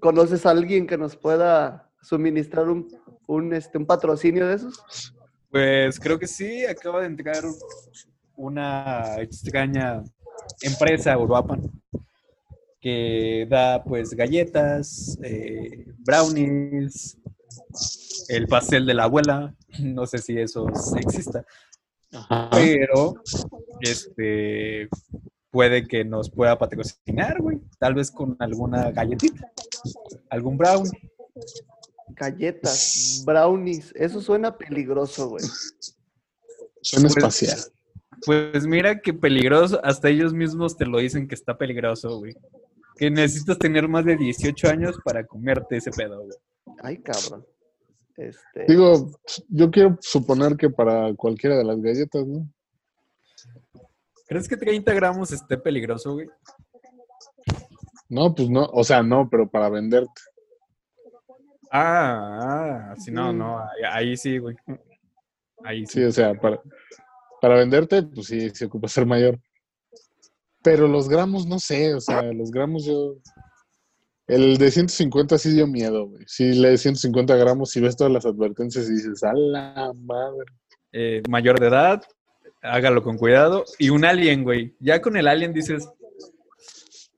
¿conoces 0.00 0.46
a 0.46 0.50
alguien 0.50 0.86
que 0.86 0.96
nos 0.96 1.16
pueda 1.16 1.90
suministrar 2.00 2.68
un, 2.70 2.88
un, 3.30 3.54
este, 3.54 3.78
un 3.78 3.86
patrocinio 3.86 4.46
de 4.48 4.56
esos? 4.56 5.14
Pues 5.50 5.98
creo 5.98 6.18
que 6.18 6.26
sí, 6.26 6.64
acaba 6.64 7.00
de 7.00 7.06
entregar 7.06 7.44
una 8.36 9.16
extraña 9.18 10.02
empresa, 10.62 11.16
Uruapan, 11.16 11.70
que 12.80 13.46
da 13.48 13.82
pues 13.84 14.14
galletas, 14.14 15.18
eh, 15.22 15.86
brownies, 15.98 17.18
el 18.28 18.46
pastel 18.46 18.86
de 18.86 18.94
la 18.94 19.04
abuela, 19.04 19.54
no 19.80 20.06
sé 20.06 20.18
si 20.18 20.38
eso 20.38 20.66
exista, 20.96 21.44
Ajá. 22.12 22.50
pero 22.50 23.14
este 23.80 24.88
puede 25.50 25.86
que 25.86 26.04
nos 26.04 26.30
pueda 26.30 26.58
patrocinar, 26.58 27.40
güey, 27.40 27.60
tal 27.78 27.94
vez 27.94 28.10
con 28.10 28.36
alguna 28.38 28.90
galletita, 28.90 29.52
algún 30.30 30.56
brownie. 30.56 31.10
Galletas, 32.14 33.22
brownies, 33.26 33.92
eso 33.94 34.20
suena 34.20 34.56
peligroso, 34.56 35.28
güey. 35.30 35.44
Suena 36.82 37.08
Pues- 37.08 37.16
espacial. 37.16 37.58
Pues 38.26 38.66
mira 38.66 39.00
qué 39.00 39.14
peligroso, 39.14 39.80
hasta 39.82 40.10
ellos 40.10 40.34
mismos 40.34 40.76
te 40.76 40.84
lo 40.84 40.98
dicen 40.98 41.26
que 41.26 41.34
está 41.34 41.56
peligroso, 41.56 42.18
güey. 42.18 42.34
Que 42.96 43.10
necesitas 43.10 43.58
tener 43.58 43.88
más 43.88 44.04
de 44.04 44.16
18 44.16 44.68
años 44.68 44.96
para 45.02 45.26
comerte 45.26 45.78
ese 45.78 45.90
pedo, 45.90 46.20
güey. 46.24 46.36
Ay, 46.82 46.98
cabrón. 46.98 47.46
Este, 48.16 48.66
Digo, 48.68 49.10
yo 49.48 49.70
quiero 49.70 49.96
suponer 50.02 50.54
que 50.56 50.68
para 50.68 51.14
cualquiera 51.14 51.56
de 51.56 51.64
las 51.64 51.80
galletas, 51.80 52.26
¿no? 52.26 52.46
¿Crees 54.28 54.46
que 54.46 54.56
30 54.58 54.92
gramos 54.92 55.32
esté 55.32 55.56
peligroso, 55.56 56.12
güey? 56.12 56.28
No, 58.10 58.34
pues 58.34 58.50
no, 58.50 58.66
o 58.66 58.84
sea, 58.84 59.02
no, 59.02 59.28
pero 59.30 59.48
para 59.48 59.70
venderte. 59.70 60.20
Ah, 61.70 62.90
ah, 62.90 62.94
sí, 62.96 63.10
no, 63.10 63.32
no, 63.32 63.58
ahí, 63.58 63.82
ahí 63.90 64.16
sí, 64.16 64.38
güey. 64.38 64.56
Ahí 65.62 65.86
sí. 65.86 66.00
Sí, 66.00 66.04
o 66.04 66.12
sea, 66.12 66.34
para, 66.34 66.60
para 67.40 67.56
venderte, 67.56 68.02
pues 68.02 68.26
sí, 68.26 68.50
se 68.50 68.64
ocupa 68.64 68.88
ser 68.88 69.06
mayor. 69.06 69.38
Pero 70.62 70.88
los 70.88 71.08
gramos, 71.08 71.46
no 71.46 71.58
sé, 71.58 71.94
o 71.94 72.00
sea, 72.00 72.22
los 72.22 72.50
gramos 72.50 72.84
yo... 72.84 73.16
El 74.26 74.58
de 74.58 74.70
150 74.70 75.38
sí 75.38 75.50
dio 75.50 75.66
miedo, 75.66 76.06
güey. 76.06 76.22
Sí, 76.26 76.52
le 76.54 76.70
de 76.70 76.78
150 76.78 77.34
gramos, 77.36 77.70
si 77.70 77.80
ves 77.80 77.96
todas 77.96 78.12
las 78.12 78.26
advertencias 78.26 78.88
y 78.88 78.92
dices, 78.92 79.24
a 79.24 79.32
la 79.32 79.92
madre. 80.04 80.46
Eh, 80.92 81.22
mayor 81.28 81.58
de 81.58 81.66
edad, 81.66 82.02
hágalo 82.62 83.02
con 83.02 83.16
cuidado. 83.16 83.64
Y 83.78 83.90
un 83.90 84.04
alien, 84.04 84.44
güey. 84.44 84.76
Ya 84.78 85.00
con 85.00 85.16
el 85.16 85.26
alien 85.26 85.52
dices, 85.52 85.88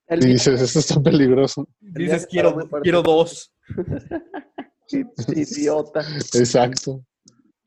el 0.07 0.21
dices, 0.21 0.61
esto 0.61 0.79
está 0.79 1.03
peligroso. 1.03 1.67
dices 1.81 2.27
quiero, 2.27 2.57
quiero 2.83 3.03
dos. 3.03 3.52
Idiota. 5.35 6.01
Exacto. 6.35 7.05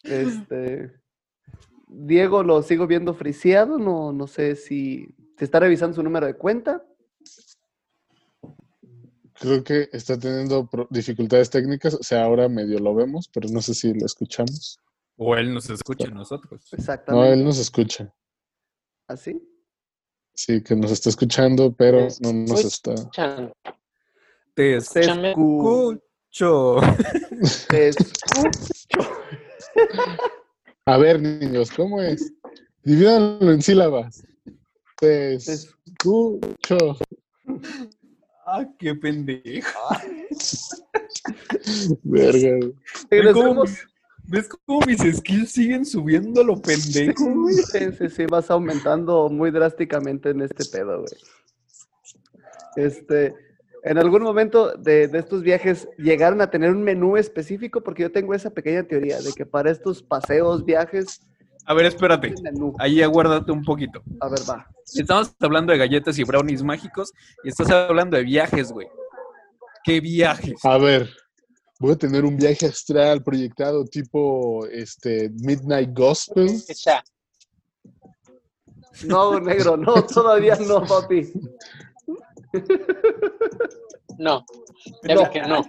Este, 0.04 0.92
Diego 1.88 2.44
lo 2.44 2.62
sigo 2.62 2.88
viendo 2.88 3.14
friseado, 3.14 3.78
no, 3.78 4.12
no 4.12 4.28
sé 4.28 4.56
si 4.56 5.08
se 5.38 5.46
está 5.46 5.60
revisando 5.60 5.96
su 5.96 6.04
número 6.04 6.26
de 6.28 6.36
cuenta. 6.36 6.86
Creo 9.34 9.64
que 9.64 9.90
está 9.92 10.18
teniendo 10.18 10.70
dificultades 10.90 11.50
técnicas, 11.50 11.94
o 11.94 12.04
sea, 12.04 12.24
ahora 12.24 12.48
medio 12.48 12.80
lo 12.80 12.96
vemos, 12.96 13.30
pero 13.34 13.50
no 13.50 13.62
sé 13.62 13.74
si 13.74 13.94
lo 13.94 14.06
escuchamos. 14.06 14.80
O 15.18 15.36
él 15.36 15.54
nos 15.54 15.70
escucha 15.70 16.08
a 16.08 16.12
nosotros. 16.12 16.68
No, 16.72 16.78
Exactamente. 16.78 17.34
él 17.34 17.44
nos 17.44 17.58
escucha. 17.58 18.14
¿Así? 19.08 19.42
Sí, 20.34 20.62
que 20.62 20.76
nos 20.76 20.92
está 20.92 21.10
escuchando, 21.10 21.74
pero 21.74 22.08
no 22.22 22.34
nos 22.34 22.66
está. 22.66 22.94
Te 24.56 24.78
escúchame. 24.78 25.30
escucho. 25.32 26.78
te 27.70 27.90
escucho. 27.90 29.12
A 30.86 30.98
ver, 30.98 31.22
niños, 31.22 31.70
¿cómo 31.72 32.02
es? 32.02 32.32
Divídanlo 32.84 33.52
en 33.52 33.62
sílabas. 33.62 34.24
Te 34.98 35.36
escucho. 35.36 36.78
Ah, 38.46 38.66
qué 38.80 38.96
pendejo. 38.96 39.68
Verga. 42.04 42.58
güey. 42.58 42.74
Regresemos. 43.10 43.72
¿Ves 44.28 44.50
cómo 44.66 44.80
mis 44.88 45.02
skills 45.18 45.52
siguen 45.52 45.86
subiendo 45.86 46.42
a 46.42 46.44
lo 46.46 46.62
pendejo, 46.62 47.26
güey? 47.26 47.56
Sí, 47.56 47.92
sí, 47.98 48.10
sí, 48.10 48.26
vas 48.26 48.50
aumentando 48.50 49.30
muy 49.30 49.52
drásticamente 49.52 50.30
en 50.30 50.42
este 50.42 50.66
pedo, 50.66 51.00
güey. 51.00 51.22
Este, 52.76 53.36
en 53.86 54.00
algún 54.00 54.24
momento 54.24 54.76
de, 54.78 55.08
de 55.08 55.20
estos 55.20 55.44
viajes 55.44 55.88
llegaron 56.00 56.42
a 56.42 56.50
tener 56.50 56.72
un 56.72 56.82
menú 56.82 57.18
específico, 57.18 57.82
porque 57.82 58.02
yo 58.02 58.12
tengo 58.12 58.34
esa 58.34 58.50
pequeña 58.50 58.82
teoría 58.82 59.20
de 59.22 59.32
que 59.32 59.46
para 59.46 59.70
estos 59.70 60.02
paseos, 60.02 60.66
viajes, 60.66 61.22
A 61.68 61.74
ver, 61.76 61.86
espérate. 61.86 62.34
Ahí 62.80 63.04
aguárdate 63.04 63.52
un 63.52 63.64
poquito. 63.64 64.02
A 64.22 64.28
ver, 64.28 64.40
va. 64.50 64.68
Estamos 64.92 65.36
hablando 65.40 65.72
de 65.72 65.78
galletas 65.78 66.18
y 66.18 66.24
brownies 66.24 66.64
mágicos 66.64 67.12
y 67.44 67.50
estás 67.50 67.70
hablando 67.70 68.18
de 68.18 68.24
viajes, 68.24 68.72
güey. 68.72 68.88
¿Qué 69.84 70.02
viajes? 70.02 70.66
A 70.66 70.80
ver, 70.80 71.08
voy 71.80 71.92
a 71.92 71.96
tener 71.96 72.26
un 72.26 72.38
viaje 72.38 72.66
astral 72.66 73.24
proyectado 73.24 73.86
tipo 73.86 74.66
este 74.66 75.30
Midnight 75.44 75.92
Gospel. 75.96 76.50
No, 79.06 79.40
negro, 79.40 79.78
no, 79.78 80.04
todavía 80.06 80.56
no, 80.56 80.84
papi. 80.84 81.32
No, 84.18 84.46
ya 85.04 85.16
No. 85.16 85.30
que 85.30 85.42
no. 85.42 85.66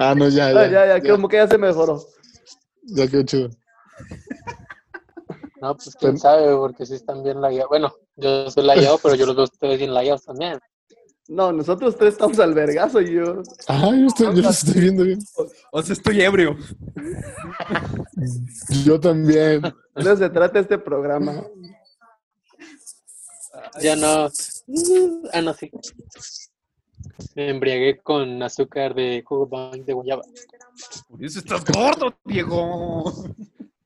Ah, 0.00 0.14
no, 0.14 0.28
ya, 0.28 0.46
Ah, 0.48 0.52
ya. 0.52 0.66
ya, 0.70 0.86
ya, 0.86 0.98
ya, 0.98 1.10
como 1.12 1.28
que 1.28 1.36
ya 1.36 1.46
se 1.48 1.58
mejoró. 1.58 2.02
ya 2.84 3.06
quedó 3.06 3.22
chido. 3.22 3.50
No, 5.60 5.74
pues 5.76 5.94
quién 5.96 6.16
sabe, 6.18 6.54
porque 6.56 6.86
sí 6.86 6.94
están 6.94 7.22
bien 7.22 7.40
lagueados. 7.40 7.68
Bueno, 7.68 7.94
yo 8.16 8.50
soy 8.50 8.64
lagueado, 8.64 8.98
pero 9.02 9.14
yo 9.14 9.26
los 9.26 9.36
veo 9.36 9.44
ustedes 9.44 9.78
bien 9.78 9.92
lagueados 9.92 10.24
también. 10.24 10.58
No, 11.28 11.52
nosotros 11.52 11.96
tres 11.96 12.14
estamos 12.14 12.38
al 12.40 12.54
vergazo 12.54 13.00
y 13.00 13.12
yo. 13.12 13.42
Ajá, 13.68 13.88
yo, 13.90 14.06
estoy, 14.06 14.26
yo 14.34 14.42
los 14.42 14.64
estoy 14.64 14.80
viendo 14.80 15.04
bien. 15.04 15.18
O 15.70 15.82
sea, 15.82 15.92
estoy 15.92 16.22
ebrio. 16.22 16.56
Yo 18.84 18.98
también. 18.98 19.60
De 19.62 19.72
eso 19.98 20.16
se 20.16 20.30
trata 20.30 20.58
este 20.60 20.78
programa. 20.78 21.44
Ya 23.80 23.94
no. 23.96 24.28
Ah, 25.32 25.40
no, 25.42 25.54
sí. 25.54 25.70
Me 27.34 27.48
embriagué 27.50 27.98
con 27.98 28.42
azúcar 28.42 28.94
de 28.94 29.22
jugo 29.24 29.70
de 29.72 29.92
guayaba. 29.92 30.22
Por 31.08 31.24
eso 31.24 31.38
estás 31.38 31.64
gordo, 31.64 32.14
Diego. 32.24 33.04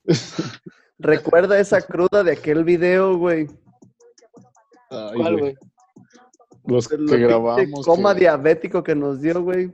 Recuerda 0.98 1.58
esa 1.58 1.80
cruda 1.82 2.22
de 2.24 2.32
aquel 2.32 2.64
video, 2.64 3.16
güey. 3.18 3.48
Ay, 4.90 5.16
¿Cuál, 5.16 5.38
güey. 5.38 5.54
Los 6.66 6.84
Lo 6.84 6.90
que 6.90 6.96
pinche 6.96 7.16
grabamos. 7.18 7.84
coma 7.86 8.14
que- 8.14 8.20
diabético 8.20 8.82
que 8.82 8.94
nos 8.94 9.20
dio, 9.20 9.42
güey. 9.42 9.72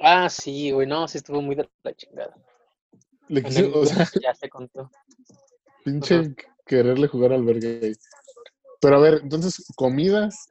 Ah, 0.00 0.28
sí, 0.28 0.70
güey. 0.72 0.86
No, 0.86 1.06
sí 1.08 1.18
estuvo 1.18 1.40
muy 1.40 1.54
de 1.54 1.68
la 1.82 1.94
chingada. 1.94 2.34
le 3.28 3.42
quise- 3.42 3.70
o 3.74 3.84
sea, 3.86 4.06
Ya 4.22 4.34
se 4.34 4.48
contó. 4.48 4.90
pinche 5.84 6.34
quererle 6.64 7.06
jugar 7.08 7.32
al 7.32 7.44
verga. 7.44 7.68
Pero 8.80 8.96
a 8.96 9.00
ver, 9.00 9.20
entonces, 9.22 9.64
comidas 9.76 10.48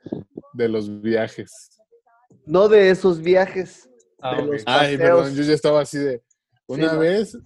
de 0.53 0.69
los 0.69 1.01
viajes. 1.01 1.51
No 2.45 2.67
de 2.67 2.89
esos 2.89 3.21
viajes. 3.21 3.89
Ah, 4.21 4.35
de 4.37 4.43
ok. 4.43 4.51
los 4.51 4.63
Ay, 4.65 4.97
perdón, 4.97 5.33
yo 5.35 5.43
ya 5.43 5.53
estaba 5.53 5.81
así 5.81 5.97
de. 5.97 6.21
Una 6.67 6.93
vez, 6.93 7.37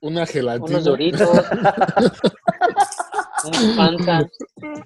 una 0.00 0.26
gelatina. 0.26 0.70
Unos 0.70 0.84
doritos. 0.84 1.30
un 3.44 3.76
Fanta. 3.76 4.28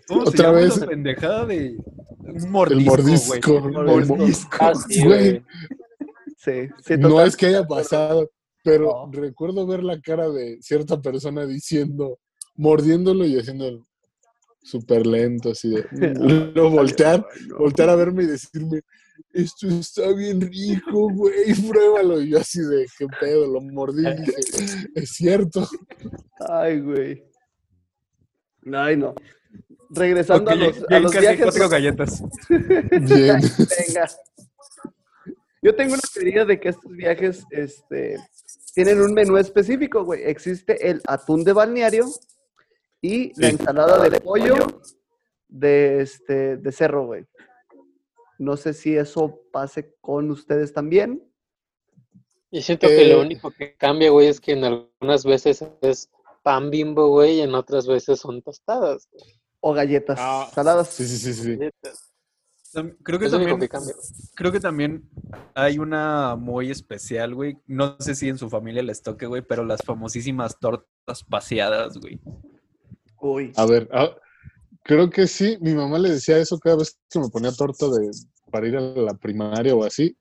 ¿Cómo 0.08 0.24
se 0.26 0.30
Otra 0.30 0.50
vez- 0.52 0.78
pendejada 0.84 1.46
de 1.46 1.76
un 2.18 2.36
El 2.36 2.48
mordisco, 2.48 2.90
mordisco. 2.90 3.60
güey? 3.60 3.98
el 3.98 4.06
mordisco. 4.06 4.56
Ah, 4.60 4.72
sí, 4.74 5.04
Güey. 5.04 5.42
Sí, 6.36 6.68
sí, 6.86 6.96
no 6.96 7.20
es 7.22 7.36
que 7.36 7.46
haya 7.46 7.66
pasado, 7.66 8.30
pero 8.64 9.06
No. 9.06 9.12
recuerdo 9.12 9.66
ver 9.66 9.82
la 9.84 10.00
cara 10.00 10.30
de 10.30 10.56
cierta 10.62 11.00
persona 11.00 11.44
diciendo, 11.44 12.18
mordiéndolo 12.54 13.26
y 13.26 13.38
haciendo 13.38 13.86
súper 14.62 15.06
lento, 15.06 15.50
así 15.50 15.70
de. 15.70 15.86
Luego 16.54 16.70
voltear, 16.70 17.26
voltear 17.58 17.88
a 17.90 17.96
verme 17.96 18.24
y 18.24 18.26
decirme, 18.26 18.80
esto 19.32 19.68
está 19.68 20.12
bien 20.12 20.40
rico, 20.40 21.10
güey, 21.12 21.54
pruébalo. 21.68 22.20
Y 22.20 22.30
yo 22.30 22.38
así 22.38 22.60
de, 22.60 22.86
qué 22.98 23.06
pedo, 23.20 23.46
lo 23.46 23.60
mordí 23.60 24.06
y 24.06 24.14
dije, 24.14 24.34
es 24.94 25.10
cierto. 25.10 25.68
Ay, 26.48 26.80
güey. 26.80 27.24
Ay, 28.72 28.96
no. 28.96 29.14
Regresando 29.90 30.50
a 30.50 30.54
los, 30.54 30.76
ya 30.88 30.96
a 30.96 31.00
los 31.00 31.12
casi 31.12 31.26
viajes. 31.26 31.42
cuatro 31.42 31.68
galletas. 31.68 32.22
Bien. 32.48 33.40
Venga. 33.40 34.08
Yo 35.62 35.74
tengo 35.74 35.94
una 35.94 36.02
teoría 36.14 36.44
de 36.44 36.58
que 36.58 36.70
estos 36.70 36.90
viajes 36.92 37.44
este, 37.50 38.16
tienen 38.74 39.00
un 39.00 39.12
menú 39.12 39.36
específico, 39.36 40.04
güey. 40.04 40.22
Existe 40.24 40.88
el 40.88 41.02
atún 41.06 41.44
de 41.44 41.52
balneario 41.52 42.06
y 43.02 43.32
la 43.40 43.48
ensalada 43.48 44.08
de 44.08 44.20
pollo 44.20 44.54
de, 45.48 46.02
este, 46.02 46.56
de 46.56 46.72
cerro, 46.72 47.06
güey. 47.06 47.24
No 48.38 48.56
sé 48.56 48.72
si 48.72 48.96
eso 48.96 49.40
pase 49.52 49.94
con 50.00 50.30
ustedes 50.30 50.72
también. 50.72 51.22
Y 52.50 52.62
siento 52.62 52.88
que 52.88 53.06
lo 53.06 53.20
Eh. 53.20 53.24
único 53.26 53.50
que 53.50 53.76
cambia, 53.76 54.10
güey, 54.10 54.28
es 54.28 54.40
que 54.40 54.52
en 54.52 54.64
algunas 54.64 55.24
veces 55.24 55.64
es 55.82 56.10
pan 56.42 56.70
bimbo, 56.70 57.08
güey, 57.08 57.36
y 57.36 57.40
en 57.42 57.54
otras 57.54 57.86
veces 57.86 58.18
son 58.20 58.42
tostadas. 58.42 59.08
güey. 59.12 59.24
O 59.60 59.74
galletas 59.74 60.18
Ah, 60.20 60.50
saladas. 60.54 60.88
Sí, 60.88 61.06
sí, 61.06 61.16
sí, 61.18 61.34
sí. 61.34 61.58
Creo 63.02 63.18
que 63.18 63.26
Es 63.26 63.32
también, 63.32 63.58
que 63.58 63.68
cambia. 63.68 63.94
creo 64.34 64.52
que 64.52 64.60
también 64.60 65.10
hay 65.54 65.78
una 65.78 66.36
muy 66.36 66.70
especial, 66.70 67.34
güey. 67.34 67.58
No 67.66 67.96
sé 67.98 68.14
si 68.14 68.28
en 68.28 68.38
su 68.38 68.48
familia 68.48 68.82
les 68.82 69.02
toque, 69.02 69.26
güey, 69.26 69.42
pero 69.42 69.64
las 69.64 69.82
famosísimas 69.82 70.58
tortas 70.58 71.24
paseadas, 71.28 71.98
güey. 71.98 72.20
Uy. 73.20 73.52
A 73.56 73.66
ver, 73.66 73.88
ah, 73.92 74.10
creo 74.82 75.10
que 75.10 75.26
sí, 75.26 75.56
mi 75.60 75.74
mamá 75.74 75.98
le 75.98 76.10
decía 76.10 76.38
eso 76.38 76.58
cada 76.58 76.76
vez 76.76 76.98
que 77.10 77.18
me 77.18 77.28
ponía 77.28 77.52
torta 77.52 77.86
de, 77.88 78.10
para 78.50 78.66
ir 78.66 78.76
a 78.76 78.80
la 78.80 79.14
primaria 79.14 79.74
o 79.74 79.84
así, 79.84 80.16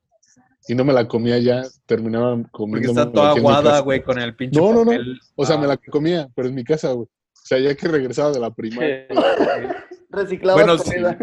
y 0.68 0.74
no 0.74 0.84
me 0.84 0.92
la 0.92 1.08
comía 1.08 1.38
ya, 1.38 1.62
terminaba 1.86 2.36
Porque 2.36 2.50
comiendo. 2.52 2.90
está 2.90 3.10
toda 3.10 3.30
aguada, 3.30 3.80
güey, 3.80 4.02
con 4.02 4.18
el 4.18 4.36
pinche 4.36 4.60
No, 4.60 4.72
no, 4.72 4.84
no. 4.84 4.90
papel. 4.92 5.18
O 5.34 5.46
sea, 5.46 5.56
me 5.56 5.66
la 5.66 5.74
Ah, 5.74 5.80
comía, 5.90 6.28
pero 6.34 6.48
en 6.48 6.54
mi 6.54 6.62
casa, 6.64 6.92
güey. 6.92 7.06
O 7.06 7.42
sea, 7.46 7.58
ya 7.58 7.74
que 7.74 7.88
regresaba 7.88 8.30
de 8.30 8.40
la 8.40 8.50
primaria. 8.54 9.06
Reciclaba 10.10 10.62
Bueno, 10.62 10.76
comida. 10.82 11.18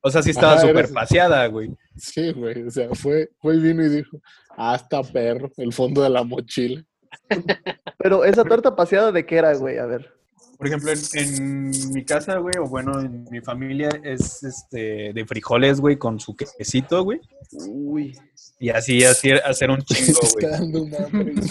O 0.00 0.10
sea, 0.10 0.22
sí 0.22 0.30
estaba 0.30 0.60
súper 0.60 0.90
paseada, 0.92 1.46
güey. 1.48 1.76
Sí, 1.96 2.30
güey. 2.32 2.62
O 2.62 2.70
sea, 2.70 2.88
fue, 2.94 3.30
fue 3.40 3.56
y 3.56 3.60
vino 3.60 3.84
y 3.84 3.88
dijo, 3.88 4.18
hasta 4.56 5.02
perro, 5.02 5.50
el 5.56 5.72
fondo 5.72 6.02
de 6.02 6.10
la 6.10 6.22
mochila. 6.22 6.82
Pero 7.98 8.24
esa 8.24 8.44
torta 8.44 8.76
paseada 8.76 9.10
de 9.10 9.26
qué 9.26 9.36
era, 9.38 9.52
güey, 9.54 9.78
a 9.78 9.86
ver. 9.86 10.15
Por 10.56 10.66
ejemplo, 10.66 10.90
en, 10.90 10.98
en 11.14 11.92
mi 11.92 12.04
casa, 12.04 12.38
güey, 12.38 12.54
o 12.58 12.64
bueno, 12.66 13.00
en 13.00 13.24
mi 13.30 13.40
familia 13.40 13.88
es 14.02 14.42
este 14.42 15.12
de 15.12 15.24
frijoles, 15.26 15.80
güey, 15.80 15.96
con 15.98 16.18
su 16.18 16.34
quesito, 16.34 17.04
güey. 17.04 17.20
Uy. 17.68 18.16
Y 18.58 18.70
así, 18.70 19.04
así 19.04 19.30
hacer 19.32 19.70
un 19.70 19.82
chingo, 19.82 20.18
güey. 20.20 20.44
está 20.44 20.48
dando 20.60 20.82
un 20.82 20.94
hambre. 20.94 21.34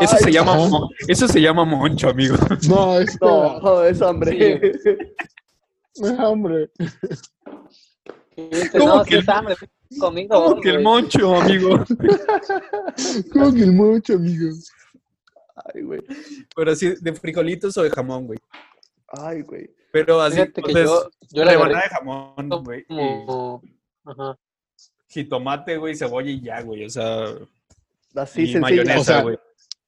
Eso 0.00 0.16
Ay, 0.16 0.22
se 0.24 0.30
llama 0.32 0.56
eso 1.08 1.26
se 1.26 1.40
llama 1.40 1.64
moncho, 1.64 2.10
amigo. 2.10 2.36
No, 2.68 3.00
es 3.00 3.18
No, 3.20 3.58
no, 3.60 3.82
es 3.82 4.00
hambre. 4.00 4.70
es 4.72 6.18
hambre. 6.18 6.70
Dice, 8.36 8.78
¿Cómo 8.78 8.96
no, 8.98 9.02
que 9.04 9.08
sí 9.10 9.14
el- 9.16 9.20
es 9.22 9.28
hambre, 9.28 9.54
sí, 9.90 9.98
conmigo. 9.98 10.34
¿Cómo 10.44 10.60
que 10.60 10.68
el 10.68 10.74
güey". 10.76 10.84
moncho, 10.84 11.34
amigo? 11.34 11.84
Como 13.32 13.52
que 13.52 13.62
el 13.62 13.72
mucho, 13.72 14.12
amigo. 14.14 14.50
Ay, 15.74 15.82
güey. 15.82 16.00
Pero 16.54 16.72
así, 16.72 16.94
de 17.00 17.12
frijolitos 17.14 17.76
o 17.76 17.82
de 17.82 17.90
jamón, 17.90 18.26
güey. 18.26 18.38
Ay, 19.08 19.42
güey. 19.42 19.70
Pero 19.92 20.20
así, 20.20 20.34
Fíjate 20.36 20.60
entonces, 20.60 20.84
yo, 20.86 21.10
yo 21.30 21.44
la 21.44 21.52
rebanada 21.52 21.82
de 21.82 21.88
jamón, 21.88 22.48
güey. 22.64 22.84
como... 22.84 23.62
Ajá. 24.04 24.38
Jitomate, 25.08 25.76
güey, 25.78 25.94
cebolla 25.96 26.30
y 26.30 26.40
ya, 26.42 26.60
güey. 26.62 26.84
O 26.84 26.90
sea, 26.90 27.24
Así 28.14 28.50
y 28.52 28.56
mayonesa, 28.60 29.00
O 29.00 29.04
sea, 29.04 29.22
güey. 29.22 29.38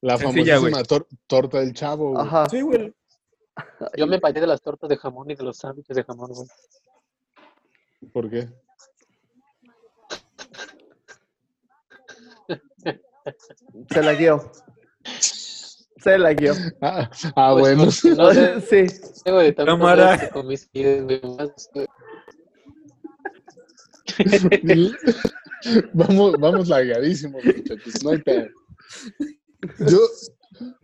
La 0.01 0.17
Sencilla, 0.17 0.55
famosísima 0.57 0.83
tor- 0.85 1.07
torta 1.27 1.61
del 1.61 1.75
chavo. 1.75 2.13
güey. 2.13 2.27
Ajá. 2.27 2.47
Sí, 2.49 2.61
güey. 2.63 2.95
Yo 3.97 4.07
me 4.07 4.19
paré 4.19 4.41
de 4.41 4.47
las 4.47 4.63
tortas 4.63 4.89
de 4.89 4.97
jamón 4.97 5.31
y 5.31 5.35
de 5.35 5.43
los 5.45 5.59
sándwiches 5.59 5.95
de 5.97 6.05
jamón, 6.05 6.31
güey. 6.33 6.49
¿Por 8.13 8.31
qué? 8.31 8.49
Se 13.91 14.03
la 14.03 14.15
guió. 14.15 14.51
Se 16.03 16.19
la 16.19 16.33
guió. 16.35 16.55
Ah, 16.81 17.11
ah, 17.37 17.53
Pues, 17.53 17.77
bueno. 17.77 17.91
porque 18.03 18.17
no 18.17 18.33
sé, 18.33 18.61
Sí. 18.89 19.01
Cámara. 19.57 20.31
vamos, 25.93 26.33
vamos 26.39 26.69
lagadísimos, 26.69 27.45
muchachos. 27.45 28.03
No 28.03 28.11
hay 28.11 28.19
pedo. 28.19 28.47
Yo, 29.79 29.99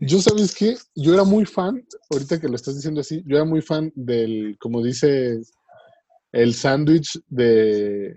yo, 0.00 0.20
¿sabes 0.20 0.54
qué? 0.54 0.76
Yo 0.94 1.14
era 1.14 1.24
muy 1.24 1.44
fan, 1.46 1.82
ahorita 2.10 2.40
que 2.40 2.48
lo 2.48 2.56
estás 2.56 2.76
diciendo 2.76 3.00
así, 3.00 3.22
yo 3.26 3.36
era 3.36 3.44
muy 3.44 3.62
fan 3.62 3.92
del, 3.94 4.56
como 4.60 4.82
dice, 4.82 5.40
el 6.32 6.54
sándwich 6.54 7.18
de 7.28 8.14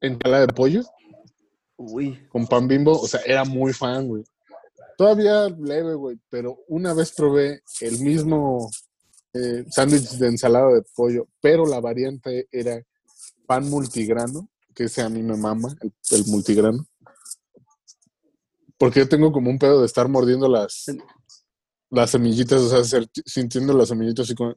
ensalada 0.00 0.46
de 0.46 0.52
pollo 0.52 0.82
Uy. 1.76 2.18
con 2.28 2.46
pan 2.46 2.66
bimbo. 2.66 2.98
O 2.98 3.06
sea, 3.06 3.20
era 3.26 3.44
muy 3.44 3.72
fan, 3.72 4.08
güey. 4.08 4.24
Todavía 4.96 5.48
leve, 5.48 5.94
güey, 5.94 6.18
pero 6.28 6.58
una 6.68 6.94
vez 6.94 7.12
probé 7.12 7.62
el 7.80 7.98
mismo 8.00 8.70
eh, 9.34 9.64
sándwich 9.70 10.10
de 10.18 10.28
ensalada 10.28 10.72
de 10.72 10.82
pollo, 10.94 11.26
pero 11.40 11.66
la 11.66 11.80
variante 11.80 12.48
era 12.52 12.82
pan 13.46 13.68
multigrano, 13.68 14.48
que 14.74 14.84
ese 14.84 15.02
a 15.02 15.08
mí 15.08 15.22
me 15.22 15.36
mama, 15.36 15.74
el, 15.80 15.92
el 16.10 16.26
multigrano. 16.26 16.86
Porque 18.78 19.00
yo 19.00 19.08
tengo 19.08 19.32
como 19.32 19.50
un 19.50 19.58
pedo 19.58 19.80
de 19.80 19.86
estar 19.86 20.08
mordiendo 20.08 20.48
las, 20.48 20.86
las 21.90 22.10
semillitas, 22.10 22.60
o 22.60 22.68
sea, 22.68 22.84
ser- 22.84 23.08
sintiendo 23.24 23.72
las 23.72 23.88
semillitas 23.88 24.26
así 24.26 24.34
como... 24.34 24.56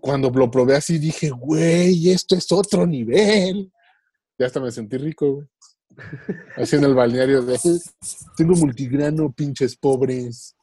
Cuando 0.00 0.30
lo 0.30 0.50
probé 0.50 0.76
así 0.76 0.98
dije, 0.98 1.30
güey, 1.30 2.10
esto 2.10 2.36
es 2.36 2.50
otro 2.52 2.86
nivel. 2.86 3.72
Ya 4.38 4.46
hasta 4.46 4.60
me 4.60 4.70
sentí 4.70 4.96
rico, 4.96 5.32
güey. 5.32 5.46
Así 6.56 6.76
en 6.76 6.84
el 6.84 6.94
balneario 6.94 7.42
de... 7.42 7.58
Tengo 8.36 8.54
multigrano, 8.54 9.32
pinches 9.32 9.76
pobres. 9.76 10.54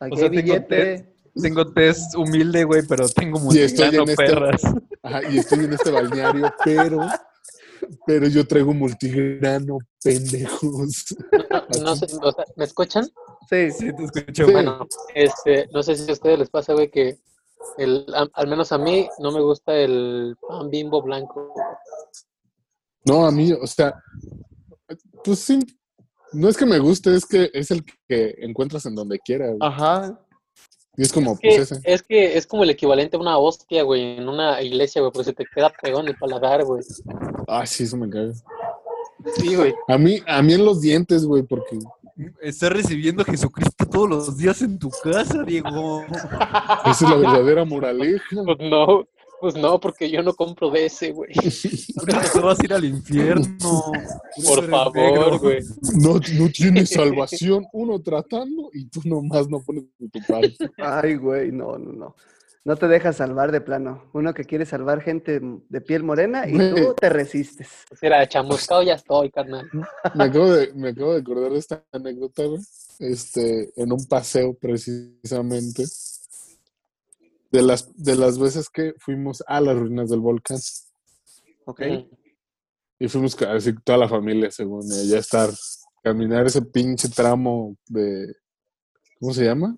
Aquí 0.00 0.14
O 0.14 0.16
sea, 0.16 0.24
hay 0.28 0.36
tengo 0.36 0.52
billete. 0.54 1.14
Tengo 1.40 1.72
test 1.72 2.14
humilde, 2.14 2.64
güey, 2.64 2.82
pero 2.86 3.08
tengo 3.08 3.38
Y 3.54 3.60
estoy 3.60 3.86
multigrano, 3.86 4.02
en 4.02 4.08
este- 4.10 4.24
perras. 4.26 4.62
Ajá, 5.02 5.20
y 5.30 5.38
estoy 5.38 5.64
en 5.64 5.72
este 5.72 5.90
balneario, 5.90 6.52
pero... 6.64 7.00
Pero 8.06 8.28
yo 8.28 8.46
traigo 8.46 8.72
multigrano, 8.72 9.78
pendejos. 10.04 11.16
No 11.82 11.96
sé, 11.96 12.06
o 12.22 12.30
sea, 12.32 12.44
¿me 12.56 12.64
escuchan? 12.64 13.04
Sí. 13.50 13.70
Sí, 13.72 13.90
te 13.96 14.04
escucho, 14.04 14.46
Sí. 14.46 14.52
Bueno, 14.52 14.86
este, 15.14 15.66
no 15.72 15.82
sé 15.82 15.96
si 15.96 16.08
a 16.08 16.12
ustedes 16.12 16.38
les 16.38 16.48
pasa, 16.50 16.74
güey, 16.74 16.90
que 16.92 17.18
el, 17.78 18.06
a- 18.14 18.28
al 18.34 18.46
menos 18.46 18.70
a 18.70 18.78
mí 18.78 19.08
no 19.18 19.32
me 19.32 19.40
gusta 19.40 19.74
el 19.74 20.36
pan 20.46 20.70
bimbo 20.70 21.02
blanco. 21.02 21.52
No, 23.04 23.26
a 23.26 23.32
mí, 23.32 23.52
o 23.52 23.66
sea, 23.66 24.00
pues 25.24 25.38
sí, 25.40 25.58
no 26.32 26.48
es 26.48 26.56
que 26.56 26.66
me 26.66 26.78
guste, 26.78 27.14
es 27.14 27.26
que 27.26 27.50
es 27.52 27.70
el 27.70 27.84
que 28.08 28.34
encuentras 28.38 28.86
en 28.86 28.94
donde 28.94 29.18
quiera. 29.18 29.46
güey. 29.48 29.58
Ajá. 29.60 30.18
Y 30.96 31.02
es 31.02 31.12
como, 31.12 31.38
Que- 31.38 31.48
pues 31.56 31.72
ese. 31.72 31.80
es 31.84 32.02
que 32.02 32.36
es 32.36 32.46
como 32.46 32.64
el 32.64 32.70
equivalente 32.70 33.16
a 33.16 33.20
una 33.20 33.38
hostia, 33.38 33.82
güey, 33.82 34.18
en 34.18 34.28
una 34.28 34.60
iglesia, 34.60 35.00
güey, 35.00 35.10
porque 35.12 35.24
se 35.30 35.32
te 35.32 35.44
queda 35.54 35.70
pegado 35.70 36.02
en 36.02 36.08
el 36.08 36.16
paladar, 36.16 36.64
güey. 36.64 36.82
Ah, 37.48 37.64
sí, 37.66 37.84
eso 37.84 37.96
me 37.96 38.10
caga. 38.10 38.32
Sí, 39.36 39.54
güey. 39.56 39.74
A 39.88 39.96
mí, 39.96 40.20
a 40.26 40.42
mí 40.42 40.52
en 40.54 40.64
los 40.64 40.80
dientes, 40.80 41.24
güey, 41.24 41.42
porque 41.42 41.78
Estás 42.42 42.70
recibiendo 42.70 43.22
a 43.22 43.24
Jesucristo 43.24 43.86
todos 43.86 44.08
los 44.08 44.36
días 44.36 44.60
en 44.60 44.78
tu 44.78 44.90
casa, 44.90 45.42
Diego. 45.44 46.02
esa 46.84 46.90
es 46.90 47.00
la 47.10 47.16
verdadera 47.16 47.64
moraleja. 47.64 48.42
Pues 48.44 48.58
no, 48.60 49.06
pues 49.42 49.56
no, 49.56 49.80
porque 49.80 50.08
yo 50.08 50.22
no 50.22 50.34
compro 50.34 50.70
de 50.70 50.86
ese, 50.86 51.10
güey. 51.10 51.32
Eso 51.44 51.68
te 52.32 52.38
vas 52.38 52.60
a 52.60 52.64
ir 52.64 52.72
al 52.72 52.84
infierno. 52.84 53.44
Por 54.46 54.70
favor, 54.70 55.40
güey. 55.40 55.58
No, 56.00 56.14
no 56.14 56.48
tienes 56.48 56.90
salvación, 56.90 57.66
uno 57.72 58.00
tratando 58.00 58.70
y 58.72 58.86
tú 58.86 59.00
nomás 59.04 59.48
no 59.48 59.60
pones 59.60 59.82
tu 59.98 60.20
parte. 60.28 60.70
Ay, 60.76 61.16
güey, 61.16 61.50
no, 61.50 61.76
no, 61.76 61.92
no. 61.92 62.16
No 62.64 62.76
te 62.76 62.86
dejas 62.86 63.16
salvar 63.16 63.50
de 63.50 63.60
plano. 63.60 64.04
Uno 64.12 64.32
que 64.32 64.44
quiere 64.44 64.64
salvar 64.64 65.02
gente 65.02 65.40
de 65.68 65.80
piel 65.80 66.04
morena 66.04 66.48
y 66.48 66.52
tú 66.52 66.70
Güey. 66.70 66.94
te 67.00 67.08
resistes. 67.08 67.66
Pues 67.88 68.00
era 68.00 68.24
chamuscado, 68.28 68.84
ya 68.84 68.94
estoy, 68.94 69.28
carnal. 69.32 69.68
Me 70.14 70.22
acabo 70.22 70.52
de, 70.52 70.72
me 70.72 70.90
acabo 70.90 71.14
de 71.14 71.20
acordar 71.20 71.50
de 71.50 71.58
esta 71.58 71.84
anécdota, 71.90 72.44
güey. 72.44 72.60
Este, 73.00 73.72
en 73.74 73.90
un 73.90 74.06
paseo 74.06 74.54
precisamente. 74.54 75.82
De 77.52 77.62
las, 77.62 77.94
de 77.96 78.16
las 78.16 78.38
veces 78.38 78.68
que 78.70 78.94
fuimos 78.98 79.42
a 79.46 79.60
las 79.60 79.76
ruinas 79.76 80.08
del 80.10 80.20
volcán. 80.20 80.58
¿Ok? 81.66 81.82
Y 82.98 83.08
fuimos 83.08 83.40
así 83.42 83.74
toda 83.84 83.98
la 83.98 84.08
familia, 84.08 84.50
según 84.50 84.82
ella, 84.90 85.04
ya 85.14 85.18
estar, 85.18 85.50
caminar 86.02 86.46
ese 86.46 86.62
pinche 86.62 87.08
tramo 87.08 87.76
de, 87.86 88.34
¿cómo 89.20 89.34
se 89.34 89.44
llama? 89.44 89.76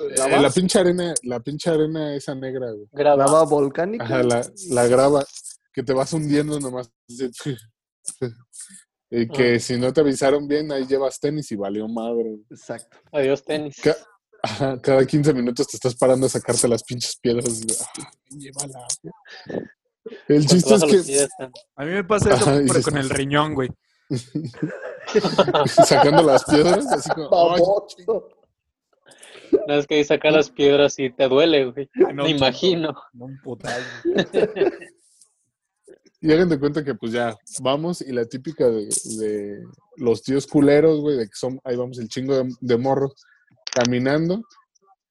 Eh, 0.00 0.40
la 0.40 0.50
pinche 0.50 0.78
arena, 0.78 1.12
la 1.24 1.40
pinche 1.40 1.70
arena 1.70 2.14
esa 2.14 2.34
negra, 2.34 2.70
güey. 2.70 2.86
Graba. 2.92 3.24
Lava 3.24 3.44
volcánica. 3.44 4.04
Ajá, 4.04 4.22
la, 4.22 4.48
la 4.70 4.86
grava, 4.86 5.24
que 5.72 5.82
te 5.82 5.92
vas 5.92 6.12
hundiendo 6.12 6.58
nomás. 6.60 6.90
Y 9.10 9.26
que 9.26 9.54
Ah. 9.54 9.58
si 9.58 9.78
no 9.78 9.90
te 9.90 10.02
avisaron 10.02 10.46
bien, 10.46 10.70
ahí 10.70 10.86
llevas 10.86 11.18
tenis 11.18 11.50
y 11.50 11.56
valió 11.56 11.88
madre. 11.88 12.38
Exacto. 12.50 12.98
Adiós, 13.10 13.42
tenis. 13.42 13.80
Ca- 13.82 13.96
Ajá, 14.42 14.80
cada 14.80 15.04
15 15.04 15.34
minutos 15.34 15.66
te 15.66 15.76
estás 15.76 15.94
parando 15.96 16.26
a 16.26 16.28
sacarte 16.28 16.68
las 16.68 16.82
pinches 16.84 17.16
piedras. 17.20 17.60
ah, 18.00 18.10
llévala. 18.30 18.86
El 20.28 20.46
chiste 20.46 20.74
es 20.74 20.84
que 20.84 20.98
pies, 21.02 21.28
A 21.76 21.84
mí 21.84 21.90
me 21.92 22.04
pasa 22.04 22.30
eso, 22.34 22.36
Ajá, 22.44 22.52
pero 22.52 22.62
dices- 22.64 22.84
con 22.84 22.96
el 22.98 23.10
riñón, 23.10 23.54
güey. 23.54 23.68
sacando 25.66 26.22
las 26.22 26.44
piedras, 26.44 26.86
así 26.86 27.10
como. 27.10 27.86
No 29.66 29.74
es 29.74 29.86
que 29.86 29.96
ahí 29.96 30.04
sacar 30.04 30.32
las 30.32 30.50
piedras 30.50 30.98
y 30.98 31.10
te 31.10 31.28
duele, 31.28 31.70
güey. 31.70 31.90
No, 32.14 32.24
Me 32.24 32.30
imagino. 32.30 32.94
No, 33.12 33.26
un 33.26 33.40
putal. 33.42 33.82
Y 36.20 36.32
hagan 36.32 36.48
de 36.48 36.58
cuenta 36.58 36.84
que 36.84 36.94
pues 36.94 37.12
ya 37.12 37.36
vamos 37.60 38.00
y 38.02 38.12
la 38.12 38.24
típica 38.24 38.68
de, 38.68 38.86
de 39.18 39.62
los 39.96 40.22
tíos 40.22 40.46
culeros, 40.46 41.00
güey, 41.00 41.16
de 41.16 41.24
que 41.26 41.34
son, 41.34 41.60
ahí 41.64 41.76
vamos 41.76 41.98
el 41.98 42.08
chingo 42.08 42.34
de, 42.36 42.50
de 42.60 42.76
morros 42.76 43.14
caminando 43.72 44.42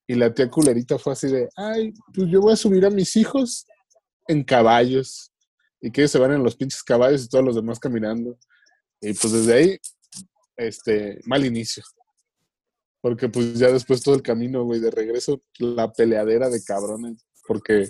y 0.08 0.16
la 0.16 0.34
tía 0.34 0.49
culerita 0.49 0.97
fue 0.97 1.14
así 1.14 1.28
de, 1.28 1.49
ay, 1.55 1.93
pues 2.14 2.30
yo 2.30 2.41
voy 2.41 2.53
a 2.53 2.58
subir 2.58 2.86
a 2.86 2.89
mis 2.89 3.16
hijos 3.16 3.66
en 4.28 4.43
caballos 4.43 5.32
y 5.82 5.91
que 5.91 6.01
ellos 6.01 6.12
se 6.12 6.20
van 6.20 6.34
en 6.34 6.43
los 6.43 6.55
pinches 6.55 6.84
caballos 6.84 7.26
y 7.26 7.30
todos 7.30 7.43
los 7.43 7.55
demás 7.55 7.80
caminando. 7.80 8.38
Y 9.01 9.14
pues 9.14 9.34
desde 9.34 9.53
ahí, 9.53 9.78
este, 10.55 11.20
mal 11.26 11.45
inicio. 11.45 11.84
Porque 13.01 13.30
pues 13.30 13.60
ya 13.60 13.72
después 13.72 14.01
todo 14.01 14.16
el 14.16 14.22
camino, 14.22 14.64
güey, 14.64 14.80
de 14.80 14.91
regreso, 14.91 15.41
la 15.60 15.91
peleadera 15.91 16.49
de 16.49 16.64
cabrones, 16.64 17.26
porque 17.47 17.89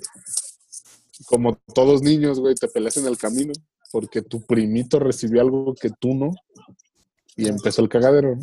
como 1.25 1.55
todos 1.73 2.01
niños, 2.01 2.39
güey, 2.39 2.55
te 2.55 2.67
peleas 2.67 2.97
en 2.97 3.07
el 3.07 3.17
camino 3.17 3.53
porque 3.91 4.21
tu 4.21 4.45
primito 4.45 4.99
recibió 4.99 5.41
algo 5.41 5.73
que 5.75 5.89
tú 5.89 6.13
no 6.13 6.31
y 7.35 7.47
empezó 7.47 7.81
el 7.81 7.89
cagadero. 7.89 8.35
¿no? 8.35 8.41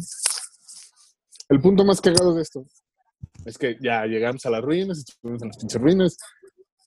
El 1.55 1.61
punto 1.61 1.85
más 1.85 2.01
cagado 2.01 2.35
de 2.35 2.43
esto 2.43 2.67
es 3.45 3.57
que 3.57 3.79
ya 3.81 4.05
llegamos 4.07 4.45
a 4.45 4.51
las 4.51 4.61
ruinas, 4.61 4.99
estuvimos 4.99 5.41
en 5.41 5.49
las 5.49 5.57
pinches 5.57 5.81
ruinas, 5.81 6.17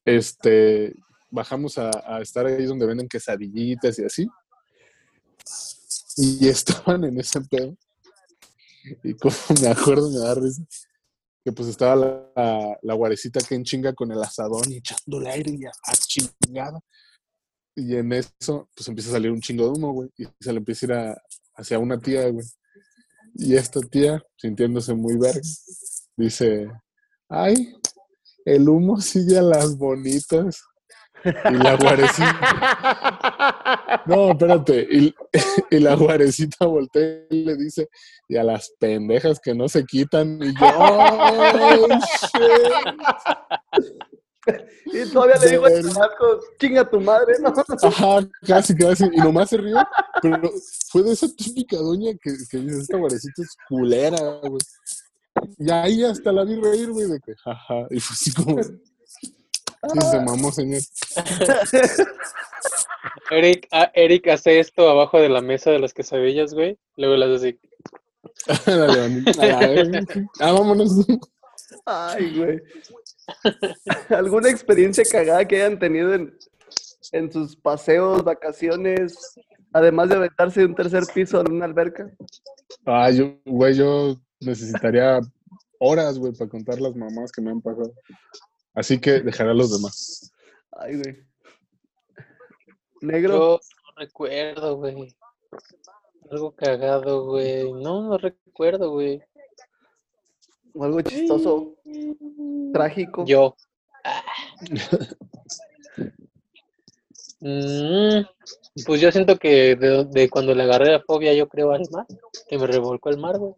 este, 0.04 0.94
bajamos 1.30 1.78
a, 1.78 1.90
a 2.06 2.22
estar 2.22 2.46
ahí 2.46 2.66
donde 2.66 2.86
venden 2.86 3.08
quesadillitas 3.08 3.98
y 3.98 4.04
así. 4.04 4.28
Y 6.18 6.48
estaban 6.50 7.06
en 7.06 7.18
ese 7.18 7.40
pedo. 7.40 7.78
Y 9.06 9.14
como 9.14 9.34
me 9.62 9.70
acuerdo, 9.70 10.10
me 10.12 10.20
da 10.20 10.36
risa 10.36 10.62
que 11.46 11.54
pues 11.54 11.70
estaba 11.70 11.96
la, 11.96 12.32
la, 12.36 12.78
la 12.82 12.94
guarecita 12.94 13.40
que 13.40 13.56
en 13.56 13.64
chinga 13.64 13.94
con 13.94 14.12
el 14.12 14.22
asadón 14.22 14.70
y 14.70 14.80
echándole 14.80 15.30
aire 15.30 15.52
y 15.58 15.64
a, 15.64 15.70
a 15.70 15.94
chingada. 15.96 16.82
Y 17.74 17.96
en 17.96 18.12
eso, 18.12 18.70
pues 18.76 18.86
empieza 18.90 19.12
a 19.12 19.14
salir 19.14 19.32
un 19.32 19.40
chingo 19.40 19.64
de 19.64 19.70
humo, 19.80 19.94
güey. 19.94 20.10
Y 20.18 20.26
se 20.42 20.52
le 20.52 20.58
empieza 20.58 20.86
a 20.86 20.90
ir 20.90 20.94
a- 20.94 21.22
hacia 21.56 21.80
una 21.80 21.98
tía, 21.98 22.28
güey. 22.28 22.46
Y 23.40 23.56
esta 23.56 23.80
tía, 23.82 24.22
sintiéndose 24.36 24.96
muy 24.96 25.16
verga, 25.16 25.42
dice, 26.16 26.72
ay, 27.30 27.76
el 28.46 28.68
humo 28.68 29.00
sigue 29.00 29.38
a 29.38 29.44
las 29.44 29.78
bonitas. 29.78 30.64
Y 31.24 31.54
la 31.54 31.76
guarecita... 31.76 32.40
No, 34.08 34.32
espérate. 34.32 34.88
Y, 34.90 35.14
la 35.80 35.96
guarecita 35.96 36.66
voltea 36.66 37.26
y 37.30 37.44
le 37.44 37.56
dice, 37.58 37.90
y 38.28 38.38
a 38.38 38.44
las 38.44 38.72
pendejas 38.80 39.40
que 39.40 39.54
no 39.54 39.68
se 39.68 39.86
quitan. 39.86 40.40
Y 40.42 40.54
yo, 40.58 40.68
"Oh, 40.76 41.88
shit". 41.88 42.88
Y 44.86 45.12
todavía 45.12 45.36
le 45.38 45.50
digo 45.50 45.66
al 45.66 45.74
Verga. 45.74 45.90
chamaco, 45.92 46.40
chinga 46.60 46.90
tu 46.90 47.02
madre, 47.02 47.36
¿no? 47.42 47.54
Ajá, 47.84 48.28
casi, 48.46 48.76
casi. 48.76 49.04
Y 49.12 49.18
nomás 49.18 49.50
se 49.50 49.58
rió. 49.58 49.78
Pero 50.22 50.52
fue 50.90 51.04
de 51.04 51.12
esa 51.12 51.28
típica 51.28 51.78
doña 51.78 52.14
que, 52.22 52.32
que 52.50 52.58
dice, 52.58 52.82
esta 52.82 52.98
guarecita 52.98 53.42
es 53.42 53.56
culera, 53.68 54.18
güey. 54.44 54.62
Y 55.58 55.72
ahí 55.72 56.04
hasta 56.04 56.32
la 56.32 56.44
vi 56.44 56.56
reír, 56.56 56.90
güey, 56.90 57.10
de 57.10 57.20
que, 57.20 57.36
jaja. 57.36 57.88
Y 57.90 58.00
fue 58.00 58.14
así 58.14 58.34
como, 58.34 58.64
sí, 58.64 59.34
se 60.12 60.22
mamó, 60.22 60.52
señor. 60.52 60.82
Eric, 63.30 63.68
ah, 63.72 63.92
Eric 63.94 64.28
hace 64.30 64.60
esto 64.60 64.90
abajo 64.90 65.20
de 65.20 65.30
la 65.30 65.42
mesa 65.42 65.72
de 65.72 65.80
las 65.80 65.94
quesadillas, 65.94 66.54
güey. 66.54 66.78
Luego 66.96 67.16
las 67.18 67.30
hace 67.30 67.50
así. 67.50 67.60
La 68.66 68.88
levanté. 68.88 69.42
A 69.42 69.46
la 69.46 69.68
verga. 69.68 70.06
Ah, 70.40 70.52
vámonos. 70.52 71.06
Ay, 71.86 72.38
güey. 72.38 72.62
¿Alguna 74.10 74.50
experiencia 74.50 75.04
cagada 75.10 75.46
que 75.46 75.58
hayan 75.58 75.80
tenido 75.80 76.14
en, 76.14 76.38
en 77.12 77.32
sus 77.32 77.56
paseos, 77.56 78.24
vacaciones, 78.24 79.18
además 79.74 80.10
de 80.10 80.16
aventarse 80.16 80.62
de 80.62 80.66
un 80.68 80.76
tercer 80.76 81.04
piso 81.14 81.42
en 81.42 81.52
una 81.52 81.66
alberca? 81.66 82.10
Ah, 82.86 83.10
yo, 83.12 83.38
güey, 83.46 83.76
yo 83.76 84.16
necesitaría 84.40 85.20
horas, 85.80 86.18
güey, 86.18 86.34
para 86.34 86.50
contar 86.50 86.80
las 86.80 86.96
mamás 86.96 87.32
que 87.32 87.42
me 87.42 87.52
han 87.52 87.62
pasado. 87.62 87.94
Así 88.74 89.00
que 89.00 89.22
dejaré 89.22 89.52
a 89.52 89.54
los 89.54 89.72
demás. 89.72 90.32
Ay, 90.72 91.02
güey. 91.02 91.28
Negro. 93.02 93.34
Yo 93.34 93.60
no 93.60 94.02
recuerdo, 94.02 94.78
güey. 94.78 95.16
Algo 96.30 96.56
cagado, 96.56 97.26
güey. 97.26 97.72
No, 97.72 98.02
no 98.04 98.18
recuerdo, 98.18 98.92
güey. 98.92 99.22
O 100.78 100.84
algo 100.84 101.02
chistoso, 101.02 101.74
trágico. 102.74 103.26
Yo. 103.26 103.56
Ah. 104.04 104.24
Mm, 107.40 108.26
pues 108.86 109.00
yo 109.00 109.12
siento 109.12 109.38
que 109.38 109.76
de, 109.76 110.06
de 110.06 110.28
cuando 110.28 110.56
le 110.56 110.64
agarré 110.64 110.92
la 110.92 111.02
fobia, 111.02 111.36
yo 111.36 111.48
creo 111.48 111.72
al 111.72 111.84
mar, 111.92 112.08
que 112.50 112.58
me 112.58 112.66
revolcó 112.66 113.10
el 113.10 113.20
mar, 113.20 113.38
güey. 113.38 113.54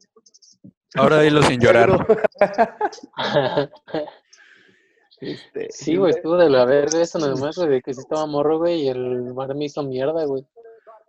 Ahora 0.96 1.22
dilo 1.22 1.42
sin 1.44 1.62
llorar. 1.62 2.06
Este, 5.22 5.68
Sí, 5.70 5.98
güey, 5.98 6.12
estuvo 6.12 6.38
de 6.38 6.50
la 6.50 6.66
verga 6.66 7.02
eso 7.02 7.20
nada 7.20 7.36
más, 7.36 7.58
güey, 7.58 7.70
de 7.70 7.82
que 7.82 7.94
sí 7.94 8.00
estaba 8.00 8.26
morro, 8.26 8.58
güey, 8.58 8.84
y 8.84 8.88
el 8.88 9.34
mar 9.34 9.54
me 9.54 9.66
hizo 9.66 9.84
mierda, 9.84 10.24
güey. 10.26 10.46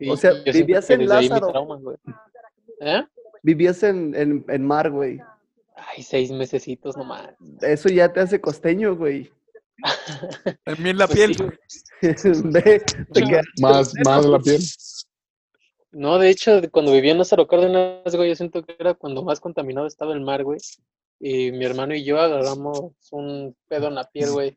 Y 0.00 0.10
O 0.10 0.16
sea, 0.16 0.32
vivías 0.44 0.90
en 0.90 1.08
Lázaro. 1.08 1.48
trauma, 1.48 1.76
güey. 1.76 1.96
¿Eh? 2.80 3.04
Vivías 3.42 3.82
en, 3.84 4.14
en, 4.16 4.44
en 4.48 4.66
mar, 4.66 4.90
güey. 4.90 5.20
Ay, 5.88 6.02
seis 6.02 6.30
mesecitos 6.30 6.96
nomás. 6.96 7.30
Eso 7.60 7.88
ya 7.88 8.12
te 8.12 8.20
hace 8.20 8.40
costeño, 8.40 8.96
güey. 8.96 9.30
También 10.64 10.98
la 10.98 11.06
Pues 11.06 11.18
piel. 11.18 11.58
sí, 12.16 12.30
Más, 13.60 13.92
más 14.04 14.26
la 14.26 14.38
piel. 14.38 14.60
No, 15.92 16.18
de 16.18 16.30
hecho, 16.30 16.60
cuando 16.70 16.92
vivía 16.92 17.12
en 17.12 17.18
Lázaro 17.18 17.46
Cárdenas, 17.46 18.14
güey, 18.14 18.28
yo 18.28 18.36
siento 18.36 18.64
que 18.64 18.76
era 18.78 18.94
cuando 18.94 19.24
más 19.24 19.40
contaminado 19.40 19.86
estaba 19.86 20.12
el 20.12 20.20
mar, 20.20 20.44
güey. 20.44 20.60
Y 21.18 21.50
mi 21.52 21.64
hermano 21.64 21.94
y 21.94 22.04
yo 22.04 22.20
agarramos 22.20 22.92
un 23.10 23.56
pedo 23.68 23.88
en 23.88 23.96
la 23.96 24.04
piel, 24.04 24.30
güey. 24.30 24.54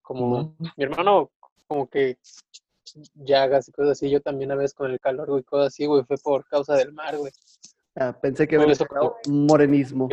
Como 0.00 0.56
mi 0.76 0.84
hermano, 0.84 1.30
como 1.66 1.88
que 1.88 2.16
llagas 3.14 3.68
y 3.68 3.72
cosas 3.72 3.92
así. 3.92 4.10
Yo 4.10 4.20
también 4.20 4.50
a 4.50 4.56
veces 4.56 4.74
con 4.74 4.90
el 4.90 4.98
calor, 4.98 5.28
güey, 5.28 5.42
cosas 5.42 5.68
así, 5.68 5.86
güey. 5.86 6.04
Fue 6.04 6.16
por 6.16 6.46
causa 6.46 6.74
del 6.74 6.92
mar, 6.92 7.18
güey. 7.18 7.32
Ah, 7.94 8.18
pensé 8.18 8.48
que 8.48 8.56
eso 8.56 8.64
empezado 8.64 9.16
morenismo. 9.28 10.08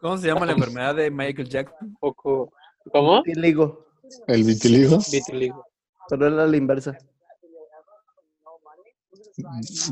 ¿Cómo 0.00 0.16
se 0.16 0.28
llama 0.28 0.46
la 0.46 0.52
enfermedad 0.52 0.94
de 0.94 1.10
Michael 1.10 1.48
Jackson? 1.48 1.96
poco. 2.00 2.52
¿Cómo? 2.92 3.22
Vitiligo, 3.22 3.86
El 4.26 4.44
vitiligo. 4.44 4.98
Vitiligo. 5.10 5.66
pero 6.08 6.26
era 6.28 6.46
la 6.46 6.56
inversa. 6.56 6.96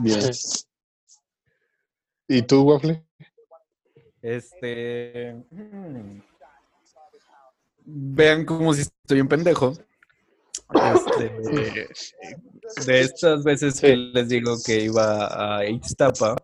Bien. 0.00 0.30
¿Y 2.28 2.42
tú, 2.42 2.62
Waffle? 2.62 3.04
Este. 4.22 5.36
Vean 7.84 8.44
como 8.44 8.74
si 8.74 8.82
estoy 8.82 9.20
un 9.20 9.28
pendejo. 9.28 9.72
Este, 10.74 11.30
de 12.86 13.00
estas 13.00 13.44
veces 13.44 13.80
que 13.80 13.96
les 13.96 14.28
digo 14.28 14.56
que 14.64 14.80
iba 14.84 15.58
a 15.58 15.64
Ixtapa, 15.68 16.34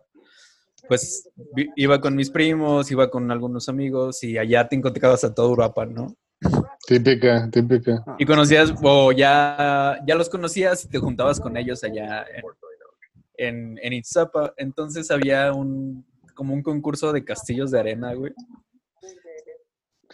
pues 0.87 1.29
iba 1.75 1.99
con 2.01 2.15
mis 2.15 2.29
primos, 2.29 2.91
iba 2.91 3.09
con 3.09 3.31
algunos 3.31 3.69
amigos 3.69 4.23
y 4.23 4.37
allá 4.37 4.67
te 4.67 4.75
encontrabas 4.75 5.23
a 5.23 5.33
todo 5.33 5.49
Europa, 5.49 5.85
¿no? 5.85 6.15
Típica, 6.85 7.49
típica. 7.49 8.03
Y 8.17 8.25
conocías, 8.25 8.73
o 8.83 9.11
ya, 9.13 9.99
ya 10.05 10.15
los 10.15 10.29
conocías 10.29 10.83
y 10.85 10.89
te 10.89 10.99
juntabas 10.99 11.39
con 11.39 11.55
ellos 11.55 11.83
allá 11.83 12.25
en, 12.35 12.43
en, 13.37 13.79
en 13.81 13.93
Ixtapa. 13.93 14.53
Entonces 14.57 15.09
había 15.09 15.53
un, 15.53 16.05
como 16.35 16.53
un 16.53 16.61
concurso 16.61 17.13
de 17.13 17.23
castillos 17.23 17.71
de 17.71 17.79
arena, 17.79 18.13
güey. 18.13 18.33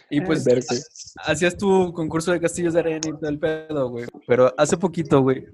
Y 0.08 0.20
pues 0.20 0.44
Ver 0.44 0.60
que- 0.60 0.76
hacías 1.24 1.56
tu 1.56 1.92
concurso 1.92 2.32
de 2.32 2.40
castillos 2.40 2.74
de 2.74 2.80
arena 2.80 3.00
y 3.08 3.12
todo 3.12 3.28
el 3.28 3.38
pedo, 3.38 3.90
güey. 3.90 4.06
Pero 4.26 4.52
hace 4.56 4.76
poquito, 4.76 5.20
güey, 5.22 5.46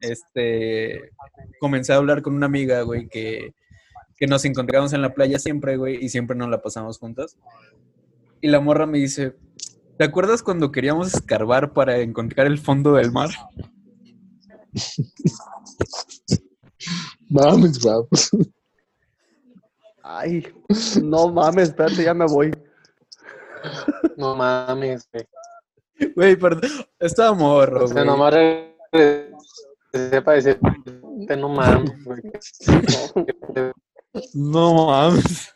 este, 0.00 1.10
comencé 1.60 1.92
a 1.92 1.96
hablar 1.96 2.22
con 2.22 2.34
una 2.34 2.46
amiga, 2.46 2.82
güey, 2.82 3.08
que, 3.08 3.54
que 4.22 4.28
nos 4.28 4.44
encontrábamos 4.44 4.92
en 4.92 5.02
la 5.02 5.12
playa 5.12 5.36
siempre, 5.40 5.76
güey, 5.76 5.98
y 6.00 6.08
siempre 6.08 6.36
nos 6.36 6.48
la 6.48 6.62
pasamos 6.62 6.96
juntas. 6.96 7.36
Y 8.40 8.46
la 8.46 8.60
morra 8.60 8.86
me 8.86 8.98
dice, 8.98 9.34
¿te 9.98 10.04
acuerdas 10.04 10.44
cuando 10.44 10.70
queríamos 10.70 11.12
escarbar 11.12 11.72
para 11.72 11.98
encontrar 11.98 12.46
el 12.46 12.58
fondo 12.60 12.92
del 12.92 13.10
mar? 13.10 13.30
Vamos, 17.30 17.82
vamos. 17.82 18.30
Ay, 20.04 20.46
no 21.02 21.32
mames, 21.32 21.70
espérate, 21.70 22.04
ya 22.04 22.14
me 22.14 22.26
voy. 22.26 22.52
No 24.16 24.36
mames, 24.36 25.08
güey. 25.12 25.26
Güey, 26.14 26.36
perdón, 26.36 26.70
estaba 27.00 27.34
morro, 27.34 27.86
O 27.86 27.88
sea, 27.88 28.04
güey. 28.04 28.06
nomás 28.06 28.34
decir, 30.44 30.60
"Te 31.26 31.36
no 31.36 31.48
mames, 31.48 32.04
güey. 32.04 32.22
No 34.34 34.86
mames. 34.86 35.48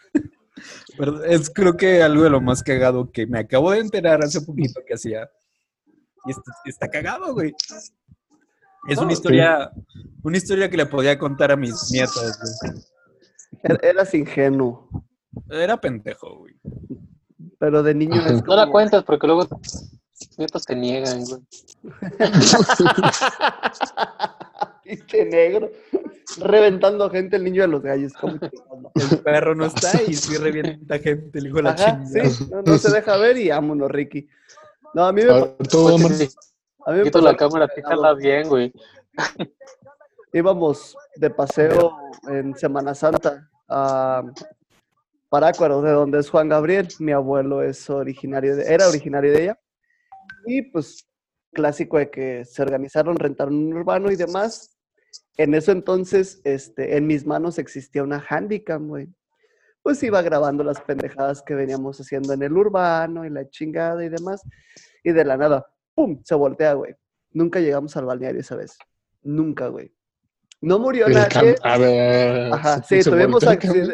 Es 1.26 1.50
creo 1.50 1.76
que 1.76 2.02
algo 2.02 2.22
de 2.22 2.30
lo 2.30 2.40
más 2.40 2.62
cagado 2.62 3.11
que 3.11 3.26
me 3.26 3.40
acabo 3.40 3.70
de 3.70 3.80
enterar 3.80 4.22
hace 4.24 4.40
poquito 4.40 4.80
que 4.86 4.94
hacía. 4.94 5.28
Y 6.24 6.30
está, 6.30 6.52
está 6.64 6.88
cagado, 6.88 7.34
güey. 7.34 7.52
Es 8.88 8.98
una 8.98 9.12
historia, 9.12 9.70
una 10.22 10.36
historia 10.38 10.70
que 10.70 10.76
le 10.78 10.86
podía 10.86 11.18
contar 11.18 11.50
a 11.52 11.57
mis 11.57 11.90
nietos, 11.90 12.38
güey. 12.62 12.72
Er- 13.62 13.80
Eras 13.84 14.14
ingenuo, 14.14 14.88
Era 15.50 15.78
pendejo, 15.80 16.38
güey. 16.38 16.54
pero 17.59 17.82
de 17.82 17.94
niño 17.94 18.20
es 18.24 18.42
No 18.44 18.54
la 18.57 18.62
como- 18.62 18.72
cuentas 18.72 19.04
porque 19.04 19.26
luego 19.26 19.44
tus 19.46 19.90
nietos 20.38 20.64
te 20.64 20.74
niegan, 20.76 21.24
güey. 21.24 21.42
Pinche 24.87 25.24
negro. 25.24 25.70
Reventando 26.39 27.09
gente 27.11 27.37
el 27.37 27.45
niño 27.45 27.62
de 27.62 27.68
los 27.68 27.82
gallos. 27.82 28.12
¿cómo 28.14 28.39
que 28.41 28.51
no? 28.70 28.93
El 28.95 29.18
perro 29.18 29.55
no 29.55 29.66
está 29.66 30.03
y 30.03 30.14
sí 30.14 30.37
revienta 30.37 30.99
gente, 30.99 31.39
el 31.39 31.47
hijo 31.49 31.57
de 31.57 31.62
la 31.62 31.70
Ajá, 31.70 32.03
chingada. 32.05 32.30
sí, 32.30 32.47
no, 32.51 32.62
no 32.62 32.78
se 32.78 32.91
deja 32.91 33.16
ver 33.16 33.39
y 33.39 33.49
vámonos, 33.49 33.91
Ricky. 33.91 34.28
No, 34.95 35.05
a 35.05 35.12
mí 35.12 35.22
me, 35.22 35.66
tú, 35.68 35.89
a 35.89 35.99
mí 36.93 36.99
me 36.99 37.03
Quito 37.05 37.20
la 37.20 37.37
cámara, 37.37 37.68
fíjala 37.68 38.14
bien, 38.14 38.49
güey. 38.49 38.72
íbamos 40.32 40.97
de 41.16 41.30
paseo 41.30 41.97
en 42.28 42.57
Semana 42.57 42.95
Santa 42.95 43.51
a 43.68 44.22
Parácuaro, 45.28 45.82
de 45.82 45.93
donde 45.93 46.20
es 46.20 46.30
Juan 46.30 46.49
Gabriel. 46.49 46.89
Mi 46.99 47.12
abuelo 47.12 47.62
es 47.62 47.91
originario 47.91 48.57
de, 48.57 48.72
era 48.72 48.89
originario 48.89 49.32
de 49.32 49.43
ella. 49.43 49.59
Y 50.47 50.62
pues 50.62 51.07
clásico 51.53 51.99
de 51.99 52.11
que 52.11 52.45
se 52.45 52.62
organizaron, 52.62 53.16
rentaron 53.16 53.55
un 53.55 53.74
urbano 53.74 54.12
y 54.12 54.16
demás. 54.16 54.75
En 55.36 55.54
eso 55.54 55.72
entonces, 55.72 56.40
este, 56.44 56.96
en 56.96 57.06
mis 57.06 57.26
manos 57.26 57.58
existía 57.58 58.02
una 58.02 58.24
handicam, 58.28 58.88
güey. 58.88 59.08
Pues 59.82 60.02
iba 60.02 60.20
grabando 60.22 60.64
las 60.64 60.80
pendejadas 60.80 61.42
que 61.42 61.54
veníamos 61.54 62.00
haciendo 62.00 62.32
en 62.32 62.42
el 62.42 62.56
urbano 62.56 63.24
y 63.24 63.30
la 63.30 63.48
chingada 63.48 64.04
y 64.04 64.08
demás. 64.08 64.42
Y 65.04 65.12
de 65.12 65.24
la 65.24 65.36
nada, 65.36 65.66
¡pum! 65.94 66.20
Se 66.24 66.34
voltea, 66.34 66.74
güey. 66.74 66.94
Nunca 67.30 67.60
llegamos 67.60 67.96
al 67.96 68.06
balneario 68.06 68.40
esa 68.40 68.56
vez. 68.56 68.76
Nunca, 69.22 69.68
güey. 69.68 69.92
No 70.60 70.78
murió 70.78 71.08
nadie. 71.08 71.54
a 71.62 71.78
ver. 71.78 72.52
Ajá, 72.52 72.82
sí, 72.82 73.00
tuvimos, 73.02 73.44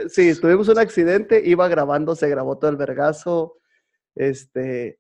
sí, 0.09 0.41
tuvimos 0.41 0.69
un 0.69 0.79
accidente, 0.79 1.43
iba 1.45 1.69
grabando, 1.69 2.15
se 2.15 2.29
grabó 2.29 2.57
todo 2.57 2.71
el 2.71 2.77
vergazo, 2.77 3.59
este, 4.15 4.99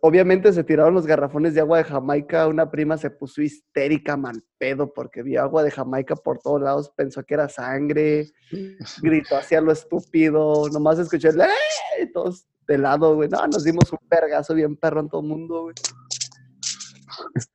obviamente 0.00 0.52
se 0.52 0.64
tiraron 0.64 0.94
los 0.94 1.06
garrafones 1.06 1.54
de 1.54 1.60
agua 1.60 1.78
de 1.78 1.84
Jamaica, 1.84 2.46
una 2.46 2.70
prima 2.70 2.96
se 2.96 3.10
puso 3.10 3.42
histérica, 3.42 4.16
mal 4.16 4.42
pedo, 4.58 4.92
porque 4.92 5.22
vio 5.22 5.42
agua 5.42 5.62
de 5.62 5.70
Jamaica 5.70 6.16
por 6.16 6.38
todos 6.38 6.62
lados, 6.62 6.90
pensó 6.96 7.22
que 7.24 7.34
era 7.34 7.48
sangre, 7.48 8.30
gritó 9.02 9.36
hacia 9.36 9.60
lo 9.60 9.72
estúpido, 9.72 10.68
nomás 10.70 10.98
escuché 10.98 11.28
el 11.28 11.40
¡Eh! 11.40 12.06
todos 12.12 12.46
de 12.66 12.78
lado, 12.78 13.14
güey, 13.16 13.28
no, 13.28 13.46
nos 13.46 13.64
dimos 13.64 13.92
un 13.92 13.98
vergazo 14.08 14.54
bien 14.54 14.76
perro 14.76 15.00
en 15.00 15.08
todo 15.08 15.20
el 15.20 15.26
mundo, 15.26 15.62
güey. 15.62 15.74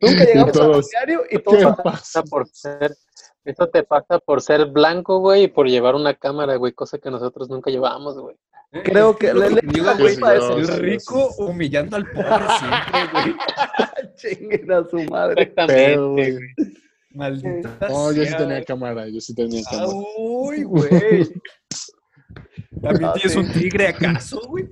Nunca 0.02 0.24
llegamos 0.26 0.48
al 0.50 0.54
todos, 0.54 0.90
y 1.30 1.38
¿Qué 1.38 1.40
todos 1.40 1.76
pasa? 1.84 2.24
Por 2.24 2.48
ser, 2.48 2.96
esto 3.46 3.70
te 3.70 3.84
pasa 3.84 4.20
por 4.20 4.42
ser 4.42 4.66
blanco, 4.68 5.20
güey, 5.20 5.44
y 5.44 5.48
por 5.48 5.68
llevar 5.68 5.96
una 5.96 6.14
cámara, 6.14 6.56
güey, 6.56 6.74
cosa 6.74 6.98
que 6.98 7.10
nosotros 7.10 7.50
nunca 7.50 7.72
llevamos, 7.72 8.18
güey. 8.18 8.36
Creo 8.84 9.16
que 9.18 9.34
le- 9.34 9.62
digo, 9.64 9.90
güey, 9.98 10.16
el 10.16 10.68
rico 10.80 11.34
humillando 11.38 11.96
al 11.98 12.06
pobre 12.12 12.46
siempre, 12.60 13.12
güey. 13.14 13.36
chinguen 14.16 14.72
a 14.72 14.84
su 14.90 15.04
madre. 15.06 15.44
Exactamente, 15.44 16.32
güey. 16.32 16.38
Maldita 17.12 17.88
No, 17.90 18.12
yo 18.12 18.26
sí 18.26 18.36
tenía 18.38 18.64
cámara, 18.64 19.08
yo 19.08 19.20
sí 19.22 19.34
tenía 19.34 19.62
Ah, 19.68 19.70
cámara. 19.72 19.98
Uy, 20.18 20.64
güey. 20.64 20.90
¿También 22.82 23.06
Ah, 23.10 23.14
tienes 23.14 23.36
un 23.36 23.52
tigre 23.54 23.88
acaso, 23.88 24.42
güey? 24.48 24.68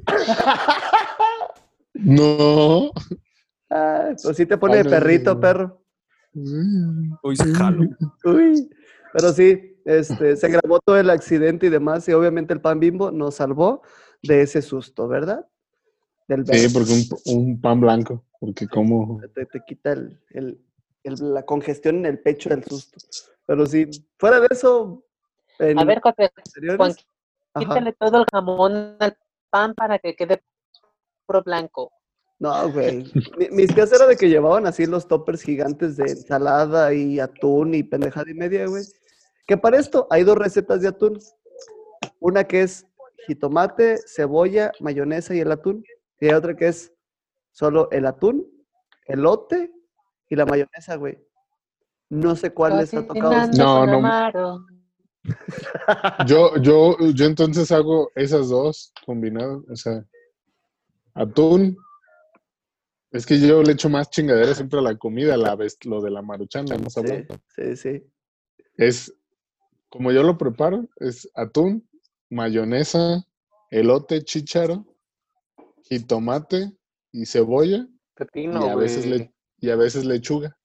No. 1.93 2.91
Ah, 3.69 4.09
pues 4.21 4.37
sí 4.37 4.45
te 4.45 4.57
pone 4.57 4.77
de 4.77 4.83
no, 4.83 4.89
perrito, 4.89 5.33
no. 5.35 5.39
perro. 5.39 5.81
Mm. 6.33 7.13
Hoy 7.23 7.35
se 7.37 7.53
jalo. 7.53 7.87
Uy. 8.25 8.69
Pero 9.13 9.31
sí, 9.33 9.74
este, 9.85 10.35
se 10.35 10.49
grabó 10.49 10.79
todo 10.79 10.99
el 10.99 11.09
accidente 11.09 11.67
y 11.67 11.69
demás, 11.69 12.07
y 12.09 12.13
obviamente 12.13 12.53
el 12.53 12.61
pan 12.61 12.79
bimbo 12.79 13.11
nos 13.11 13.35
salvó 13.35 13.81
de 14.23 14.41
ese 14.41 14.61
susto, 14.61 15.07
¿verdad? 15.07 15.45
Del 16.27 16.45
Sí, 16.47 16.67
porque 16.73 16.91
un, 16.91 17.37
un 17.37 17.61
pan 17.61 17.79
blanco. 17.79 18.25
Porque 18.39 18.67
como. 18.67 19.21
te, 19.33 19.45
te 19.45 19.61
quita 19.65 19.93
el, 19.93 20.19
el- 20.31 20.59
el- 21.03 21.33
la 21.33 21.43
congestión 21.45 21.97
en 21.97 22.05
el 22.07 22.19
pecho 22.19 22.49
del 22.49 22.63
susto. 22.63 22.97
Pero 23.45 23.65
sí, 23.67 23.87
fuera 24.17 24.39
de 24.39 24.47
eso. 24.49 25.03
en 25.59 25.77
A 25.79 25.85
ver, 25.85 26.01
José, 26.01 26.31
Juan, 26.75 26.91
ajá. 27.53 27.59
quítale 27.59 27.93
todo 27.93 28.17
el 28.19 28.25
jamón 28.31 28.97
al 28.99 29.15
pan 29.51 29.75
para 29.75 29.99
que 29.99 30.15
quede 30.15 30.41
puro 31.27 31.43
blanco. 31.43 31.91
No, 32.39 32.71
güey. 32.71 33.03
Mi- 33.37 33.49
Mis 33.51 33.73
tías 33.73 33.93
era 33.93 34.07
de 34.07 34.17
que 34.17 34.27
llevaban 34.29 34.65
así 34.65 34.87
los 34.87 35.07
toppers 35.07 35.43
gigantes 35.43 35.95
de 35.95 36.05
ensalada 36.11 36.91
y 36.93 37.19
atún 37.19 37.75
y 37.75 37.83
pendejada 37.83 38.29
y 38.29 38.33
media, 38.33 38.65
güey. 38.65 38.83
Que 39.47 39.57
para 39.57 39.77
esto 39.77 40.07
hay 40.09 40.23
dos 40.23 40.37
recetas 40.37 40.81
de 40.81 40.87
atún. 40.87 41.19
Una 42.19 42.43
que 42.45 42.61
es 42.61 42.87
jitomate, 43.27 43.99
cebolla, 44.07 44.71
mayonesa 44.79 45.35
y 45.35 45.39
el 45.39 45.51
atún. 45.51 45.83
Y 46.19 46.27
hay 46.27 46.33
otra 46.33 46.55
que 46.55 46.67
es 46.67 46.93
solo 47.51 47.89
el 47.91 48.05
atún, 48.05 48.45
elote 49.05 49.71
y 50.29 50.35
la 50.35 50.45
mayonesa, 50.45 50.95
güey. 50.95 51.17
No 52.09 52.35
sé 52.35 52.51
cuál 52.51 52.77
les 52.77 52.93
ha 52.93 53.05
tocado. 53.05 53.33
a 53.33 53.43
ustedes. 53.45 53.57
No, 53.59 53.85
no. 53.85 54.65
Yo, 56.27 56.55
yo, 56.57 56.95
yo 57.15 57.25
entonces 57.25 57.71
hago 57.71 58.11
esas 58.13 58.49
dos 58.49 58.93
combinadas. 59.07 59.57
O 59.71 59.75
sea, 59.75 60.05
atún. 61.15 61.75
Es 63.11 63.25
que 63.25 63.39
yo 63.39 63.63
le 63.63 63.71
echo 63.71 63.89
más 63.89 64.09
chingadera 64.09 64.53
siempre 64.53 64.77
a 64.77 64.81
la 64.83 64.95
comida, 64.97 65.35
la 65.37 65.55
vez, 65.55 65.77
lo 65.85 66.01
de 66.01 66.11
la 66.11 66.21
maruchan, 66.21 66.65
la 66.67 66.75
hemos 66.75 66.93
Sí, 66.93 66.99
hablado. 66.99 67.23
sí, 67.55 67.75
sí. 67.75 68.03
Es, 68.77 69.11
como 69.95 70.11
yo 70.11 70.23
lo 70.23 70.37
preparo, 70.37 70.89
es 70.97 71.29
atún, 71.35 71.87
mayonesa, 72.29 73.25
elote, 73.71 74.25
chícharo, 74.25 74.85
jitomate 75.83 76.73
y 77.13 77.25
cebolla. 77.25 77.87
Pepino, 78.13 78.65
y, 78.65 78.69
a 78.69 78.75
veces 78.75 79.05
le, 79.05 79.33
y 79.57 79.69
a 79.69 79.77
veces 79.77 80.03
lechuga. 80.03 80.57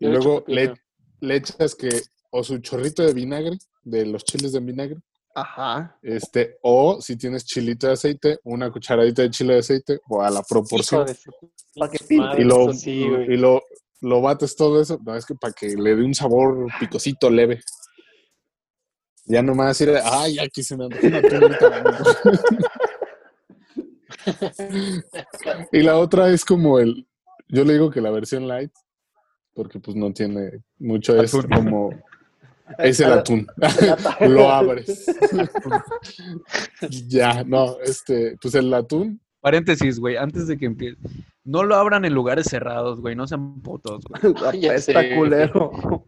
Y 0.00 0.06
Yo 0.06 0.10
luego 0.10 0.42
le, 0.48 0.74
echas 1.20 1.76
que 1.76 1.90
o 2.30 2.42
su 2.42 2.58
chorrito 2.58 3.04
de 3.04 3.14
vinagre, 3.14 3.56
de 3.84 4.04
los 4.04 4.24
chiles 4.24 4.50
de 4.50 4.58
vinagre, 4.58 4.96
Ajá. 5.32 5.96
Este, 6.02 6.58
o 6.60 7.00
si 7.00 7.16
tienes 7.16 7.44
chilito 7.44 7.86
de 7.86 7.92
aceite, 7.92 8.40
una 8.42 8.70
cucharadita 8.72 9.22
de 9.22 9.30
chile 9.30 9.54
de 9.54 9.60
aceite, 9.60 10.00
o 10.08 10.22
a 10.22 10.28
la 10.28 10.42
proporción. 10.42 11.06
de 11.06 12.16
madre, 12.16 12.42
y 12.42 12.44
lo, 12.44 12.72
sí, 12.74 13.04
y 13.28 13.36
lo, 13.36 13.62
lo 14.00 14.20
bates 14.20 14.56
todo 14.56 14.82
eso, 14.82 14.98
no, 15.04 15.14
es 15.14 15.24
que 15.24 15.36
para 15.36 15.52
que 15.52 15.68
le 15.68 15.94
dé 15.94 16.02
un 16.02 16.14
sabor 16.14 16.66
picosito 16.80 17.30
leve. 17.30 17.62
Ya 19.24 19.42
nomás 19.42 19.80
ir, 19.80 19.94
ay, 20.04 20.36
una, 20.72 20.86
una 20.86 21.22
tunita". 21.22 22.00
Y 25.72 25.82
la 25.82 25.98
otra 25.98 26.30
es 26.30 26.44
como 26.44 26.78
el, 26.78 27.06
yo 27.48 27.64
le 27.64 27.74
digo 27.74 27.90
que 27.90 28.00
la 28.00 28.10
versión 28.10 28.48
light, 28.48 28.72
porque 29.54 29.78
pues 29.80 29.96
no 29.96 30.12
tiene 30.12 30.62
mucho, 30.78 31.20
es 31.20 31.32
como, 31.52 31.90
es 32.78 33.00
el 33.00 33.12
atún, 33.12 33.46
lo 34.20 34.50
abres. 34.50 35.06
ya, 37.08 37.44
no, 37.44 37.78
este, 37.80 38.36
pues 38.40 38.54
el 38.54 38.72
atún, 38.74 39.20
Paréntesis, 39.42 39.98
güey, 39.98 40.16
antes 40.16 40.46
de 40.46 40.56
que 40.56 40.66
empiece. 40.66 40.96
No 41.42 41.64
lo 41.64 41.74
abran 41.74 42.04
en 42.04 42.14
lugares 42.14 42.46
cerrados, 42.46 43.00
güey, 43.00 43.16
no 43.16 43.26
sean 43.26 43.60
putos, 43.60 44.04
güey. 44.04 44.78
Sé. 44.78 45.16
culero. 45.16 45.72
o 45.72 46.06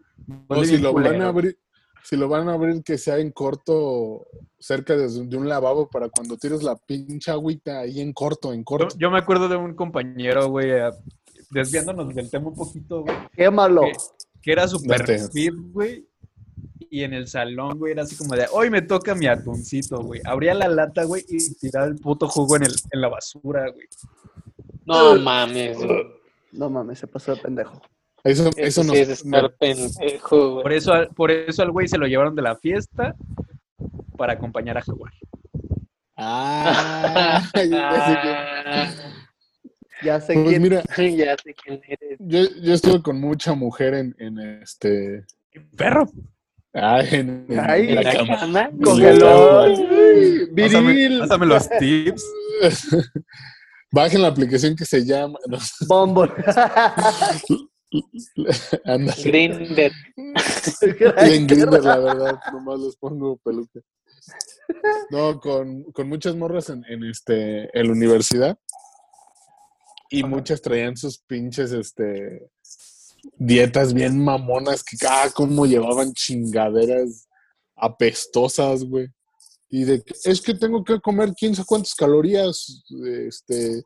Huele 0.48 0.66
si 0.66 0.78
lo 0.78 0.92
van 0.92 1.20
a 1.20 1.28
abrir, 1.28 1.58
si 2.04 2.16
lo 2.16 2.28
van 2.28 2.48
a 2.50 2.52
abrir 2.52 2.82
que 2.84 2.98
sea 2.98 3.18
en 3.18 3.30
corto, 3.32 4.26
cerca 4.58 4.94
de, 4.94 5.08
de 5.08 5.36
un 5.38 5.48
lavabo 5.48 5.88
para 5.88 6.10
cuando 6.10 6.36
tires 6.36 6.62
la 6.62 6.76
pinche 6.76 7.30
agüita 7.30 7.80
ahí 7.80 8.00
en 8.00 8.12
corto, 8.12 8.52
en 8.52 8.62
corto. 8.62 8.94
yo 8.98 9.10
me 9.10 9.18
acuerdo 9.18 9.48
de 9.48 9.56
un 9.56 9.74
compañero, 9.74 10.48
güey, 10.50 10.70
eh, 10.70 10.90
desviándonos 11.50 12.14
del 12.14 12.30
tema 12.30 12.48
un 12.48 12.54
poquito, 12.54 13.02
güey, 13.04 13.16
Quémalo. 13.34 13.80
que, 13.82 13.92
que 14.42 14.52
era 14.52 14.68
super 14.68 14.98
Date. 15.00 15.28
fit, 15.32 15.54
güey. 15.72 16.06
Y 16.90 17.02
en 17.04 17.14
el 17.14 17.26
salón, 17.26 17.78
güey, 17.78 17.92
era 17.92 18.02
así 18.02 18.14
como 18.16 18.36
de, 18.36 18.46
hoy 18.52 18.68
me 18.70 18.82
toca 18.82 19.14
mi 19.14 19.26
atuncito, 19.26 20.02
güey. 20.02 20.20
Abría 20.24 20.52
la 20.54 20.68
lata, 20.68 21.04
güey, 21.04 21.24
y 21.26 21.54
tiraba 21.54 21.86
el 21.86 21.96
puto 21.96 22.28
jugo 22.28 22.56
en, 22.56 22.64
el, 22.64 22.74
en 22.92 23.00
la 23.00 23.08
basura, 23.08 23.68
güey. 23.70 23.86
No 24.84 25.16
mames, 25.16 25.78
güey. 25.78 26.06
No 26.52 26.68
mames, 26.70 26.98
se 26.98 27.06
pasó 27.06 27.34
de 27.34 27.40
pendejo. 27.40 27.80
Eso, 28.24 28.48
Eso, 28.48 28.52
eso 28.56 28.82
sí 28.82 28.88
nos, 28.88 28.96
es 28.96 29.08
estar 29.10 29.54
pendejo, 29.58 30.50
güey. 30.52 30.62
Por 30.62 30.72
eso, 30.72 30.92
al- 30.94 31.08
por 31.08 31.30
eso 31.30 31.62
al 31.62 31.70
güey 31.70 31.86
se 31.88 31.98
lo 31.98 32.06
llevaron 32.06 32.34
de 32.34 32.42
la 32.42 32.56
fiesta 32.56 33.14
para 34.16 34.32
acompañar 34.32 34.78
a 34.78 34.82
jugar. 34.82 35.12
Ah, 36.16 37.42
ya 37.54 38.06
sé 38.06 38.16
que- 38.22 40.06
Ya 40.06 40.20
sé 40.20 40.34
Pues 40.34 40.48
quién. 40.48 40.62
mira, 40.62 40.82
ya 40.96 41.36
sé 41.36 41.54
quién 41.54 41.80
eres. 41.86 42.18
yo, 42.18 42.40
yo 42.62 42.74
estuve 42.74 43.02
con 43.02 43.20
mucha 43.20 43.54
mujer 43.54 43.94
en, 43.94 44.14
en 44.18 44.38
este. 44.62 45.24
Perro. 45.76 46.06
ah, 46.74 47.00
en, 47.02 47.46
en- 47.48 47.60
Ay, 47.60 47.88
en 47.90 47.94
la 47.96 48.00
¿En 48.00 48.04
la 48.06 48.12
cama. 48.14 48.38
cama? 48.40 48.70
Pásame, 50.56 50.92
Viril. 50.94 51.18
pásame 51.20 51.46
los 51.46 51.68
tips. 51.78 52.24
Bajen 53.92 54.22
la 54.22 54.28
aplicación 54.28 54.74
que 54.76 54.84
se 54.84 55.04
llama. 55.04 55.38
no, 55.46 55.58
Bombo. 55.86 56.26
Grinder. 59.24 59.92
En 61.16 61.46
Grindr, 61.46 61.82
la 61.82 61.98
verdad, 61.98 62.40
nomás 62.52 62.80
les 62.80 62.96
pongo 62.96 63.36
peluca. 63.38 63.80
No, 65.10 65.38
con, 65.40 65.84
con 65.92 66.08
muchas 66.08 66.34
morras 66.34 66.70
en, 66.70 66.84
en, 66.88 67.04
este, 67.04 67.78
en 67.78 67.86
la 67.86 67.92
universidad. 67.92 68.58
Y 70.10 70.22
muchas 70.24 70.62
traían 70.62 70.96
sus 70.96 71.18
pinches 71.18 71.72
este, 71.72 72.50
dietas 73.36 73.92
bien 73.92 74.22
mamonas 74.22 74.82
que 74.82 74.96
cada 74.96 75.30
como 75.30 75.66
llevaban 75.66 76.12
chingaderas 76.12 77.28
apestosas, 77.76 78.84
güey. 78.84 79.08
Y 79.68 79.84
de 79.84 80.02
que, 80.02 80.14
es 80.24 80.40
que 80.40 80.54
tengo 80.54 80.84
que 80.84 81.00
comer 81.00 81.32
quién 81.36 81.54
sabe 81.54 81.66
cuántas 81.66 81.94
calorías 81.94 82.84
este, 83.26 83.82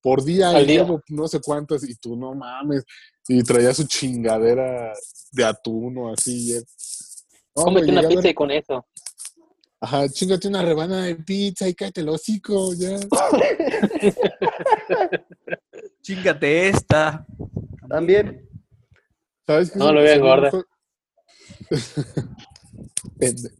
por 0.00 0.24
día 0.24 0.50
Al 0.50 0.62
y 0.62 0.66
día. 0.66 0.82
llevo 0.82 1.02
no 1.08 1.28
sé 1.28 1.40
cuántas 1.40 1.86
y 1.88 1.94
tú 1.96 2.16
no 2.16 2.34
mames. 2.34 2.84
Y 3.28 3.42
traía 3.42 3.74
su 3.74 3.86
chingadera 3.86 4.92
de 5.32 5.44
atún 5.44 5.98
o 5.98 6.12
así. 6.12 6.54
no, 7.56 7.64
Cómete 7.64 7.90
una 7.90 8.00
a 8.02 8.08
pizza 8.08 8.28
y 8.28 8.34
con 8.34 8.50
eso. 8.50 8.86
Ajá, 9.80 10.08
chingate 10.08 10.48
una 10.48 10.62
rebanada 10.62 11.02
de 11.02 11.16
pizza 11.16 11.68
y 11.68 11.74
cállate 11.74 12.00
el 12.00 12.08
hocico, 12.08 12.72
ya. 12.74 12.98
Chingate 16.02 16.68
esta. 16.68 17.26
También. 17.88 18.48
¿Sabes 19.46 19.70
qué 19.70 19.78
No, 19.78 19.92
lo 19.92 20.00
hijo- 20.02 20.64
Pende- 23.18 23.52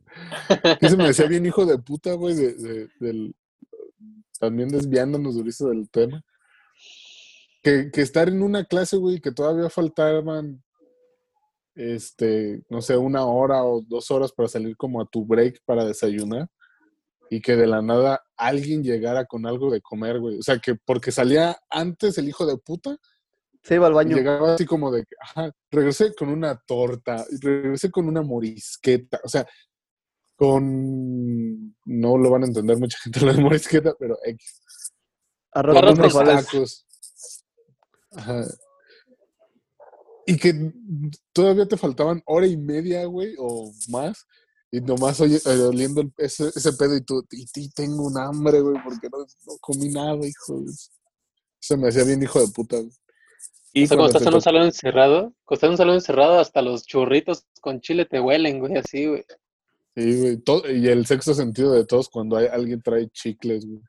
¿Qué 0.80 0.88
se 0.88 0.96
me 0.96 1.06
decía 1.08 1.26
bien 1.26 1.46
hijo 1.46 1.64
de 1.66 1.78
puta, 1.78 2.12
güey? 2.14 2.34
De, 2.34 2.54
de- 2.54 2.88
del... 3.00 3.34
También 4.38 4.68
desviándonos 4.68 5.34
durísimo 5.34 5.70
del 5.70 5.88
tema. 5.88 6.22
Que, 7.66 7.90
que 7.90 8.00
estar 8.00 8.28
en 8.28 8.44
una 8.44 8.64
clase, 8.64 8.96
güey, 8.96 9.20
que 9.20 9.32
todavía 9.32 9.68
faltaban, 9.68 10.62
este, 11.74 12.62
no 12.70 12.80
sé, 12.80 12.96
una 12.96 13.24
hora 13.24 13.64
o 13.64 13.82
dos 13.82 14.08
horas 14.12 14.30
para 14.30 14.48
salir 14.48 14.76
como 14.76 15.00
a 15.00 15.06
tu 15.06 15.26
break 15.26 15.62
para 15.64 15.84
desayunar. 15.84 16.46
Y 17.28 17.40
que 17.40 17.56
de 17.56 17.66
la 17.66 17.82
nada 17.82 18.22
alguien 18.36 18.84
llegara 18.84 19.24
con 19.24 19.46
algo 19.46 19.68
de 19.72 19.80
comer, 19.80 20.20
güey. 20.20 20.38
O 20.38 20.42
sea, 20.44 20.60
que 20.60 20.76
porque 20.76 21.10
salía 21.10 21.58
antes 21.68 22.18
el 22.18 22.28
hijo 22.28 22.46
de 22.46 22.56
puta, 22.56 22.98
Se 23.64 23.74
iba 23.74 23.88
al 23.88 23.94
baño. 23.94 24.16
llegaba 24.16 24.54
así 24.54 24.64
como 24.64 24.92
de, 24.92 25.04
que, 25.04 25.16
ajá, 25.20 25.50
regresé 25.72 26.14
con 26.14 26.28
una 26.28 26.56
torta, 26.68 27.26
regresé 27.40 27.90
con 27.90 28.06
una 28.06 28.22
morisqueta, 28.22 29.20
o 29.24 29.28
sea, 29.28 29.44
con, 30.36 31.74
no 31.84 32.16
lo 32.16 32.30
van 32.30 32.44
a 32.44 32.46
entender 32.46 32.78
mucha 32.78 32.98
gente 32.98 33.20
lo 33.26 33.34
de 33.34 33.42
morisqueta, 33.42 33.92
pero 33.98 34.16
X, 34.22 34.60
Arroz 35.50 35.76
Arroz 35.78 35.98
frijoles. 35.98 36.46
tacos. 36.46 36.85
Ajá. 38.16 38.44
Y 40.26 40.36
que 40.38 40.72
todavía 41.32 41.66
te 41.66 41.76
faltaban 41.76 42.20
hora 42.26 42.46
y 42.46 42.56
media, 42.56 43.04
güey, 43.06 43.34
o 43.38 43.72
más, 43.88 44.26
y 44.72 44.80
nomás 44.80 45.20
oye, 45.20 45.36
eh, 45.44 45.60
oliendo 45.60 46.00
el- 46.00 46.12
ese, 46.18 46.48
ese 46.48 46.72
pedo 46.72 46.96
y 46.96 47.00
tú, 47.02 47.24
y, 47.30 47.46
y 47.54 47.70
tengo 47.70 48.04
un 48.06 48.18
hambre, 48.18 48.60
güey, 48.60 48.76
porque 48.82 49.08
no, 49.10 49.18
no 49.18 49.56
comí 49.60 49.88
nada, 49.88 50.18
hijo. 50.26 50.60
de- 50.62 50.72
Se 51.60 51.76
me 51.76 51.88
hacía 51.88 52.04
bien 52.04 52.22
hijo 52.22 52.40
de 52.40 52.48
puta, 52.52 52.76
güey. 52.76 52.90
Y 53.72 53.84
O 53.84 53.86
sea, 53.88 53.96
cuando 53.96 54.18
estás 54.18 54.26
en 54.28 54.34
un 54.34 54.42
salón 54.42 54.62
encerrado, 54.62 55.20
cuando 55.44 55.54
estás 55.54 55.62
en 55.68 55.70
un 55.72 55.76
salón 55.76 55.94
encerrado, 55.96 56.38
hasta 56.40 56.62
los 56.62 56.86
churritos 56.86 57.44
con 57.60 57.80
chile 57.80 58.04
te 58.06 58.18
huelen, 58.20 58.58
güey, 58.58 58.76
así, 58.76 59.06
güey. 59.06 59.24
Sí, 59.94 60.20
güey. 60.20 60.36
todo- 60.38 60.68
y 60.70 60.88
el 60.88 61.06
sexto 61.06 61.34
sentido 61.34 61.72
de 61.72 61.84
todos 61.86 62.08
cuando 62.08 62.36
hay, 62.36 62.46
alguien 62.46 62.82
trae 62.82 63.08
chicles, 63.10 63.64
güey. 63.66 63.80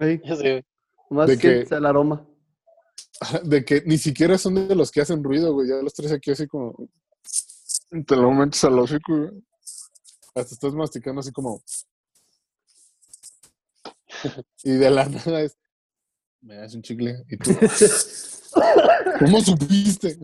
Ey, 0.00 0.20
Ya 0.24 0.36
sé, 0.36 0.50
güey. 0.50 0.64
más 1.10 1.28
De 1.28 1.38
que- 1.38 1.66
el 1.70 1.86
aroma. 1.86 2.26
De 3.44 3.64
que 3.64 3.82
ni 3.86 3.98
siquiera 3.98 4.38
son 4.38 4.68
de 4.68 4.74
los 4.74 4.90
que 4.90 5.00
hacen 5.00 5.22
ruido, 5.22 5.52
güey. 5.52 5.68
Ya 5.68 5.76
los 5.76 5.94
tres 5.94 6.12
aquí 6.12 6.30
así 6.30 6.46
como. 6.46 6.74
Te 8.06 8.16
lo 8.16 8.30
metes 8.32 8.62
al 8.64 8.78
hocico, 8.78 9.16
güey. 9.16 9.44
Hasta 10.34 10.54
estás 10.54 10.74
masticando 10.74 11.20
así 11.20 11.32
como. 11.32 11.62
Y 14.64 14.72
de 14.72 14.90
la 14.90 15.04
nada 15.08 15.42
es. 15.42 15.56
Me 16.40 16.56
das 16.56 16.74
un 16.74 16.82
chicle. 16.82 17.24
Y 17.28 17.36
tú. 17.36 17.50
¿Cómo 19.18 19.40
supiste? 19.40 20.16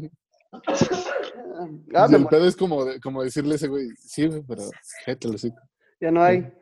Ah, 1.94 2.06
Y 2.10 2.14
el 2.14 2.26
pedo 2.26 2.46
es 2.46 2.56
como, 2.56 2.84
como 3.02 3.22
decirle 3.22 3.54
a 3.54 3.56
ese 3.56 3.68
güey, 3.68 3.88
sí, 3.96 4.26
güey, 4.26 4.42
pero 4.42 4.62
el 5.06 5.34
hocico. 5.34 5.56
ya 6.00 6.10
no 6.10 6.22
hay. 6.22 6.52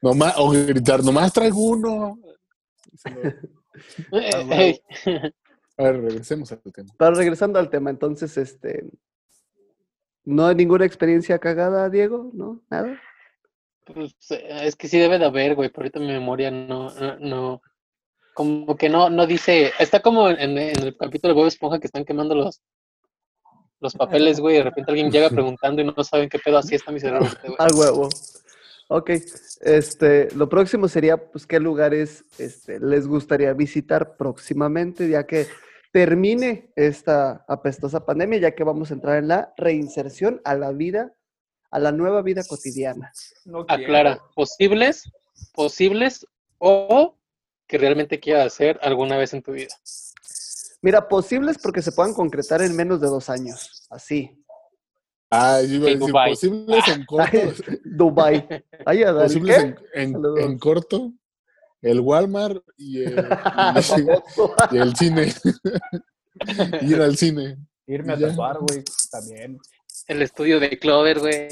Nomás, 0.00 0.34
o 0.38 0.50
gritar, 0.50 1.04
nomás 1.04 1.32
traigo 1.32 1.60
uno. 1.60 2.18
Lo- 4.10 4.18
Eh, 4.18 4.30
Ah, 4.34 4.62
ey. 4.62 4.80
A 5.78 5.84
ver, 5.84 6.02
regresemos 6.02 6.52
al 6.52 6.60
tema. 6.72 6.92
Pero 6.98 7.14
regresando 7.14 7.58
al 7.58 7.70
tema, 7.70 7.90
entonces, 7.90 8.36
este. 8.36 8.84
¿No 10.24 10.46
hay 10.46 10.54
ninguna 10.54 10.84
experiencia 10.84 11.38
cagada, 11.38 11.88
Diego? 11.90 12.30
¿No? 12.34 12.60
¿Nada? 12.70 13.00
Pues, 13.84 14.14
eh, 14.30 14.60
es 14.64 14.76
que 14.76 14.86
sí 14.86 14.98
debe 14.98 15.18
de 15.18 15.24
haber, 15.24 15.54
güey, 15.56 15.68
pero 15.70 15.82
ahorita 15.82 15.98
mi 15.98 16.06
memoria 16.08 16.50
no, 16.50 16.94
no, 16.94 17.18
no- 17.18 17.62
como 18.34 18.76
que 18.76 18.88
no, 18.88 19.10
no 19.10 19.26
dice, 19.26 19.72
está 19.78 20.00
como 20.00 20.28
en, 20.30 20.56
en 20.56 20.82
el 20.82 20.96
capítulo 20.96 21.34
de 21.34 21.40
Bob 21.40 21.48
Esponja 21.48 21.80
que 21.80 21.86
están 21.88 22.04
quemando 22.04 22.34
los, 22.34 22.62
los 23.80 23.94
papeles, 23.94 24.38
güey, 24.40 24.54
y 24.54 24.58
de 24.58 24.64
repente 24.64 24.90
alguien 24.92 25.10
llega 25.10 25.28
preguntando 25.58 25.82
y 25.82 25.84
no 25.84 26.04
saben 26.04 26.28
qué 26.28 26.38
pedo, 26.38 26.58
así 26.58 26.74
está 26.76 26.92
mi 26.92 27.00
cerebro, 27.00 27.26
güey. 27.44 27.70
Huevo. 27.74 28.08
Ok. 28.94 29.10
Este, 29.62 30.30
lo 30.34 30.50
próximo 30.50 30.86
sería, 30.86 31.16
pues, 31.16 31.46
¿qué 31.46 31.58
lugares 31.58 32.24
este, 32.38 32.78
les 32.78 33.06
gustaría 33.06 33.54
visitar 33.54 34.18
próximamente, 34.18 35.08
ya 35.08 35.26
que 35.26 35.46
termine 35.92 36.70
esta 36.76 37.42
apestosa 37.48 38.04
pandemia, 38.04 38.38
ya 38.38 38.54
que 38.54 38.64
vamos 38.64 38.90
a 38.90 38.94
entrar 38.94 39.16
en 39.16 39.28
la 39.28 39.54
reinserción 39.56 40.42
a 40.44 40.54
la 40.54 40.72
vida, 40.72 41.14
a 41.70 41.78
la 41.78 41.90
nueva 41.90 42.20
vida 42.20 42.42
cotidiana? 42.46 43.12
No. 43.46 43.64
Aclara, 43.66 44.20
posibles, 44.34 45.10
posibles 45.54 46.26
o 46.58 47.16
que 47.66 47.78
realmente 47.78 48.20
quieras 48.20 48.46
hacer 48.48 48.78
alguna 48.82 49.16
vez 49.16 49.32
en 49.32 49.40
tu 49.40 49.52
vida. 49.52 49.74
Mira, 50.82 51.08
posibles 51.08 51.56
porque 51.56 51.80
se 51.80 51.92
puedan 51.92 52.12
concretar 52.12 52.60
en 52.60 52.76
menos 52.76 53.00
de 53.00 53.06
dos 53.06 53.30
años. 53.30 53.86
Así. 53.88 54.41
Ah, 55.34 55.60
yo 55.62 55.76
iba 55.76 55.86
a 55.86 55.88
Sí, 55.88 55.94
decir, 55.94 55.98
Dubai. 56.08 56.30
posibles 56.30 56.88
en 56.88 57.04
corto. 57.06 57.38
Dubai. 57.84 58.46
Ay, 58.84 59.02
Adán, 59.02 59.22
posibles 59.24 59.56
¿qué? 59.56 59.62
en, 59.62 59.76
en- 59.94 60.12
Saludos. 60.12 60.40
en 60.40 60.58
corto. 60.58 61.12
El 61.80 62.00
Walmart 62.00 62.62
y 62.76 63.00
el, 63.02 63.26
y 64.70 64.76
el 64.76 64.94
cine. 64.94 65.32
Ir 66.82 67.00
al 67.00 67.16
cine. 67.16 67.56
Irme 67.86 68.12
a 68.12 68.18
tatuar, 68.18 68.58
güey, 68.60 68.84
también. 69.10 69.58
El 70.06 70.22
estudio 70.22 70.60
de 70.60 70.78
Clover, 70.78 71.18
güey. 71.18 71.48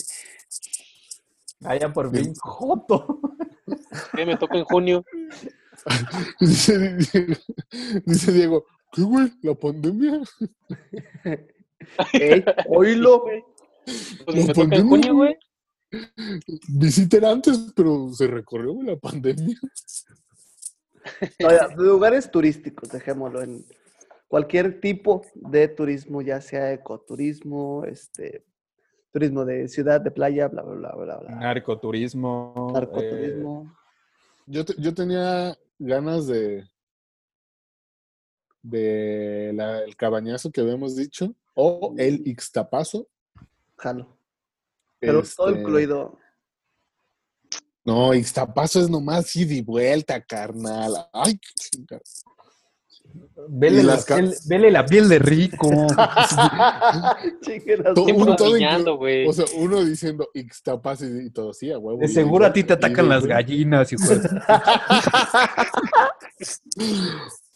Allá 1.65 1.93
por 1.93 2.15
fin, 2.15 2.33
Joto. 2.39 3.21
Me 4.15 4.37
toca 4.37 4.57
en 4.59 4.65
junio. 4.65 5.05
Dice, 6.39 6.79
Diego- 6.79 7.37
dice 8.05 8.33
Diego, 8.33 8.65
¿qué 8.93 9.03
güey? 9.03 9.33
¿La 9.43 9.55
pandemia? 9.55 10.21
Ey, 12.13 12.45
oílo. 12.69 13.25
Pues 13.85 14.47
me 14.47 14.53
toca 14.55 14.77
en 14.77 14.89
junio, 14.89 15.15
güey. 15.15 15.37
Visiten 16.69 17.25
antes, 17.25 17.73
pero 17.75 18.11
se 18.13 18.27
recorrió 18.27 18.81
la 18.83 18.97
pandemia. 18.97 19.59
Lugares 21.77 22.31
turísticos, 22.31 22.91
dejémoslo 22.91 23.43
en 23.43 23.65
cualquier 24.29 24.81
tipo 24.81 25.23
de 25.35 25.67
turismo, 25.69 26.23
ya 26.23 26.41
sea 26.41 26.73
ecoturismo, 26.73 27.85
este, 27.87 28.45
turismo 29.13 29.45
de 29.45 29.67
ciudad, 29.69 30.01
de 30.01 30.11
playa, 30.11 30.47
bla, 30.49 30.63
bla, 30.63 30.75
bla, 30.75 30.95
bla, 30.95 31.17
bla. 31.19 31.31
Narcoturismo. 31.37 32.55
eh, 32.69 32.73
Narcoturismo. 32.75 33.77
Yo, 34.47 34.65
te- 34.65 34.75
yo 34.79 34.95
tenía 34.95 35.57
ganas 35.79 36.27
de 36.27 36.65
de 38.63 39.53
la- 39.55 39.83
el 39.85 39.97
cabañazo 39.97 40.51
que 40.53 40.61
habíamos 40.61 40.95
dicho 40.95 41.35
o 41.55 41.95
el 41.97 42.27
Ixtapazo. 42.27 43.09
Jalo. 43.81 44.17
Pero 44.99 45.23
todo 45.23 45.49
Este, 45.49 45.61
incluido. 45.61 46.19
No, 47.85 48.13
Ixtapazo 48.15 48.81
es 48.81 48.91
nomás 48.91 49.35
ida 49.35 49.55
y 49.55 49.63
vuelta, 49.63 50.21
carnal. 50.23 50.95
Ay. 51.13 51.41
Vele 53.49 53.83
la, 53.83 53.95
las 53.95 54.05
piel, 54.05 54.35
vele 54.47 54.71
la 54.71 54.85
piel 54.85 55.09
de 55.09 55.19
rico. 55.19 55.67
Uno 58.17 58.37
todo 58.37 58.55
güey. 58.99 59.27
O 59.27 59.33
sea, 59.33 59.47
uno 59.57 59.83
diciendo 59.83 60.29
Ixtapazo 60.35 61.07
y, 61.07 61.27
y 61.27 61.31
todo, 61.31 61.55
sí, 61.55 61.73
a 61.73 61.79
huevo. 61.79 61.99
De 61.99 62.07
y 62.07 62.09
seguro 62.09 62.45
a 62.45 62.53
ti 62.53 62.63
te 62.63 62.75
atacan 62.75 63.07
y 63.07 63.09
las 63.09 63.27
gallinas, 63.27 63.91
hijo 63.93 64.07
de... 64.07 64.21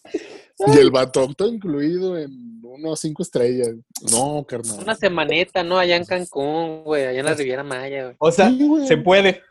Y 0.59 0.79
el 0.79 0.91
vato 0.91 1.29
todo 1.37 1.49
incluido 1.53 2.17
en 2.17 2.61
unos 2.63 3.01
cinco 3.01 3.23
estrellas. 3.23 3.71
No, 4.13 4.45
carnal. 4.47 4.79
Una 4.83 4.95
semaneta, 4.95 5.63
¿no? 5.63 5.79
Allá 5.79 5.97
en 5.97 6.05
Cancún, 6.05 6.85
güey. 6.85 7.07
Allá 7.07 7.21
en 7.21 7.27
la 7.27 7.35
Riviera 7.35 7.65
Maya, 7.65 8.05
güey. 8.05 8.17
O 8.19 8.31
sea, 8.31 8.49
Sí, 8.51 8.69
se 8.87 8.97
puede. 8.99 9.43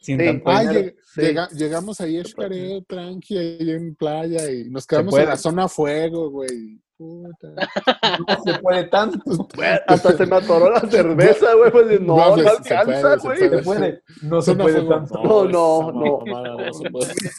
Sin 0.00 0.18
Sí. 0.18 0.24
tanto 0.26 0.48
Ah, 0.50 0.60
Dinero, 0.62 0.80
lleg- 0.80 0.94
sí. 1.14 1.20
llega- 1.20 1.48
llegamos 1.50 2.00
ahí 2.00 2.18
a 2.18 2.24
Xcaret, 2.24 2.84
tranqui, 2.86 3.36
ahí 3.36 3.70
en 3.70 3.94
playa, 3.94 4.50
y 4.50 4.70
nos 4.70 4.86
quedamos 4.86 5.18
en 5.18 5.26
la 5.26 5.36
zona 5.36 5.68
fuego, 5.68 6.30
güey. 6.30 6.80
Puta. 6.98 7.54
No 8.28 8.42
se 8.44 8.58
puede 8.58 8.84
tanto. 8.88 9.48
Hasta 9.86 10.16
se 10.16 10.26
me 10.26 10.36
atoró 10.36 10.70
la 10.70 10.80
cerveza, 10.90 11.54
güey. 11.54 11.70
Pues, 11.70 12.00
no, 12.00 12.16
No, 12.16 12.36
no 12.36 12.42
se 12.42 12.48
alcanza, 12.48 13.18
se 13.18 13.26
güey. 13.26 13.38
Se 13.38 13.58
puede. 13.62 14.02
No 14.22 14.42
se 14.42 14.54
puede 14.56 14.82
tanto. 14.82 15.22
No, 15.22 15.44
no, 15.44 15.92
no. 15.92 16.20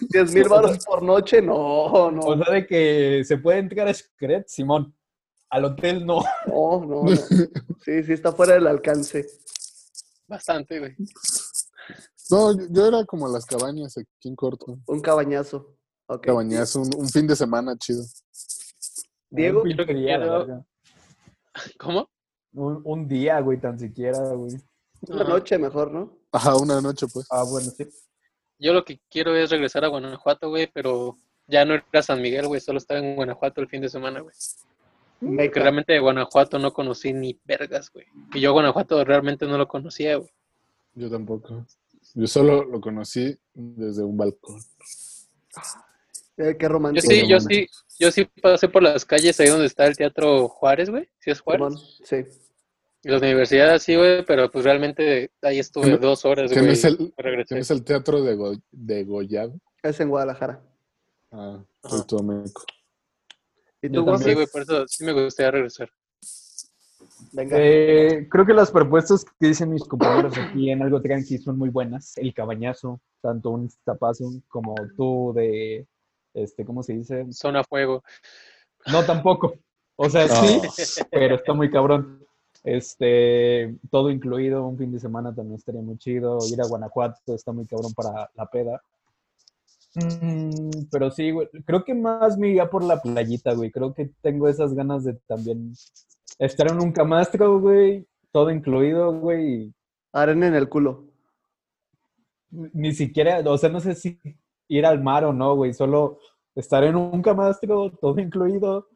10 0.10 0.34
mil 0.34 0.48
baros 0.48 0.86
por 0.86 1.04
noche, 1.04 1.42
no, 1.42 2.10
no. 2.10 2.22
O 2.22 2.38
sea, 2.38 2.54
de 2.54 2.66
que 2.66 3.24
se 3.26 3.38
puede 3.38 3.60
entrar 3.60 3.88
a 3.90 3.94
Xcaret, 3.94 4.48
Simón. 4.48 4.96
Al 5.50 5.66
hotel 5.66 6.06
no. 6.06 6.22
No, 6.48 6.86
no, 6.86 7.04
no. 7.04 7.16
Sí, 7.84 8.04
sí, 8.04 8.14
está 8.14 8.32
fuera 8.32 8.54
del 8.54 8.68
alcance. 8.68 9.26
Bastante, 10.28 10.80
güey. 10.80 10.96
No, 12.30 12.56
yo, 12.70 12.86
era 12.86 13.04
como 13.06 13.28
las 13.28 13.46
cabañas 13.46 13.98
aquí 13.98 14.30
en 14.30 14.36
corto. 14.36 14.78
Un 14.86 15.02
cabañazo. 15.02 15.76
Ok. 16.08 16.28
Cabañazo, 16.28 16.82
un, 16.82 16.90
un 16.96 17.10
fin 17.10 17.28
de 17.28 17.36
semana 17.36 17.76
chido. 17.78 18.04
Diego, 19.30 19.62
Un, 19.62 19.70
día. 19.70 20.66
¿Cómo? 21.78 22.10
un, 22.54 22.82
un 22.84 23.08
día, 23.08 23.40
güey, 23.42 23.60
tan 23.60 23.78
siquiera, 23.78 24.20
güey. 24.34 24.56
una 25.08 25.24
noche 25.24 25.58
mejor, 25.58 25.92
¿no? 25.92 26.18
Ajá, 26.32 26.56
una 26.58 26.82
noche, 26.82 27.06
pues. 27.12 27.28
Ah, 27.30 27.44
bueno, 27.44 27.70
sí. 27.70 27.88
Yo 28.58 28.74
lo 28.74 28.84
que 28.84 29.00
quiero 29.10 29.36
es 29.36 29.50
regresar 29.50 29.86
a 29.86 29.88
Guanajuato, 29.88 30.50
güey, 30.50 30.68
pero 30.74 31.16
ya 31.48 31.64
no 31.66 31.76
ir 31.76 31.84
a 31.94 32.02
San 32.02 32.22
Miguel, 32.22 32.48
güey. 32.48 32.60
Solo 32.60 32.78
estar 32.78 32.98
en 32.98 33.16
Guanajuato 33.16 33.62
el 33.62 33.70
fin 33.70 33.82
de 33.82 33.90
semana, 33.90 34.20
güey. 34.20 34.36
Porque 35.20 35.60
realmente 35.60 35.94
de 35.94 36.00
Guanajuato 36.00 36.60
no 36.60 36.72
conocí 36.74 37.14
ni 37.14 37.40
vergas, 37.46 37.92
güey. 37.92 38.06
Y 38.34 38.42
yo 38.42 38.54
Guanajuato 38.54 39.04
realmente 39.04 39.46
no 39.46 39.58
lo 39.58 39.68
conocía, 39.68 40.16
güey. 40.18 40.30
Yo 40.96 41.10
tampoco. 41.10 41.66
Yo 42.16 42.28
solo 42.28 42.64
lo 42.64 42.82
conocí 42.82 43.38
desde 43.54 44.04
un 44.04 44.18
balcón. 44.18 44.60
Eh, 46.40 46.56
qué 46.58 46.64
Yo 46.66 46.70
romántico. 46.70 47.08
sí, 47.08 47.28
yo 47.28 47.40
sí, 47.40 47.68
yo 48.00 48.12
sí 48.12 48.26
pasé 48.42 48.68
por 48.70 48.82
las 48.82 49.04
calles 49.06 49.40
ahí 49.40 49.50
donde 49.50 49.66
está 49.66 49.86
el 49.86 49.98
Teatro 49.98 50.48
Juárez, 50.48 50.90
güey. 50.90 51.08
¿Sí 51.20 51.30
es 51.32 51.42
Juárez? 51.42 51.68
Simón, 51.68 51.78
Sí. 52.04 52.16
Y 53.02 53.10
la 53.10 53.18
universidad 53.18 53.78
sí, 53.80 53.96
güey, 53.96 54.26
pero 54.26 54.50
pues 54.52 54.66
realmente 54.66 55.32
ahí 55.42 55.60
estuve 55.60 55.86
¿Que 55.86 55.92
no- 55.92 55.98
dos 56.00 56.26
horas, 56.26 56.52
güey. 56.52 56.66
el-. 56.70 57.46
¿Tienes 57.46 57.72
el 57.72 57.84
teatro 57.84 58.22
de, 58.24 58.36
Go- 58.36 58.58
de 58.72 59.04
Gollado? 59.06 59.54
Es 59.84 60.00
en 60.02 60.10
Guadalajara. 60.10 60.62
Ah, 61.32 61.64
soy 61.84 62.02
todo 62.08 62.24
meco. 62.24 62.64
¿Y 63.82 63.88
Yo 63.90 64.02
tú, 64.02 64.06
también. 64.12 64.30
Sí, 64.30 64.34
güey, 64.34 64.48
por 64.48 64.62
eso 64.64 64.86
sí 64.88 65.06
me 65.06 65.14
gustaría 65.14 65.52
regresar. 65.52 65.90
Venga. 67.32 67.58
Eh, 67.60 68.28
creo 68.30 68.46
que 68.46 68.54
las 68.54 68.72
propuestas 68.72 69.24
que 69.40 69.48
dicen 69.48 69.72
mis 69.72 69.84
compañeros 69.84 70.34
aquí 70.38 70.70
en 70.70 70.82
Algo 70.82 71.02
Tranqui 71.02 71.38
son 71.38 71.58
muy 71.58 71.70
buenas. 71.70 72.18
El 72.18 72.34
cabañazo, 72.34 73.00
tanto 73.22 73.52
un 73.52 73.70
tapazo 73.86 74.26
como 74.48 74.76
tú 74.98 75.32
de, 75.36 75.86
este, 76.44 76.66
¿cómo 76.66 76.84
se 76.84 76.94
dice? 76.94 77.26
Zona 77.32 77.64
Fuego. 77.64 78.04
No, 78.92 79.04
tampoco. 79.06 79.54
O 79.96 80.10
sea, 80.10 80.28
sí, 80.28 80.62
pero 81.12 81.36
está 81.36 81.54
muy 81.54 81.70
cabrón. 81.70 82.26
Este, 82.64 83.76
todo 83.90 84.10
incluido, 84.10 84.66
un 84.66 84.78
fin 84.78 84.92
de 84.92 85.00
semana 85.00 85.34
también 85.34 85.56
estaría 85.56 85.82
muy 85.82 85.98
chido. 85.98 86.40
Ir 86.50 86.62
a 86.62 86.68
Guanajuato 86.68 87.36
está 87.36 87.52
muy 87.52 87.66
cabrón 87.66 87.94
para 87.94 88.30
la 88.36 88.46
peda. 88.46 88.82
Mm, 89.96 90.86
pero 90.92 91.10
sí, 91.10 91.32
güey, 91.32 91.50
creo 91.66 91.84
que 91.84 91.94
más 91.94 92.38
me 92.38 92.50
iría 92.50 92.70
por 92.70 92.84
la 92.84 93.02
playita, 93.02 93.54
güey. 93.54 93.72
Creo 93.72 93.94
que 93.94 94.12
tengo 94.22 94.48
esas 94.48 94.74
ganas 94.74 95.04
de 95.04 95.14
también 95.28 95.74
estar 96.38 96.72
en 96.72 96.82
un 96.82 96.92
camastro, 96.92 97.60
güey, 97.60 98.08
todo 98.32 98.52
incluido, 98.52 99.12
güey. 99.20 99.74
Arena 100.12 100.48
en 100.48 100.56
el 100.56 100.70
culo. 100.70 101.06
Ni 102.52 102.94
siquiera, 102.94 103.42
o 103.46 103.58
sea, 103.58 103.70
no 103.70 103.80
sé 103.80 103.96
si 103.96 104.20
ir 104.70 104.86
al 104.86 105.04
mar 105.04 105.26
o 105.26 105.34
no, 105.34 105.56
güey, 105.56 105.74
solo 105.74 106.20
estar 106.56 106.84
en 106.86 106.96
un 106.96 107.22
camastro, 107.22 107.92
todo 108.00 108.18
incluido 108.20 108.88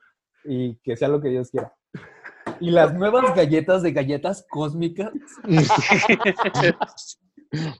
y 0.45 0.76
que 0.78 0.95
sea 0.95 1.09
lo 1.09 1.19
que 1.19 1.30
Dios 1.30 1.51
quiera. 1.51 1.74
Y 2.59 2.71
las 2.71 2.93
nuevas 2.93 3.36
galletas 3.36 3.82
de 3.84 3.91
galletas 3.91 4.45
cósmicas. 4.49 5.11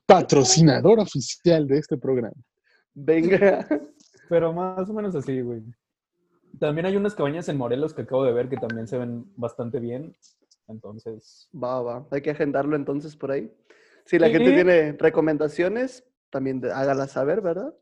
Patrocinador 0.06 1.00
oficial 1.00 1.68
de 1.68 1.78
este 1.80 1.98
programa. 1.98 2.34
Venga. 2.94 3.68
Pero 4.30 4.54
más 4.54 4.90
o 4.90 4.94
menos 4.94 5.16
así, 5.16 5.42
güey. 5.42 5.64
También 6.60 6.86
hay 6.86 6.96
unas 6.96 7.16
cabañas 7.16 7.50
en 7.50 7.58
Morelos 7.58 7.94
que 7.94 8.04
acabo 8.04 8.24
de 8.24 8.34
ver 8.34 8.50
que 8.50 8.58
también 8.58 8.88
se 8.88 8.98
ven 8.98 9.26
bastante 9.36 9.80
bien. 9.80 10.16
Entonces, 10.68 11.50
Va, 11.54 11.82
va. 11.82 12.08
Hay 12.12 12.22
que 12.22 12.32
agendarlo 12.32 12.76
entonces 12.76 13.16
por 13.16 13.32
ahí. 13.32 13.52
Si 14.06 14.20
la 14.20 14.28
Sí. 14.28 14.34
gente 14.34 14.52
tiene 14.54 14.92
recomendaciones, 14.94 16.06
también 16.30 16.62
de- 16.62 16.72
hágalas 16.72 17.12
saber, 17.12 17.42
¿verdad? 17.42 17.74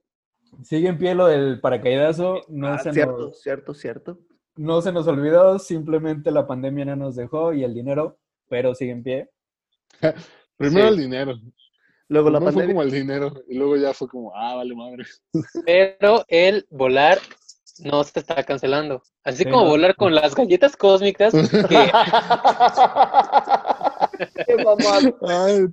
Sigue 0.63 0.89
en 0.89 0.97
pie 0.97 1.15
lo 1.15 1.27
del 1.27 1.59
paracaídazo. 1.61 2.41
No, 2.49 2.67
Ah, 2.67 2.79
se 2.79 2.91
cierto, 2.93 3.17
nos, 3.17 3.41
cierto, 3.41 3.73
cierto. 3.73 4.19
no 4.55 4.81
se 4.81 4.91
nos 4.91 5.07
olvidó, 5.07 5.57
simplemente 5.59 6.31
la 6.31 6.47
pandemia 6.47 6.85
no 6.85 6.95
nos 6.95 7.15
dejó 7.15 7.53
y 7.53 7.63
el 7.63 7.73
dinero, 7.73 8.17
pero 8.49 8.75
sigue 8.75 8.91
en 8.91 9.03
pie. 9.03 9.29
Primero 10.57 10.87
Sí. 10.89 10.93
el 10.93 10.99
dinero. 10.99 11.33
Luego 12.07 12.29
la 12.29 12.39
Primero 12.39 12.53
fue 12.53 12.61
pandemia. 12.63 12.73
como 12.75 12.83
el 12.83 12.91
dinero 12.91 13.43
y 13.47 13.57
luego 13.57 13.77
ya 13.77 13.93
fue 13.93 14.07
como, 14.07 14.35
ah, 14.35 14.55
vale 14.55 14.75
madre. 14.75 15.05
Pero 15.65 16.23
el 16.27 16.65
volar 16.69 17.17
no 17.83 18.03
se 18.03 18.19
está 18.19 18.43
cancelando. 18.43 19.01
Así 19.23 19.43
Sí, 19.45 19.49
como 19.49 19.63
no. 19.63 19.69
volar 19.69 19.95
con 19.95 20.13
las 20.13 20.35
galletas 20.35 20.75
cósmicas, 20.75 21.33
que 21.33 21.41
Qué 24.45 24.55
mamado. 24.63 25.17
Ay, 25.27 25.65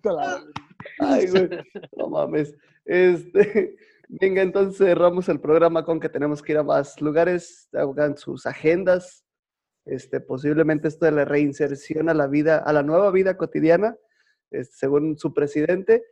Ay, 1.00 1.26
güey. 1.28 1.48
No 1.96 2.08
mames. 2.08 2.54
Este, 2.84 3.74
venga, 4.08 4.42
entonces 4.42 4.78
cerramos 4.78 5.28
el 5.28 5.40
programa 5.40 5.84
con 5.84 6.00
que 6.00 6.08
tenemos 6.08 6.42
que 6.42 6.52
ir 6.52 6.58
a 6.58 6.62
más 6.62 7.00
lugares, 7.00 7.68
hagan 7.72 8.16
sus 8.16 8.46
agendas. 8.46 9.24
Este, 9.84 10.20
posiblemente 10.20 10.88
esto 10.88 11.06
de 11.06 11.12
la 11.12 11.24
reinserción 11.24 12.10
a 12.10 12.14
la 12.14 12.26
vida, 12.26 12.58
a 12.58 12.72
la 12.72 12.82
nueva 12.82 13.10
vida 13.10 13.38
cotidiana, 13.38 13.96
este, 14.50 14.76
según 14.76 15.16
su 15.16 15.32
presidente, 15.32 16.04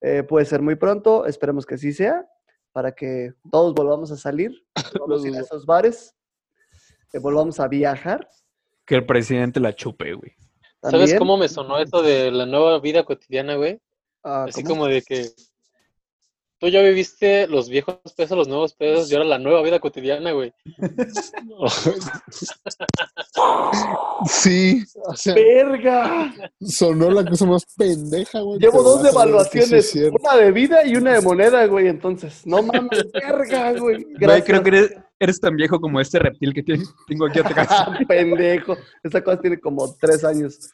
eh, 0.00 0.22
puede 0.22 0.46
ser 0.46 0.62
muy 0.62 0.76
pronto. 0.76 1.26
Esperemos 1.26 1.66
que 1.66 1.74
así 1.74 1.92
sea, 1.92 2.24
para 2.72 2.92
que 2.92 3.32
todos 3.50 3.74
volvamos 3.74 4.12
a 4.12 4.16
salir, 4.16 4.52
volvamos 5.00 5.24
a 5.24 5.28
ir 5.28 5.36
a 5.36 5.40
esos 5.40 5.66
bares, 5.66 6.14
que 7.10 7.18
volvamos 7.18 7.58
a 7.58 7.68
viajar. 7.68 8.28
Que 8.86 8.96
el 8.96 9.06
presidente 9.06 9.60
la 9.60 9.74
chupe, 9.74 10.12
güey. 10.14 10.32
¿Sabes 10.82 11.14
cómo 11.14 11.38
me 11.38 11.48
sonó 11.48 11.78
esto 11.78 12.02
de 12.02 12.30
la 12.30 12.44
nueva 12.44 12.78
vida 12.78 13.04
cotidiana, 13.04 13.56
güey? 13.56 13.80
Ah, 14.22 14.44
Así 14.48 14.62
¿cómo? 14.62 14.74
como 14.74 14.86
de 14.86 15.00
que 15.00 15.30
tú 16.64 16.70
ya 16.70 16.80
viviste 16.80 17.46
los 17.46 17.68
viejos 17.68 17.96
pesos, 18.16 18.38
los 18.38 18.48
nuevos 18.48 18.72
pesos, 18.72 19.10
y 19.10 19.14
ahora 19.14 19.28
la 19.28 19.38
nueva 19.38 19.60
vida 19.62 19.78
cotidiana, 19.80 20.32
güey. 20.32 20.50
Sí, 24.26 24.82
o 25.04 25.14
sea, 25.14 25.34
¡Verga! 25.34 26.32
sonó 26.60 27.10
la 27.10 27.24
cosa 27.28 27.44
más 27.44 27.66
pendeja, 27.76 28.40
güey. 28.40 28.58
Llevo 28.60 28.82
dos 28.82 29.02
vas 29.02 29.14
a 29.14 29.26
ver 29.26 29.34
que 29.50 29.62
sí 29.62 29.68
evaluaciones, 29.68 29.72
es 29.72 29.90
cierto. 29.90 30.16
una 30.22 30.36
de 30.36 30.52
vida 30.52 30.86
y 30.86 30.96
una 30.96 31.12
de 31.12 31.20
moneda, 31.20 31.66
güey. 31.66 31.88
Entonces, 31.88 32.46
no 32.46 32.62
mames, 32.62 33.04
verga, 33.12 33.72
güey. 33.78 34.06
Güey, 34.18 34.42
creo 34.42 34.62
que 34.62 34.68
eres, 34.70 34.94
eres 35.18 35.40
tan 35.40 35.56
viejo 35.56 35.78
como 35.78 36.00
este 36.00 36.18
reptil 36.18 36.54
que 36.54 36.62
tiene- 36.62 36.84
tengo 37.06 37.26
aquí 37.26 37.40
atrás. 37.40 37.68
Ah, 37.70 37.98
pendejo. 38.08 38.76
Esta 39.02 39.22
cosa 39.22 39.38
tiene 39.40 39.60
como 39.60 39.94
tres 40.00 40.24
años. 40.24 40.70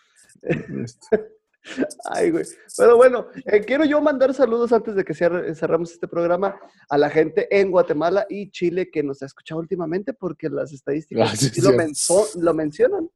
Ay, 2.04 2.30
güey. 2.30 2.44
Pero 2.76 2.96
bueno, 2.96 3.26
eh, 3.44 3.60
quiero 3.60 3.84
yo 3.84 4.00
mandar 4.00 4.32
saludos 4.34 4.72
antes 4.72 4.94
de 4.94 5.04
que 5.04 5.12
cierre- 5.14 5.54
cerramos 5.54 5.92
este 5.92 6.08
programa 6.08 6.58
a 6.88 6.98
la 6.98 7.10
gente 7.10 7.46
en 7.50 7.70
Guatemala 7.70 8.26
y 8.28 8.50
Chile 8.50 8.90
que 8.90 9.02
nos 9.02 9.22
ha 9.22 9.26
escuchado 9.26 9.60
últimamente 9.60 10.12
porque 10.14 10.48
las 10.48 10.72
estadísticas 10.72 11.30
Ah, 11.32 11.36
sí, 11.36 11.46
lo, 11.46 11.52
cierto. 11.70 11.72
menso- 11.76 12.28
lo 12.40 12.54
mencionan. 12.54 13.10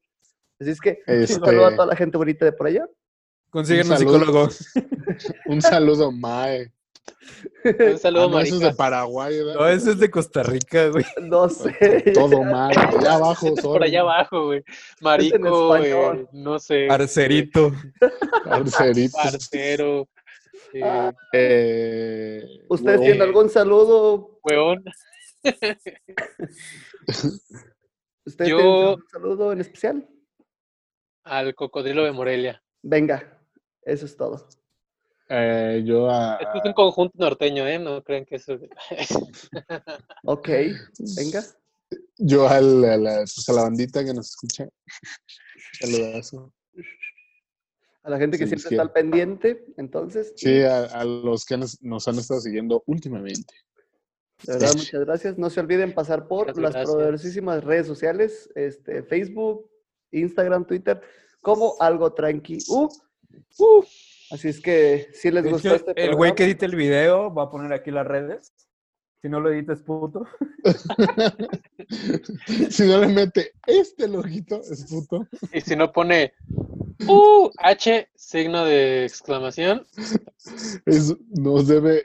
Así 0.61 0.71
es 0.71 0.81
que 0.81 1.01
Este- 1.07 1.35
un 1.37 1.45
saludo 1.47 1.67
a 1.67 1.75
toda 1.75 1.87
la 1.87 1.97
gente 1.97 2.17
bonita 2.19 2.45
de 2.45 2.53
por 2.53 2.67
allá. 2.67 2.87
Consiguen 3.51 3.91
Un 3.91 3.97
psicólogo. 3.99 4.49
Un 5.47 5.63
saludo, 5.63 6.13
Mae. 6.13 6.73
Un 7.65 7.99
saludo, 7.99 8.25
Ah, 8.25 8.31
no, 8.31 8.41
eso 8.41 8.55
es 8.57 8.61
de. 8.61 8.75
Paraguay, 8.75 9.39
¿verdad? 9.39 9.55
No, 9.55 9.69
ese 9.69 9.91
es 9.93 9.99
de 9.99 10.11
Costa 10.11 10.43
Rica, 10.43 10.89
güey. 10.89 11.05
No 11.23 11.49
sé. 11.49 11.73
Todo 12.15 12.43
mal. 12.43 12.73
Allá 12.77 13.15
abajo, 13.15 13.49
Por 13.55 13.61
sorry. 13.63 13.89
allá 13.89 14.01
abajo, 14.01 14.47
güey. 14.47 14.65
Marico, 15.01 15.77
eh, 15.77 16.27
no 16.33 16.59
sé. 16.59 16.89
Arcerito. 16.91 17.73
Parcerito. 18.45 19.17
Parcero. 19.17 20.09
eh, 20.73 20.81
Ah. 20.83 21.13
Eh, 21.33 22.43
¿Ustedes 22.69 23.01
tienen 23.01 23.23
algún 23.23 23.49
saludo? 23.49 24.39
weón. 24.43 24.85
¿Ustedes 28.27 28.51
Yo- 28.51 28.57
tienen 28.59 28.83
algún 28.89 29.05
saludo 29.11 29.53
en 29.53 29.61
especial? 29.61 30.09
Al 31.25 31.55
cocodrilo 31.55 32.05
de 32.05 32.13
Morelia. 32.13 32.63
Venga, 32.83 33.39
eso 33.83 34.05
es 34.07 34.17
todo. 34.17 34.47
Eh, 35.29 35.83
yo 35.87 36.11
a, 36.11 36.37
Esto 36.37 36.59
es 36.59 36.65
un 36.67 36.73
conjunto 36.75 37.15
norteño, 37.19 37.67
¿eh? 37.67 37.79
No 37.79 38.03
creen 38.03 38.25
que 38.27 38.37
eso... 38.37 38.59
Ok, 40.25 40.49
venga. 41.17 41.43
yo 42.19 42.49
al- 42.49 42.85
a, 42.85 42.97
la, 42.97 43.15
pues, 43.19 43.49
a 43.49 43.53
la 43.53 43.63
bandita 43.63 44.05
que 44.05 44.13
nos 44.15 44.31
escucha. 44.31 44.69
Saludazo. 45.81 46.53
A 48.03 48.11
la 48.11 48.19
gente 48.19 48.37
que 48.37 48.45
Sí, 48.45 48.49
siempre 48.51 48.69
sí. 48.69 48.75
está 48.75 48.83
al 48.83 48.93
pendiente, 48.93 49.65
entonces. 49.79 50.35
Sí, 50.37 50.61
a, 50.61 50.85
a 50.85 51.05
los 51.05 51.47
que 51.47 51.57
nos, 51.57 51.83
nos 51.83 52.07
han 52.07 52.19
estado 52.19 52.41
siguiendo 52.41 52.83
últimamente. 52.87 53.55
De 54.43 54.53
verdad, 54.53 54.75
muchas 54.77 55.01
gracias. 55.07 55.39
No 55.39 55.49
se 55.49 55.61
olviden 55.61 55.95
pasar 55.95 56.29
por 56.29 56.49
Muchas 56.49 56.63
las 56.63 56.73
gracias. 56.75 56.95
poderosísimas 56.95 57.65
redes 57.65 57.87
sociales, 57.87 58.51
este, 58.55 59.03
Facebook, 59.05 59.71
Instagram, 60.11 60.67
Twitter, 60.67 61.01
como 61.41 61.77
algo 61.81 62.13
tranqui. 62.13 62.59
Uh, 62.69 62.89
uh. 63.59 63.85
Así 64.31 64.49
es 64.49 64.61
que 64.61 65.09
si 65.13 65.31
les 65.31 65.45
gustó 65.45 65.69
hecho, 65.69 65.77
este 65.77 65.91
el 65.91 65.95
programa, 65.95 66.17
güey 66.17 66.35
que 66.35 66.45
edita 66.45 66.67
el 66.67 66.77
video 66.77 67.33
va 67.33 67.45
a 67.45 67.51
poner 67.51 67.73
aquí 67.73 67.91
las 67.91 68.07
redes. 68.07 68.53
Si 69.21 69.29
no 69.29 69.41
lo 69.41 69.51
editas, 69.51 69.81
puto. 69.81 70.27
si 72.71 72.87
no 72.87 72.99
le 72.99 73.09
mete 73.09 73.53
este 73.67 74.07
lojito, 74.07 74.61
es 74.61 74.87
puto. 74.91 75.27
Y 75.51 75.63
si 75.63 75.77
no 75.77 75.93
pone 75.93 76.35
uh, 77.07 77.51
H, 77.57 78.11
signo 78.15 78.67
de 78.67 79.07
exclamación, 79.07 79.87
Es, 80.85 81.17
nos 81.31 81.69
debe 81.69 82.05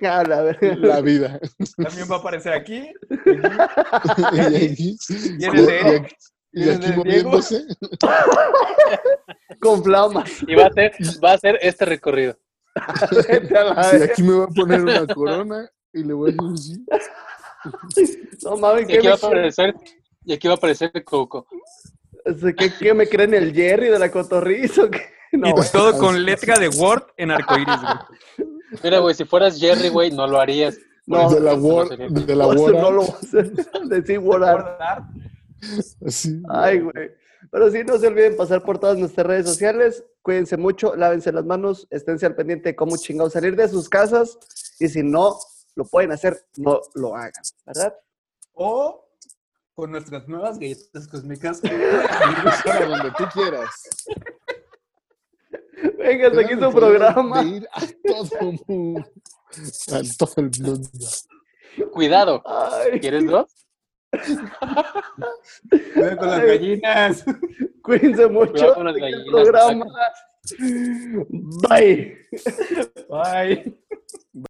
la 0.00 0.56
la 0.76 1.00
vida. 1.00 1.40
También 1.76 2.10
va 2.10 2.16
a 2.16 2.18
aparecer 2.18 2.52
aquí. 2.52 2.92
y 4.32 4.64
aquí, 4.64 4.96
Y 5.38 5.44
en 5.44 5.56
el 5.56 5.66
de 5.66 5.80
Eric. 5.80 6.16
Y 6.54 6.64
y 6.64 6.70
aquí 6.70 6.92
moviéndose. 6.92 7.64
con 9.60 9.82
flamas. 9.82 10.30
y 10.46 10.54
va 10.54 10.66
a 10.66 10.72
ser, 10.72 10.92
va 11.22 11.32
a 11.32 11.38
ser 11.38 11.58
este 11.62 11.84
recorrido. 11.84 12.36
Sí, 13.90 14.02
aquí 14.02 14.22
me 14.24 14.34
va 14.38 14.44
a 14.44 14.48
poner 14.48 14.80
una 14.80 15.06
corona 15.06 15.70
y 15.92 16.02
le 16.02 16.12
voy 16.12 16.32
a 16.36 16.50
decir. 16.50 16.80
No 18.42 18.56
mames, 18.56 18.82
Y 18.82 18.86
¿qué 18.86 18.98
aquí 18.98 19.06
va 19.06 19.12
a 19.12 19.16
aparecer, 19.16 19.74
y 20.24 20.32
aquí 20.32 20.48
va 20.48 20.54
a 20.54 20.56
aparecer 20.56 20.90
el 20.92 21.04
Coco. 21.04 21.46
¿qué, 22.58 22.72
qué 22.78 22.94
me 22.94 23.06
creen 23.08 23.34
el 23.34 23.54
Jerry 23.54 23.88
de 23.88 23.98
la 23.98 24.10
cotorriza? 24.10 24.82
No, 25.32 25.48
y 25.48 25.52
güey. 25.52 25.68
todo 25.72 25.98
con 25.98 26.24
letra 26.24 26.58
de 26.58 26.68
Word 26.68 27.04
en 27.16 27.30
arcoiris, 27.30 27.80
güey. 27.80 28.48
Mira, 28.82 28.98
güey, 28.98 29.14
si 29.14 29.24
fueras 29.24 29.58
Jerry, 29.58 29.88
güey, 29.88 30.10
no 30.10 30.26
lo 30.26 30.40
harías. 30.40 30.78
No, 31.06 31.30
de 31.30 31.40
la 31.40 31.52
no 31.52 31.58
Word, 31.58 31.96
de 31.96 32.34
la 32.34 32.46
Word, 32.46 32.72
no 32.72 32.90
lo 32.90 33.02
voy 33.02 33.10
a 33.10 33.18
hacer. 33.18 33.52
Decir 33.86 34.18
Word 34.18 34.44
Art. 34.44 35.04
así. 36.06 36.42
Ay, 36.48 36.80
güey. 36.80 37.10
Pero 37.50 37.70
sí, 37.70 37.84
no 37.84 37.98
se 37.98 38.06
olviden 38.06 38.36
pasar 38.36 38.62
por 38.62 38.78
todas 38.78 38.98
nuestras 38.98 39.26
redes 39.26 39.46
sociales. 39.46 40.04
Cuídense 40.22 40.56
mucho, 40.56 40.96
lávense 40.96 41.30
las 41.32 41.44
manos, 41.44 41.86
esténse 41.90 42.26
al 42.26 42.34
pendiente 42.34 42.70
de 42.70 42.76
cómo 42.76 42.96
chingados 42.96 43.34
salir 43.34 43.54
de 43.56 43.68
sus 43.68 43.88
casas. 43.88 44.38
Y 44.78 44.88
si 44.88 45.02
no 45.02 45.36
lo 45.74 45.84
pueden 45.84 46.12
hacer, 46.12 46.46
no 46.56 46.80
lo 46.94 47.14
hagan, 47.14 47.32
¿verdad? 47.66 47.94
O 48.54 49.04
con 49.74 49.90
nuestras 49.90 50.26
nuevas 50.28 50.58
galletas 50.58 51.08
cósmicas. 51.08 51.60
Para 52.64 52.86
donde 52.86 53.10
tú 53.18 53.24
quieras. 53.32 53.70
Venga, 55.98 56.28
hasta 56.28 56.40
aquí 56.40 56.54
su 56.54 56.72
programa. 56.72 57.42
de 57.42 57.48
ir 57.48 57.68
a 57.72 57.80
todo 58.06 58.52
mundo. 58.66 59.00
A 59.92 60.00
todo 60.18 60.34
el 60.36 60.50
mundo. 60.60 60.80
Cuidado. 61.92 62.42
Ay, 62.46 63.00
¿Quieres 63.00 63.26
dos? 63.26 63.63
Cuidado 65.94 66.16
con 66.16 66.28
las 66.28 66.40
Ay. 66.40 66.48
gallinas. 66.48 67.24
cuídense 67.82 68.26
mucho. 68.28 68.74
Con 68.74 68.84
las 68.84 68.94
hasta 68.94 69.06
aquí 69.06 69.14
el 69.14 69.24
gallinas, 69.24 69.42
programa. 69.42 69.86
Bye. 71.68 72.18
Bye. 73.08 74.44